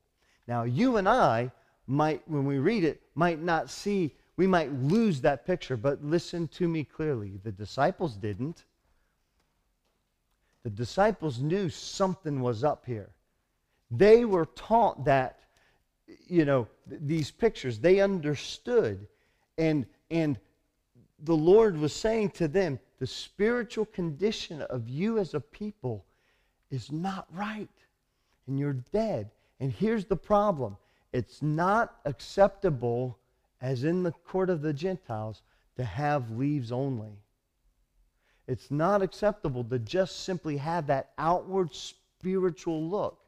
Now, 0.47 0.61
you 0.61 0.97
and 0.97 1.09
I 1.09 1.51
might, 1.87 2.21
when 2.27 2.45
we 2.45 2.59
read 2.59 2.83
it, 2.83 3.01
might 3.15 3.41
not 3.41 3.67
see, 3.67 4.13
we 4.37 4.45
might 4.45 4.71
lose 4.73 5.21
that 5.21 5.43
picture, 5.43 5.75
but 5.75 6.03
listen 6.03 6.47
to 6.49 6.67
me 6.67 6.83
clearly. 6.83 7.39
The 7.43 7.51
disciples 7.51 8.15
didn't. 8.15 8.65
The 10.61 10.69
disciples 10.69 11.39
knew 11.39 11.67
something 11.67 12.41
was 12.41 12.63
up 12.63 12.85
here. 12.85 13.09
They 13.89 14.23
were 14.23 14.45
taught 14.45 15.05
that, 15.05 15.39
you 16.27 16.45
know, 16.45 16.67
th- 16.89 17.01
these 17.03 17.31
pictures. 17.31 17.79
They 17.79 18.01
understood. 18.01 19.07
And, 19.57 19.87
and 20.11 20.37
the 21.23 21.35
Lord 21.35 21.77
was 21.77 21.93
saying 21.93 22.31
to 22.31 22.47
them, 22.47 22.79
the 22.99 23.07
spiritual 23.07 23.85
condition 23.85 24.61
of 24.63 24.87
you 24.87 25.17
as 25.17 25.33
a 25.33 25.39
people 25.39 26.05
is 26.69 26.91
not 26.91 27.27
right. 27.33 27.69
And 28.47 28.59
you're 28.59 28.73
dead. 28.73 29.29
And 29.59 29.71
here's 29.71 30.05
the 30.05 30.15
problem 30.15 30.77
it's 31.13 31.41
not 31.41 31.99
acceptable 32.05 33.17
as 33.61 33.83
in 33.83 34.03
the 34.03 34.11
court 34.11 34.49
of 34.49 34.61
the 34.61 34.73
Gentiles, 34.73 35.43
to 35.77 35.83
have 35.83 36.31
leaves 36.31 36.71
only. 36.71 37.11
It's 38.47 38.71
not 38.71 39.01
acceptable 39.01 39.63
to 39.65 39.79
just 39.79 40.23
simply 40.23 40.57
have 40.57 40.87
that 40.87 41.11
outward 41.17 41.73
spiritual 41.73 42.83
look. 42.83 43.19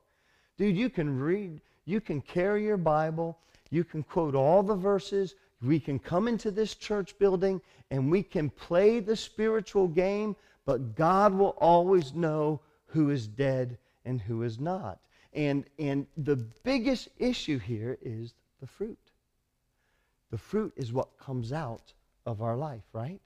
Dude, 0.57 0.75
you 0.75 0.89
can 0.89 1.19
read, 1.19 1.61
you 1.85 2.01
can 2.01 2.19
carry 2.19 2.65
your 2.65 2.77
Bible, 2.77 3.37
you 3.69 3.83
can 3.83 4.03
quote 4.03 4.35
all 4.35 4.63
the 4.63 4.75
verses, 4.75 5.35
we 5.63 5.79
can 5.79 5.99
come 5.99 6.27
into 6.27 6.51
this 6.51 6.75
church 6.75 7.17
building 7.17 7.61
and 7.91 8.11
we 8.11 8.23
can 8.23 8.49
play 8.49 8.99
the 8.99 9.15
spiritual 9.15 9.87
game, 9.87 10.35
but 10.65 10.95
God 10.95 11.33
will 11.33 11.55
always 11.59 12.13
know 12.13 12.59
who 12.87 13.09
is 13.09 13.27
dead 13.27 13.77
and 14.05 14.21
who 14.21 14.43
is 14.43 14.59
not. 14.59 14.99
And, 15.33 15.65
and 15.79 16.05
the 16.17 16.35
biggest 16.35 17.09
issue 17.17 17.57
here 17.57 17.97
is 18.01 18.33
the 18.61 18.67
fruit. 18.67 18.99
The 20.31 20.37
fruit 20.37 20.73
is 20.75 20.93
what 20.93 21.17
comes 21.17 21.51
out 21.51 21.93
of 22.25 22.41
our 22.41 22.55
life, 22.55 22.83
right? 22.93 23.19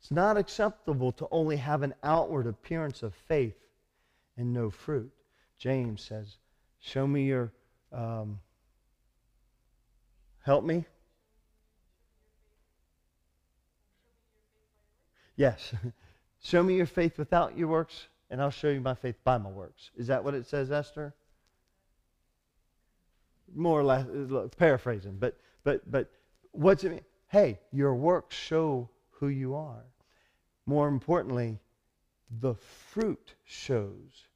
It's 0.00 0.10
not 0.10 0.36
acceptable 0.36 1.12
to 1.12 1.26
only 1.30 1.56
have 1.56 1.82
an 1.82 1.94
outward 2.02 2.46
appearance 2.46 3.02
of 3.02 3.14
faith 3.14 3.56
and 4.36 4.52
no 4.52 4.70
fruit. 4.70 5.10
James 5.58 6.02
says, 6.02 6.36
Show 6.80 7.06
me 7.06 7.24
your. 7.24 7.50
Um, 7.90 8.38
help 10.42 10.64
me. 10.64 10.84
Yes. 15.36 15.74
show 16.42 16.62
me 16.62 16.76
your 16.76 16.86
faith 16.86 17.18
without 17.18 17.56
your 17.56 17.68
works, 17.68 18.06
and 18.30 18.40
I'll 18.40 18.50
show 18.50 18.68
you 18.68 18.80
my 18.80 18.94
faith 18.94 19.16
by 19.24 19.38
my 19.38 19.50
works. 19.50 19.90
Is 19.96 20.06
that 20.08 20.22
what 20.22 20.34
it 20.34 20.46
says, 20.46 20.70
Esther? 20.70 21.14
More 23.54 23.80
or 23.80 23.84
less, 23.84 24.06
uh, 24.06 24.48
paraphrasing, 24.56 25.16
but 25.18 25.38
but 25.64 25.90
but 25.90 26.10
what's 26.52 26.84
it 26.84 26.90
mean? 26.90 27.00
Hey, 27.28 27.60
your 27.72 27.94
works 27.94 28.36
show 28.36 28.88
who 29.10 29.28
you 29.28 29.54
are. 29.54 29.84
More 30.66 30.88
importantly, 30.88 31.58
the 32.40 32.54
fruit 32.54 33.34
shows 33.44 34.26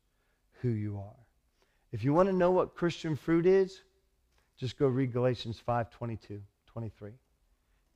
who 0.60 0.68
you 0.68 0.98
are. 0.98 1.26
If 1.90 2.04
you 2.04 2.12
want 2.12 2.28
to 2.28 2.34
know 2.34 2.50
what 2.50 2.74
Christian 2.74 3.16
fruit 3.16 3.46
is, 3.46 3.82
just 4.58 4.78
go 4.78 4.86
read 4.86 5.12
Galatians 5.12 5.58
5 5.58 5.90
22, 5.90 6.40
23. 6.66 7.12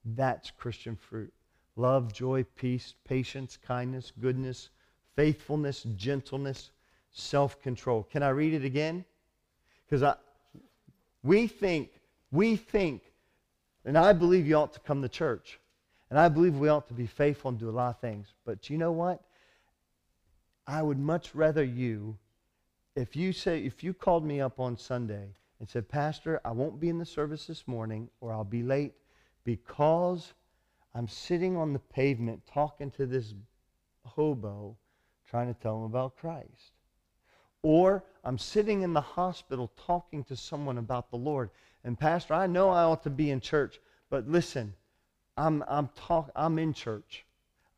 That's 0.04 0.50
Christian 0.50 0.96
fruit 0.96 1.32
love, 1.76 2.12
joy, 2.12 2.44
peace, 2.56 2.94
patience, 3.04 3.56
kindness, 3.56 4.12
goodness, 4.20 4.70
faithfulness, 5.16 5.84
gentleness, 5.96 6.70
self 7.10 7.60
control. 7.62 8.02
Can 8.10 8.22
I 8.22 8.30
read 8.30 8.54
it 8.54 8.64
again? 8.64 9.04
Because 9.88 10.16
we 11.22 11.46
think, 11.46 11.90
we 12.30 12.56
think, 12.56 13.02
and 13.84 13.96
I 13.98 14.12
believe 14.12 14.46
you 14.46 14.56
ought 14.56 14.72
to 14.74 14.80
come 14.80 15.02
to 15.02 15.08
church. 15.08 15.58
And 16.10 16.18
I 16.18 16.28
believe 16.28 16.58
we 16.58 16.68
ought 16.68 16.88
to 16.88 16.94
be 16.94 17.06
faithful 17.06 17.50
and 17.50 17.58
do 17.58 17.70
a 17.70 17.72
lot 17.72 17.88
of 17.88 18.00
things. 18.00 18.34
But 18.44 18.68
you 18.68 18.76
know 18.76 18.92
what? 18.92 19.22
I 20.66 20.82
would 20.82 20.98
much 20.98 21.34
rather 21.34 21.64
you, 21.64 22.18
if 22.94 23.16
you 23.16 23.32
say, 23.32 23.64
if 23.64 23.82
you 23.82 23.94
called 23.94 24.24
me 24.24 24.40
up 24.40 24.60
on 24.60 24.76
Sunday 24.76 25.28
and 25.58 25.68
said, 25.68 25.88
Pastor, 25.88 26.40
I 26.44 26.50
won't 26.50 26.78
be 26.78 26.90
in 26.90 26.98
the 26.98 27.06
service 27.06 27.46
this 27.46 27.66
morning 27.66 28.10
or 28.20 28.30
I'll 28.30 28.44
be 28.44 28.62
late 28.62 28.92
because 29.44 30.34
I'm 30.94 31.08
sitting 31.08 31.56
on 31.56 31.72
the 31.72 31.78
pavement 31.78 32.42
talking 32.46 32.90
to 32.92 33.06
this 33.06 33.34
hobo 34.04 34.76
trying 35.28 35.52
to 35.52 35.60
tell 35.60 35.78
him 35.78 35.84
about 35.84 36.16
Christ. 36.16 36.72
Or 37.62 38.04
I'm 38.24 38.38
sitting 38.38 38.82
in 38.82 38.92
the 38.92 39.00
hospital 39.00 39.72
talking 39.86 40.24
to 40.24 40.36
someone 40.36 40.78
about 40.78 41.10
the 41.10 41.16
Lord. 41.16 41.50
And 41.84 41.98
Pastor, 41.98 42.34
I 42.34 42.46
know 42.46 42.68
I 42.70 42.82
ought 42.82 43.02
to 43.04 43.10
be 43.10 43.30
in 43.30 43.40
church, 43.40 43.80
but 44.10 44.28
listen, 44.28 44.74
I'm, 45.36 45.64
I'm, 45.68 45.88
talk, 45.94 46.30
I'm 46.36 46.58
in 46.58 46.74
church. 46.74 47.24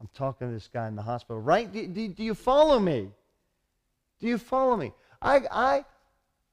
I'm 0.01 0.09
talking 0.15 0.49
to 0.49 0.55
this 0.55 0.69
guy 0.73 0.89
in 0.89 0.97
the 0.97 1.03
hospital. 1.03 1.41
Right? 1.41 1.71
Do, 1.71 1.87
do, 1.87 2.09
do 2.09 2.25
you 2.25 2.35
follow 2.35 2.79
me? 2.79 3.11
Do 4.21 4.27
you 4.27 4.39
follow 4.39 4.77
me? 4.77 4.93
I, 5.23 5.43
I, 5.51 5.85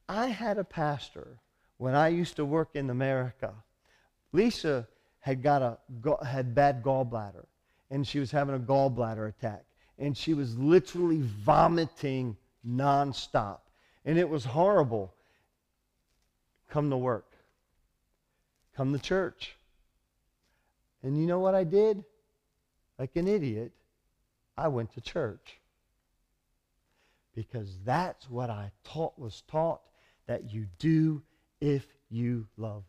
I 0.07 0.27
had 0.27 0.57
a 0.57 0.63
pastor 0.63 1.39
when 1.77 1.95
I 1.95 2.09
used 2.09 2.35
to 2.35 2.45
work 2.45 2.69
in 2.75 2.89
America. 2.89 3.53
Lisa 4.33 4.87
had 5.21 5.41
got 5.41 5.61
a 5.61 6.25
had 6.25 6.53
bad 6.53 6.83
gallbladder, 6.83 7.45
and 7.89 8.05
she 8.05 8.19
was 8.19 8.31
having 8.31 8.55
a 8.55 8.59
gallbladder 8.59 9.29
attack, 9.29 9.63
and 9.97 10.17
she 10.17 10.33
was 10.33 10.57
literally 10.57 11.21
vomiting 11.21 12.35
nonstop, 12.67 13.59
and 14.03 14.17
it 14.17 14.27
was 14.27 14.43
horrible. 14.43 15.13
Come 16.69 16.89
to 16.89 16.97
work. 16.97 17.33
Come 18.75 18.93
to 18.93 18.99
church. 18.99 19.55
And 21.03 21.19
you 21.19 21.27
know 21.27 21.39
what 21.39 21.55
I 21.55 21.63
did? 21.63 22.03
Like 22.97 23.15
an 23.15 23.27
idiot, 23.27 23.71
I 24.57 24.69
went 24.69 24.93
to 24.93 25.01
church. 25.01 25.59
Because 27.35 27.77
that's 27.83 28.29
what 28.29 28.49
I 28.49 28.71
taught 28.83 29.17
was 29.17 29.41
taught 29.49 29.81
that 30.27 30.51
you 30.51 30.67
do 30.79 31.21
if 31.59 31.85
you 32.09 32.47
love. 32.57 32.83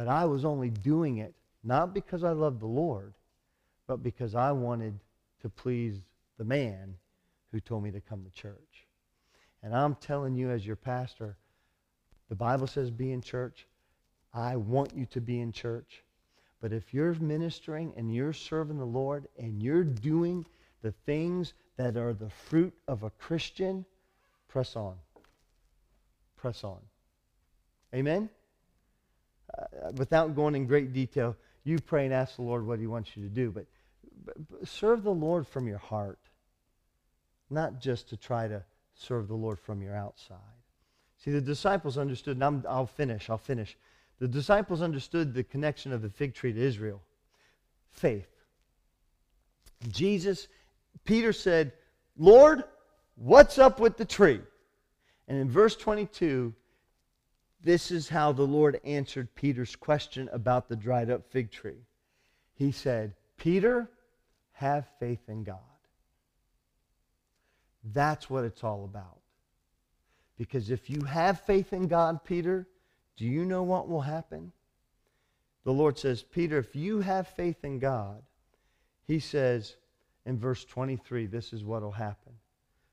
But 0.00 0.08
I 0.08 0.24
was 0.24 0.46
only 0.46 0.70
doing 0.70 1.18
it 1.18 1.34
not 1.62 1.92
because 1.92 2.24
I 2.24 2.30
loved 2.30 2.60
the 2.60 2.66
Lord, 2.66 3.12
but 3.86 4.02
because 4.02 4.34
I 4.34 4.50
wanted 4.50 4.98
to 5.42 5.50
please 5.50 6.00
the 6.38 6.44
man 6.44 6.94
who 7.52 7.60
told 7.60 7.82
me 7.82 7.90
to 7.90 8.00
come 8.00 8.24
to 8.24 8.30
church. 8.30 8.86
And 9.62 9.76
I'm 9.76 9.96
telling 9.96 10.34
you 10.34 10.50
as 10.50 10.66
your 10.66 10.76
pastor, 10.76 11.36
the 12.30 12.34
Bible 12.34 12.66
says 12.66 12.90
be 12.90 13.12
in 13.12 13.20
church. 13.20 13.66
I 14.32 14.56
want 14.56 14.96
you 14.96 15.04
to 15.04 15.20
be 15.20 15.38
in 15.42 15.52
church. 15.52 16.02
But 16.62 16.72
if 16.72 16.94
you're 16.94 17.12
ministering 17.16 17.92
and 17.94 18.10
you're 18.10 18.32
serving 18.32 18.78
the 18.78 18.86
Lord 18.86 19.28
and 19.38 19.62
you're 19.62 19.84
doing 19.84 20.46
the 20.80 20.92
things 21.04 21.52
that 21.76 21.98
are 21.98 22.14
the 22.14 22.30
fruit 22.30 22.72
of 22.88 23.02
a 23.02 23.10
Christian, 23.10 23.84
press 24.48 24.76
on. 24.76 24.94
Press 26.38 26.64
on. 26.64 26.78
Amen? 27.94 28.30
Without 29.94 30.34
going 30.34 30.54
in 30.54 30.66
great 30.66 30.92
detail, 30.92 31.36
you 31.64 31.78
pray 31.78 32.04
and 32.04 32.14
ask 32.14 32.36
the 32.36 32.42
Lord 32.42 32.66
what 32.66 32.78
he 32.78 32.86
wants 32.86 33.16
you 33.16 33.22
to 33.22 33.28
do. 33.28 33.50
But, 33.50 33.66
but, 34.24 34.68
serve 34.68 35.02
the 35.02 35.10
Lord 35.10 35.46
from 35.46 35.66
your 35.66 35.78
heart, 35.78 36.18
not 37.50 37.80
just 37.80 38.08
to 38.10 38.16
try 38.16 38.48
to 38.48 38.64
serve 38.94 39.28
the 39.28 39.34
Lord 39.34 39.58
from 39.58 39.82
your 39.82 39.94
outside. 39.94 40.38
See, 41.18 41.30
the 41.30 41.40
disciples 41.40 41.98
understood, 41.98 42.36
and 42.36 42.44
I'm, 42.44 42.64
I'll 42.68 42.86
finish, 42.86 43.28
I'll 43.28 43.38
finish. 43.38 43.76
The 44.18 44.28
disciples 44.28 44.82
understood 44.82 45.34
the 45.34 45.44
connection 45.44 45.92
of 45.92 46.02
the 46.02 46.10
fig 46.10 46.34
tree 46.34 46.52
to 46.52 46.60
Israel 46.60 47.02
faith. 47.92 48.28
Jesus, 49.88 50.48
Peter 51.04 51.32
said, 51.32 51.72
Lord, 52.16 52.64
what's 53.16 53.58
up 53.58 53.80
with 53.80 53.96
the 53.96 54.04
tree? 54.04 54.40
And 55.26 55.38
in 55.38 55.50
verse 55.50 55.76
22, 55.76 56.54
this 57.62 57.90
is 57.90 58.08
how 58.08 58.32
the 58.32 58.46
Lord 58.46 58.80
answered 58.84 59.34
Peter's 59.34 59.76
question 59.76 60.28
about 60.32 60.68
the 60.68 60.76
dried 60.76 61.10
up 61.10 61.26
fig 61.30 61.50
tree. 61.50 61.86
He 62.54 62.72
said, 62.72 63.14
Peter, 63.36 63.88
have 64.52 64.86
faith 64.98 65.28
in 65.28 65.44
God. 65.44 65.58
That's 67.84 68.28
what 68.28 68.44
it's 68.44 68.64
all 68.64 68.84
about. 68.84 69.20
Because 70.36 70.70
if 70.70 70.88
you 70.88 71.02
have 71.02 71.40
faith 71.42 71.72
in 71.72 71.86
God, 71.86 72.24
Peter, 72.24 72.66
do 73.16 73.26
you 73.26 73.44
know 73.44 73.62
what 73.62 73.88
will 73.88 74.00
happen? 74.00 74.52
The 75.64 75.72
Lord 75.72 75.98
says, 75.98 76.22
Peter, 76.22 76.58
if 76.58 76.74
you 76.74 77.00
have 77.00 77.28
faith 77.28 77.64
in 77.64 77.78
God, 77.78 78.22
he 79.06 79.18
says 79.18 79.76
in 80.24 80.38
verse 80.38 80.64
23, 80.64 81.26
this 81.26 81.52
is 81.52 81.64
what 81.64 81.82
will 81.82 81.90
happen. 81.90 82.32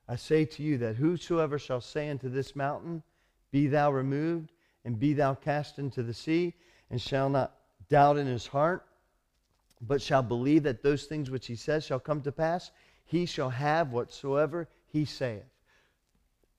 I 0.09 0.15
say 0.15 0.45
to 0.45 0.63
you 0.63 0.77
that 0.79 0.95
whosoever 0.95 1.59
shall 1.59 1.81
say 1.81 2.09
unto 2.09 2.29
this 2.29 2.55
mountain, 2.55 3.03
Be 3.51 3.67
thou 3.67 3.91
removed, 3.91 4.51
and 4.87 4.99
be 4.99 5.13
thou 5.13 5.35
cast 5.35 5.77
into 5.77 6.01
the 6.01 6.13
sea, 6.15 6.55
and 6.89 6.99
shall 6.99 7.29
not 7.29 7.53
doubt 7.89 8.17
in 8.17 8.25
his 8.25 8.47
heart, 8.47 8.87
but 9.81 10.01
shall 10.01 10.23
believe 10.23 10.63
that 10.63 10.81
those 10.81 11.03
things 11.05 11.29
which 11.29 11.45
he 11.45 11.55
says 11.55 11.85
shall 11.85 11.99
come 11.99 12.21
to 12.21 12.31
pass, 12.31 12.71
he 13.05 13.27
shall 13.27 13.51
have 13.51 13.91
whatsoever 13.91 14.67
he 14.87 15.05
saith. 15.05 15.45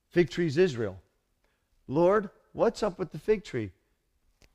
Fig 0.07 0.29
tree's 0.29 0.57
Israel. 0.57 0.97
Lord, 1.89 2.29
What's 2.53 2.83
up 2.83 2.97
with 2.97 3.11
the 3.11 3.19
fig 3.19 3.43
tree? 3.43 3.71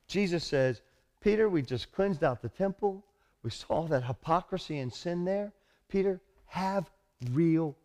Jesus 0.08 0.44
says, 0.44 0.82
Peter, 1.20 1.48
we 1.48 1.62
just 1.62 1.92
cleansed 1.92 2.24
out 2.24 2.42
the 2.42 2.48
temple. 2.48 3.04
We 3.42 3.50
saw 3.50 3.86
that 3.86 4.04
hypocrisy 4.04 4.78
and 4.78 4.92
sin 4.92 5.24
there. 5.24 5.52
Peter, 5.88 6.20
have 6.46 6.90
real 7.32 7.76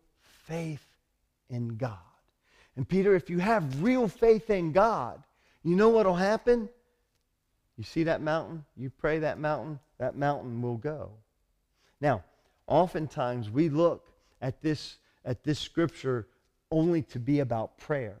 faith 0.46 0.84
in 1.48 1.76
God. 1.76 1.98
And 2.76 2.88
Peter, 2.88 3.14
if 3.14 3.30
you 3.30 3.38
have 3.38 3.82
real 3.82 4.08
faith 4.08 4.50
in 4.50 4.72
God, 4.72 5.22
you 5.62 5.76
know 5.76 5.88
what 5.90 6.06
will 6.06 6.14
happen? 6.14 6.68
You 7.76 7.84
see 7.84 8.04
that 8.04 8.20
mountain? 8.20 8.64
You 8.76 8.90
pray 8.90 9.20
that 9.20 9.38
mountain, 9.38 9.78
that 9.98 10.16
mountain 10.16 10.62
will 10.62 10.76
go. 10.76 11.10
Now, 12.00 12.24
oftentimes 12.66 13.50
we 13.50 13.68
look 13.68 14.06
at 14.40 14.60
this, 14.62 14.96
at 15.24 15.42
this 15.44 15.58
scripture 15.58 16.26
only 16.70 17.02
to 17.02 17.18
be 17.18 17.40
about 17.40 17.78
prayer. 17.78 18.16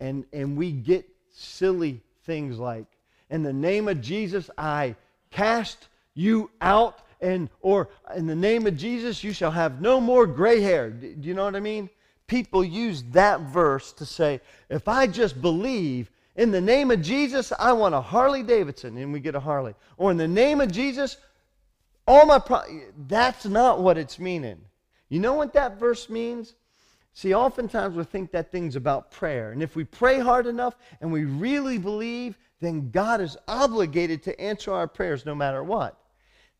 And, 0.00 0.24
and 0.32 0.56
we 0.56 0.72
get 0.72 1.08
silly 1.30 2.00
things 2.24 2.58
like, 2.58 2.86
In 3.30 3.42
the 3.42 3.52
name 3.52 3.88
of 3.88 4.00
Jesus, 4.00 4.50
I 4.56 4.96
cast 5.30 5.88
you 6.14 6.50
out. 6.60 7.00
And, 7.20 7.48
or 7.62 7.88
in 8.14 8.26
the 8.26 8.36
name 8.36 8.66
of 8.66 8.76
Jesus, 8.76 9.24
you 9.24 9.32
shall 9.32 9.50
have 9.50 9.80
no 9.80 10.00
more 10.00 10.26
gray 10.26 10.60
hair. 10.60 10.90
Do 10.90 11.16
you 11.20 11.34
know 11.34 11.44
what 11.44 11.56
I 11.56 11.60
mean? 11.60 11.88
People 12.26 12.62
use 12.62 13.02
that 13.12 13.40
verse 13.40 13.92
to 13.94 14.04
say, 14.04 14.40
if 14.68 14.86
I 14.86 15.06
just 15.06 15.40
believe 15.40 16.10
in 16.36 16.50
the 16.50 16.60
name 16.60 16.90
of 16.90 17.02
Jesus, 17.02 17.52
I 17.58 17.72
want 17.72 17.94
a 17.94 18.00
Harley 18.00 18.42
Davidson, 18.42 18.96
and 18.98 19.12
we 19.12 19.20
get 19.20 19.34
a 19.34 19.40
Harley. 19.40 19.74
Or 19.96 20.10
in 20.10 20.16
the 20.16 20.28
name 20.28 20.60
of 20.60 20.70
Jesus, 20.70 21.16
all 22.06 22.26
my 22.26 22.38
pro-. 22.38 22.82
That's 23.08 23.46
not 23.46 23.80
what 23.80 23.98
it's 23.98 24.18
meaning. 24.18 24.60
You 25.08 25.20
know 25.20 25.34
what 25.34 25.54
that 25.54 25.78
verse 25.80 26.08
means? 26.10 26.54
See, 27.14 27.34
oftentimes 27.34 27.96
we 27.96 28.04
think 28.04 28.30
that 28.32 28.52
thing's 28.52 28.76
about 28.76 29.10
prayer. 29.10 29.52
And 29.52 29.62
if 29.62 29.74
we 29.74 29.84
pray 29.84 30.18
hard 30.18 30.46
enough 30.46 30.76
and 31.00 31.10
we 31.10 31.24
really 31.24 31.78
believe, 31.78 32.36
then 32.60 32.90
God 32.90 33.22
is 33.22 33.38
obligated 33.48 34.22
to 34.24 34.38
answer 34.38 34.72
our 34.72 34.86
prayers 34.86 35.24
no 35.24 35.34
matter 35.34 35.64
what. 35.64 35.98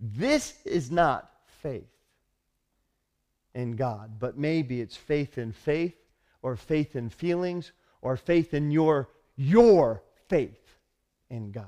This 0.01 0.55
is 0.64 0.91
not 0.91 1.31
faith 1.62 1.91
in 3.55 3.77
God, 3.77 4.18
but 4.18 4.39
maybe 4.39 4.81
it's 4.81 4.97
faith 4.97 5.37
in 5.37 5.53
faith 5.53 5.97
or 6.41 6.57
faith 6.57 6.97
in 6.97 7.11
feelings 7.11 7.72
or 8.01 8.16
faith 8.16 8.55
in 8.55 8.70
your 8.70 9.09
your 9.37 10.03
faith 10.28 10.78
in 11.30 11.53
God. 11.53 11.66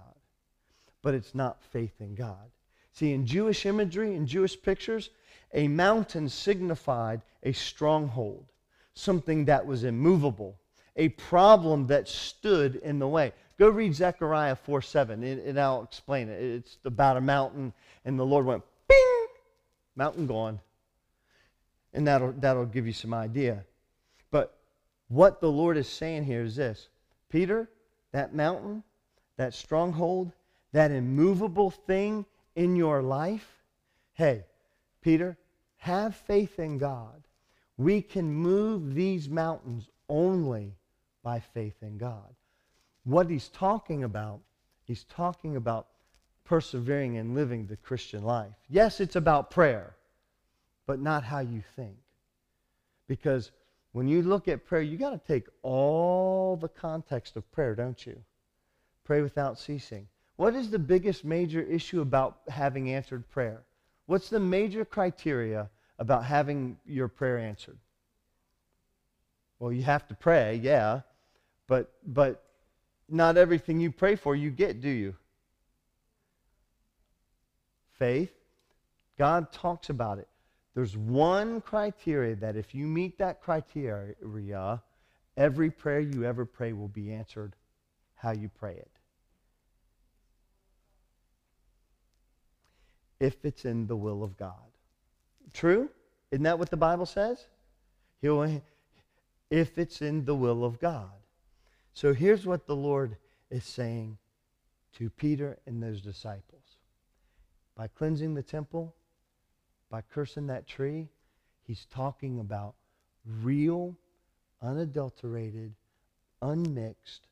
But 1.02 1.14
it's 1.14 1.34
not 1.34 1.62
faith 1.62 2.00
in 2.00 2.14
God. 2.14 2.50
See, 2.92 3.12
in 3.12 3.26
Jewish 3.26 3.66
imagery, 3.66 4.14
in 4.14 4.26
Jewish 4.26 4.60
pictures, 4.60 5.10
a 5.54 5.68
mountain 5.68 6.28
signified 6.28 7.22
a 7.42 7.52
stronghold, 7.52 8.46
something 8.94 9.44
that 9.44 9.64
was 9.64 9.84
immovable, 9.84 10.58
a 10.96 11.10
problem 11.10 11.86
that 11.86 12.08
stood 12.08 12.76
in 12.76 12.98
the 12.98 13.06
way. 13.06 13.32
Go 13.58 13.68
read 13.68 13.94
Zechariah 13.94 14.56
4 14.56 14.82
7, 14.82 15.22
and 15.22 15.60
I'll 15.60 15.84
explain 15.84 16.28
it. 16.28 16.42
It's 16.42 16.78
about 16.84 17.16
a 17.16 17.20
mountain, 17.20 17.72
and 18.04 18.18
the 18.18 18.26
Lord 18.26 18.46
went, 18.46 18.62
bing, 18.88 19.26
mountain 19.96 20.26
gone. 20.26 20.60
And 21.94 22.06
that'll, 22.06 22.32
that'll 22.32 22.66
give 22.66 22.86
you 22.86 22.92
some 22.92 23.14
idea. 23.14 23.64
But 24.30 24.58
what 25.08 25.40
the 25.40 25.50
Lord 25.50 25.76
is 25.76 25.88
saying 25.88 26.24
here 26.24 26.42
is 26.42 26.56
this 26.56 26.88
Peter, 27.28 27.68
that 28.12 28.34
mountain, 28.34 28.82
that 29.36 29.54
stronghold, 29.54 30.32
that 30.72 30.90
immovable 30.90 31.70
thing 31.70 32.24
in 32.56 32.76
your 32.76 33.02
life, 33.02 33.62
hey, 34.14 34.44
Peter, 35.00 35.38
have 35.76 36.14
faith 36.14 36.58
in 36.58 36.78
God. 36.78 37.22
We 37.76 38.02
can 38.02 38.32
move 38.32 38.94
these 38.94 39.28
mountains 39.28 39.88
only 40.08 40.74
by 41.22 41.40
faith 41.40 41.76
in 41.82 41.98
God. 41.98 42.34
What 43.04 43.30
he's 43.30 43.48
talking 43.48 44.04
about, 44.04 44.40
he's 44.84 45.04
talking 45.04 45.56
about 45.56 45.86
persevering 46.44 47.16
and 47.18 47.34
living 47.34 47.66
the 47.66 47.76
Christian 47.76 48.24
life. 48.24 48.54
Yes, 48.68 49.00
it's 49.00 49.16
about 49.16 49.50
prayer, 49.50 49.94
but 50.86 50.98
not 50.98 51.22
how 51.22 51.40
you 51.40 51.62
think. 51.76 51.96
Because 53.06 53.52
when 53.98 54.06
you 54.06 54.22
look 54.22 54.46
at 54.46 54.64
prayer, 54.64 54.80
you 54.80 54.96
got 54.96 55.10
to 55.10 55.18
take 55.18 55.48
all 55.62 56.56
the 56.56 56.68
context 56.68 57.34
of 57.34 57.50
prayer, 57.50 57.74
don't 57.74 58.06
you? 58.06 58.16
Pray 59.02 59.22
without 59.22 59.58
ceasing. 59.58 60.06
What 60.36 60.54
is 60.54 60.70
the 60.70 60.78
biggest 60.78 61.24
major 61.24 61.62
issue 61.62 62.00
about 62.00 62.38
having 62.46 62.94
answered 62.94 63.28
prayer? 63.28 63.64
What's 64.06 64.30
the 64.30 64.38
major 64.38 64.84
criteria 64.84 65.68
about 65.98 66.24
having 66.24 66.78
your 66.86 67.08
prayer 67.08 67.38
answered? 67.38 67.76
Well, 69.58 69.72
you 69.72 69.82
have 69.82 70.06
to 70.06 70.14
pray, 70.14 70.60
yeah, 70.62 71.00
but 71.66 71.90
but 72.06 72.44
not 73.08 73.36
everything 73.36 73.80
you 73.80 73.90
pray 73.90 74.14
for 74.14 74.36
you 74.36 74.52
get, 74.52 74.80
do 74.80 74.88
you? 74.88 75.16
Faith. 77.98 78.30
God 79.18 79.50
talks 79.50 79.90
about 79.90 80.18
it. 80.18 80.28
There's 80.78 80.96
one 80.96 81.60
criteria 81.60 82.36
that 82.36 82.54
if 82.54 82.72
you 82.72 82.86
meet 82.86 83.18
that 83.18 83.42
criteria, 83.42 84.80
every 85.36 85.70
prayer 85.72 85.98
you 85.98 86.24
ever 86.24 86.46
pray 86.46 86.72
will 86.72 86.86
be 86.86 87.12
answered 87.12 87.56
how 88.14 88.30
you 88.30 88.48
pray 88.48 88.74
it. 88.74 88.90
If 93.18 93.44
it's 93.44 93.64
in 93.64 93.88
the 93.88 93.96
will 93.96 94.22
of 94.22 94.36
God. 94.36 94.70
True? 95.52 95.90
Isn't 96.30 96.44
that 96.44 96.60
what 96.60 96.70
the 96.70 96.76
Bible 96.76 97.06
says? 97.06 97.48
He'll, 98.22 98.62
if 99.50 99.78
it's 99.78 100.00
in 100.00 100.24
the 100.24 100.36
will 100.36 100.64
of 100.64 100.78
God. 100.78 101.10
So 101.92 102.14
here's 102.14 102.46
what 102.46 102.68
the 102.68 102.76
Lord 102.76 103.16
is 103.50 103.64
saying 103.64 104.16
to 104.96 105.10
Peter 105.10 105.58
and 105.66 105.82
those 105.82 106.00
disciples. 106.00 106.76
By 107.74 107.88
cleansing 107.88 108.34
the 108.34 108.44
temple, 108.44 108.94
by 109.90 110.02
cursing 110.02 110.46
that 110.48 110.66
tree, 110.66 111.08
he's 111.62 111.86
talking 111.90 112.40
about 112.40 112.74
real, 113.42 113.96
unadulterated, 114.62 115.74
unmixed, 116.42 117.26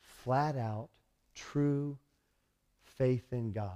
flat 0.00 0.56
out, 0.56 0.88
true 1.34 1.98
faith 2.96 3.32
in 3.32 3.52
God. 3.52 3.72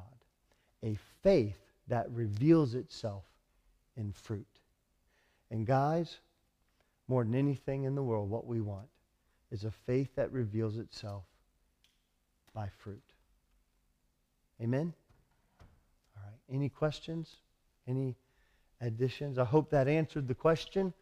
A 0.83 0.97
faith 1.23 1.59
that 1.89 2.11
reveals 2.11 2.75
itself 2.75 3.25
in 3.97 4.13
fruit. 4.13 4.47
And 5.51 5.67
guys, 5.67 6.19
more 7.09 7.25
than 7.25 7.35
anything 7.35 7.85
in 7.85 7.95
the 7.95 8.03
world, 8.03 8.31
what 8.31 8.47
we 8.47 8.61
want 8.61 8.89
is 9.51 9.65
a 9.65 9.71
faith 9.71 10.09
that 10.17 10.33
reveals 10.33 10.79
itself 10.79 11.25
by 12.55 12.69
fruit. 12.79 13.03
Amen? 14.61 14.93
All 16.17 16.23
right. 16.25 16.55
Any 16.55 16.69
questions? 16.69 17.37
Any 17.87 18.17
additions? 18.83 19.39
I 19.39 19.45
hope 19.45 19.71
that 19.71 19.89
answered 19.89 20.29
the 20.29 20.35
question 20.35 20.93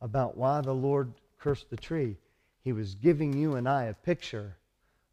about 0.00 0.36
why 0.36 0.60
the 0.60 0.74
Lord 0.74 1.12
cursed 1.38 1.70
the 1.70 1.76
tree. 1.76 2.16
He 2.62 2.72
was 2.72 2.94
giving 2.94 3.36
you 3.36 3.56
and 3.56 3.68
I 3.68 3.84
a 3.84 3.94
picture 3.94 4.56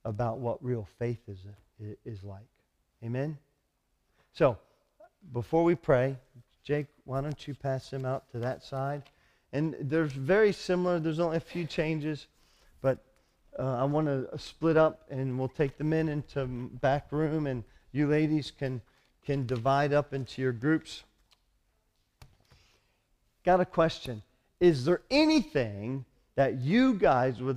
about 0.06 0.38
what 0.38 0.64
real 0.64 0.88
faith 1.00 1.20
is, 1.28 1.40
is 2.06 2.24
like. 2.24 2.48
Amen? 3.04 3.38
So, 4.34 4.58
before 5.34 5.64
we 5.64 5.76
pray, 5.76 6.18
Jake, 6.64 6.88
why 7.06 7.22
don't 7.22 7.48
you 7.48 7.56
pass 7.56 7.90
them 7.90 8.06
out 8.06 8.30
to 8.32 8.40
that 8.40 8.64
side? 8.64 9.04
And 9.54 9.76
there's 9.80 10.12
very 10.12 10.52
similar, 10.52 11.00
there's 11.00 11.20
only 11.20 11.38
a 11.38 11.42
few 11.42 11.66
changes, 11.66 12.28
but 12.82 13.04
uh, 13.58 13.78
I 13.78 13.84
want 13.86 14.08
to 14.08 14.28
split 14.38 14.78
up 14.78 15.06
and 15.10 15.40
we'll 15.40 15.48
take 15.48 15.78
the 15.78 15.84
men 15.84 16.10
into 16.10 16.46
back 16.46 17.12
room 17.12 17.48
and 17.48 17.64
you 17.92 18.08
ladies 18.08 18.52
can, 18.52 18.82
can 19.26 19.46
divide 19.46 19.94
up 19.94 20.14
into 20.14 20.42
your 20.42 20.52
groups 20.52 21.04
got 23.48 23.62
a 23.62 23.66
question. 23.66 24.22
Is 24.60 24.84
there 24.84 25.04
anything 25.10 26.04
that 26.36 26.60
you 26.60 26.95
guys 26.95 27.41
would 27.41 27.56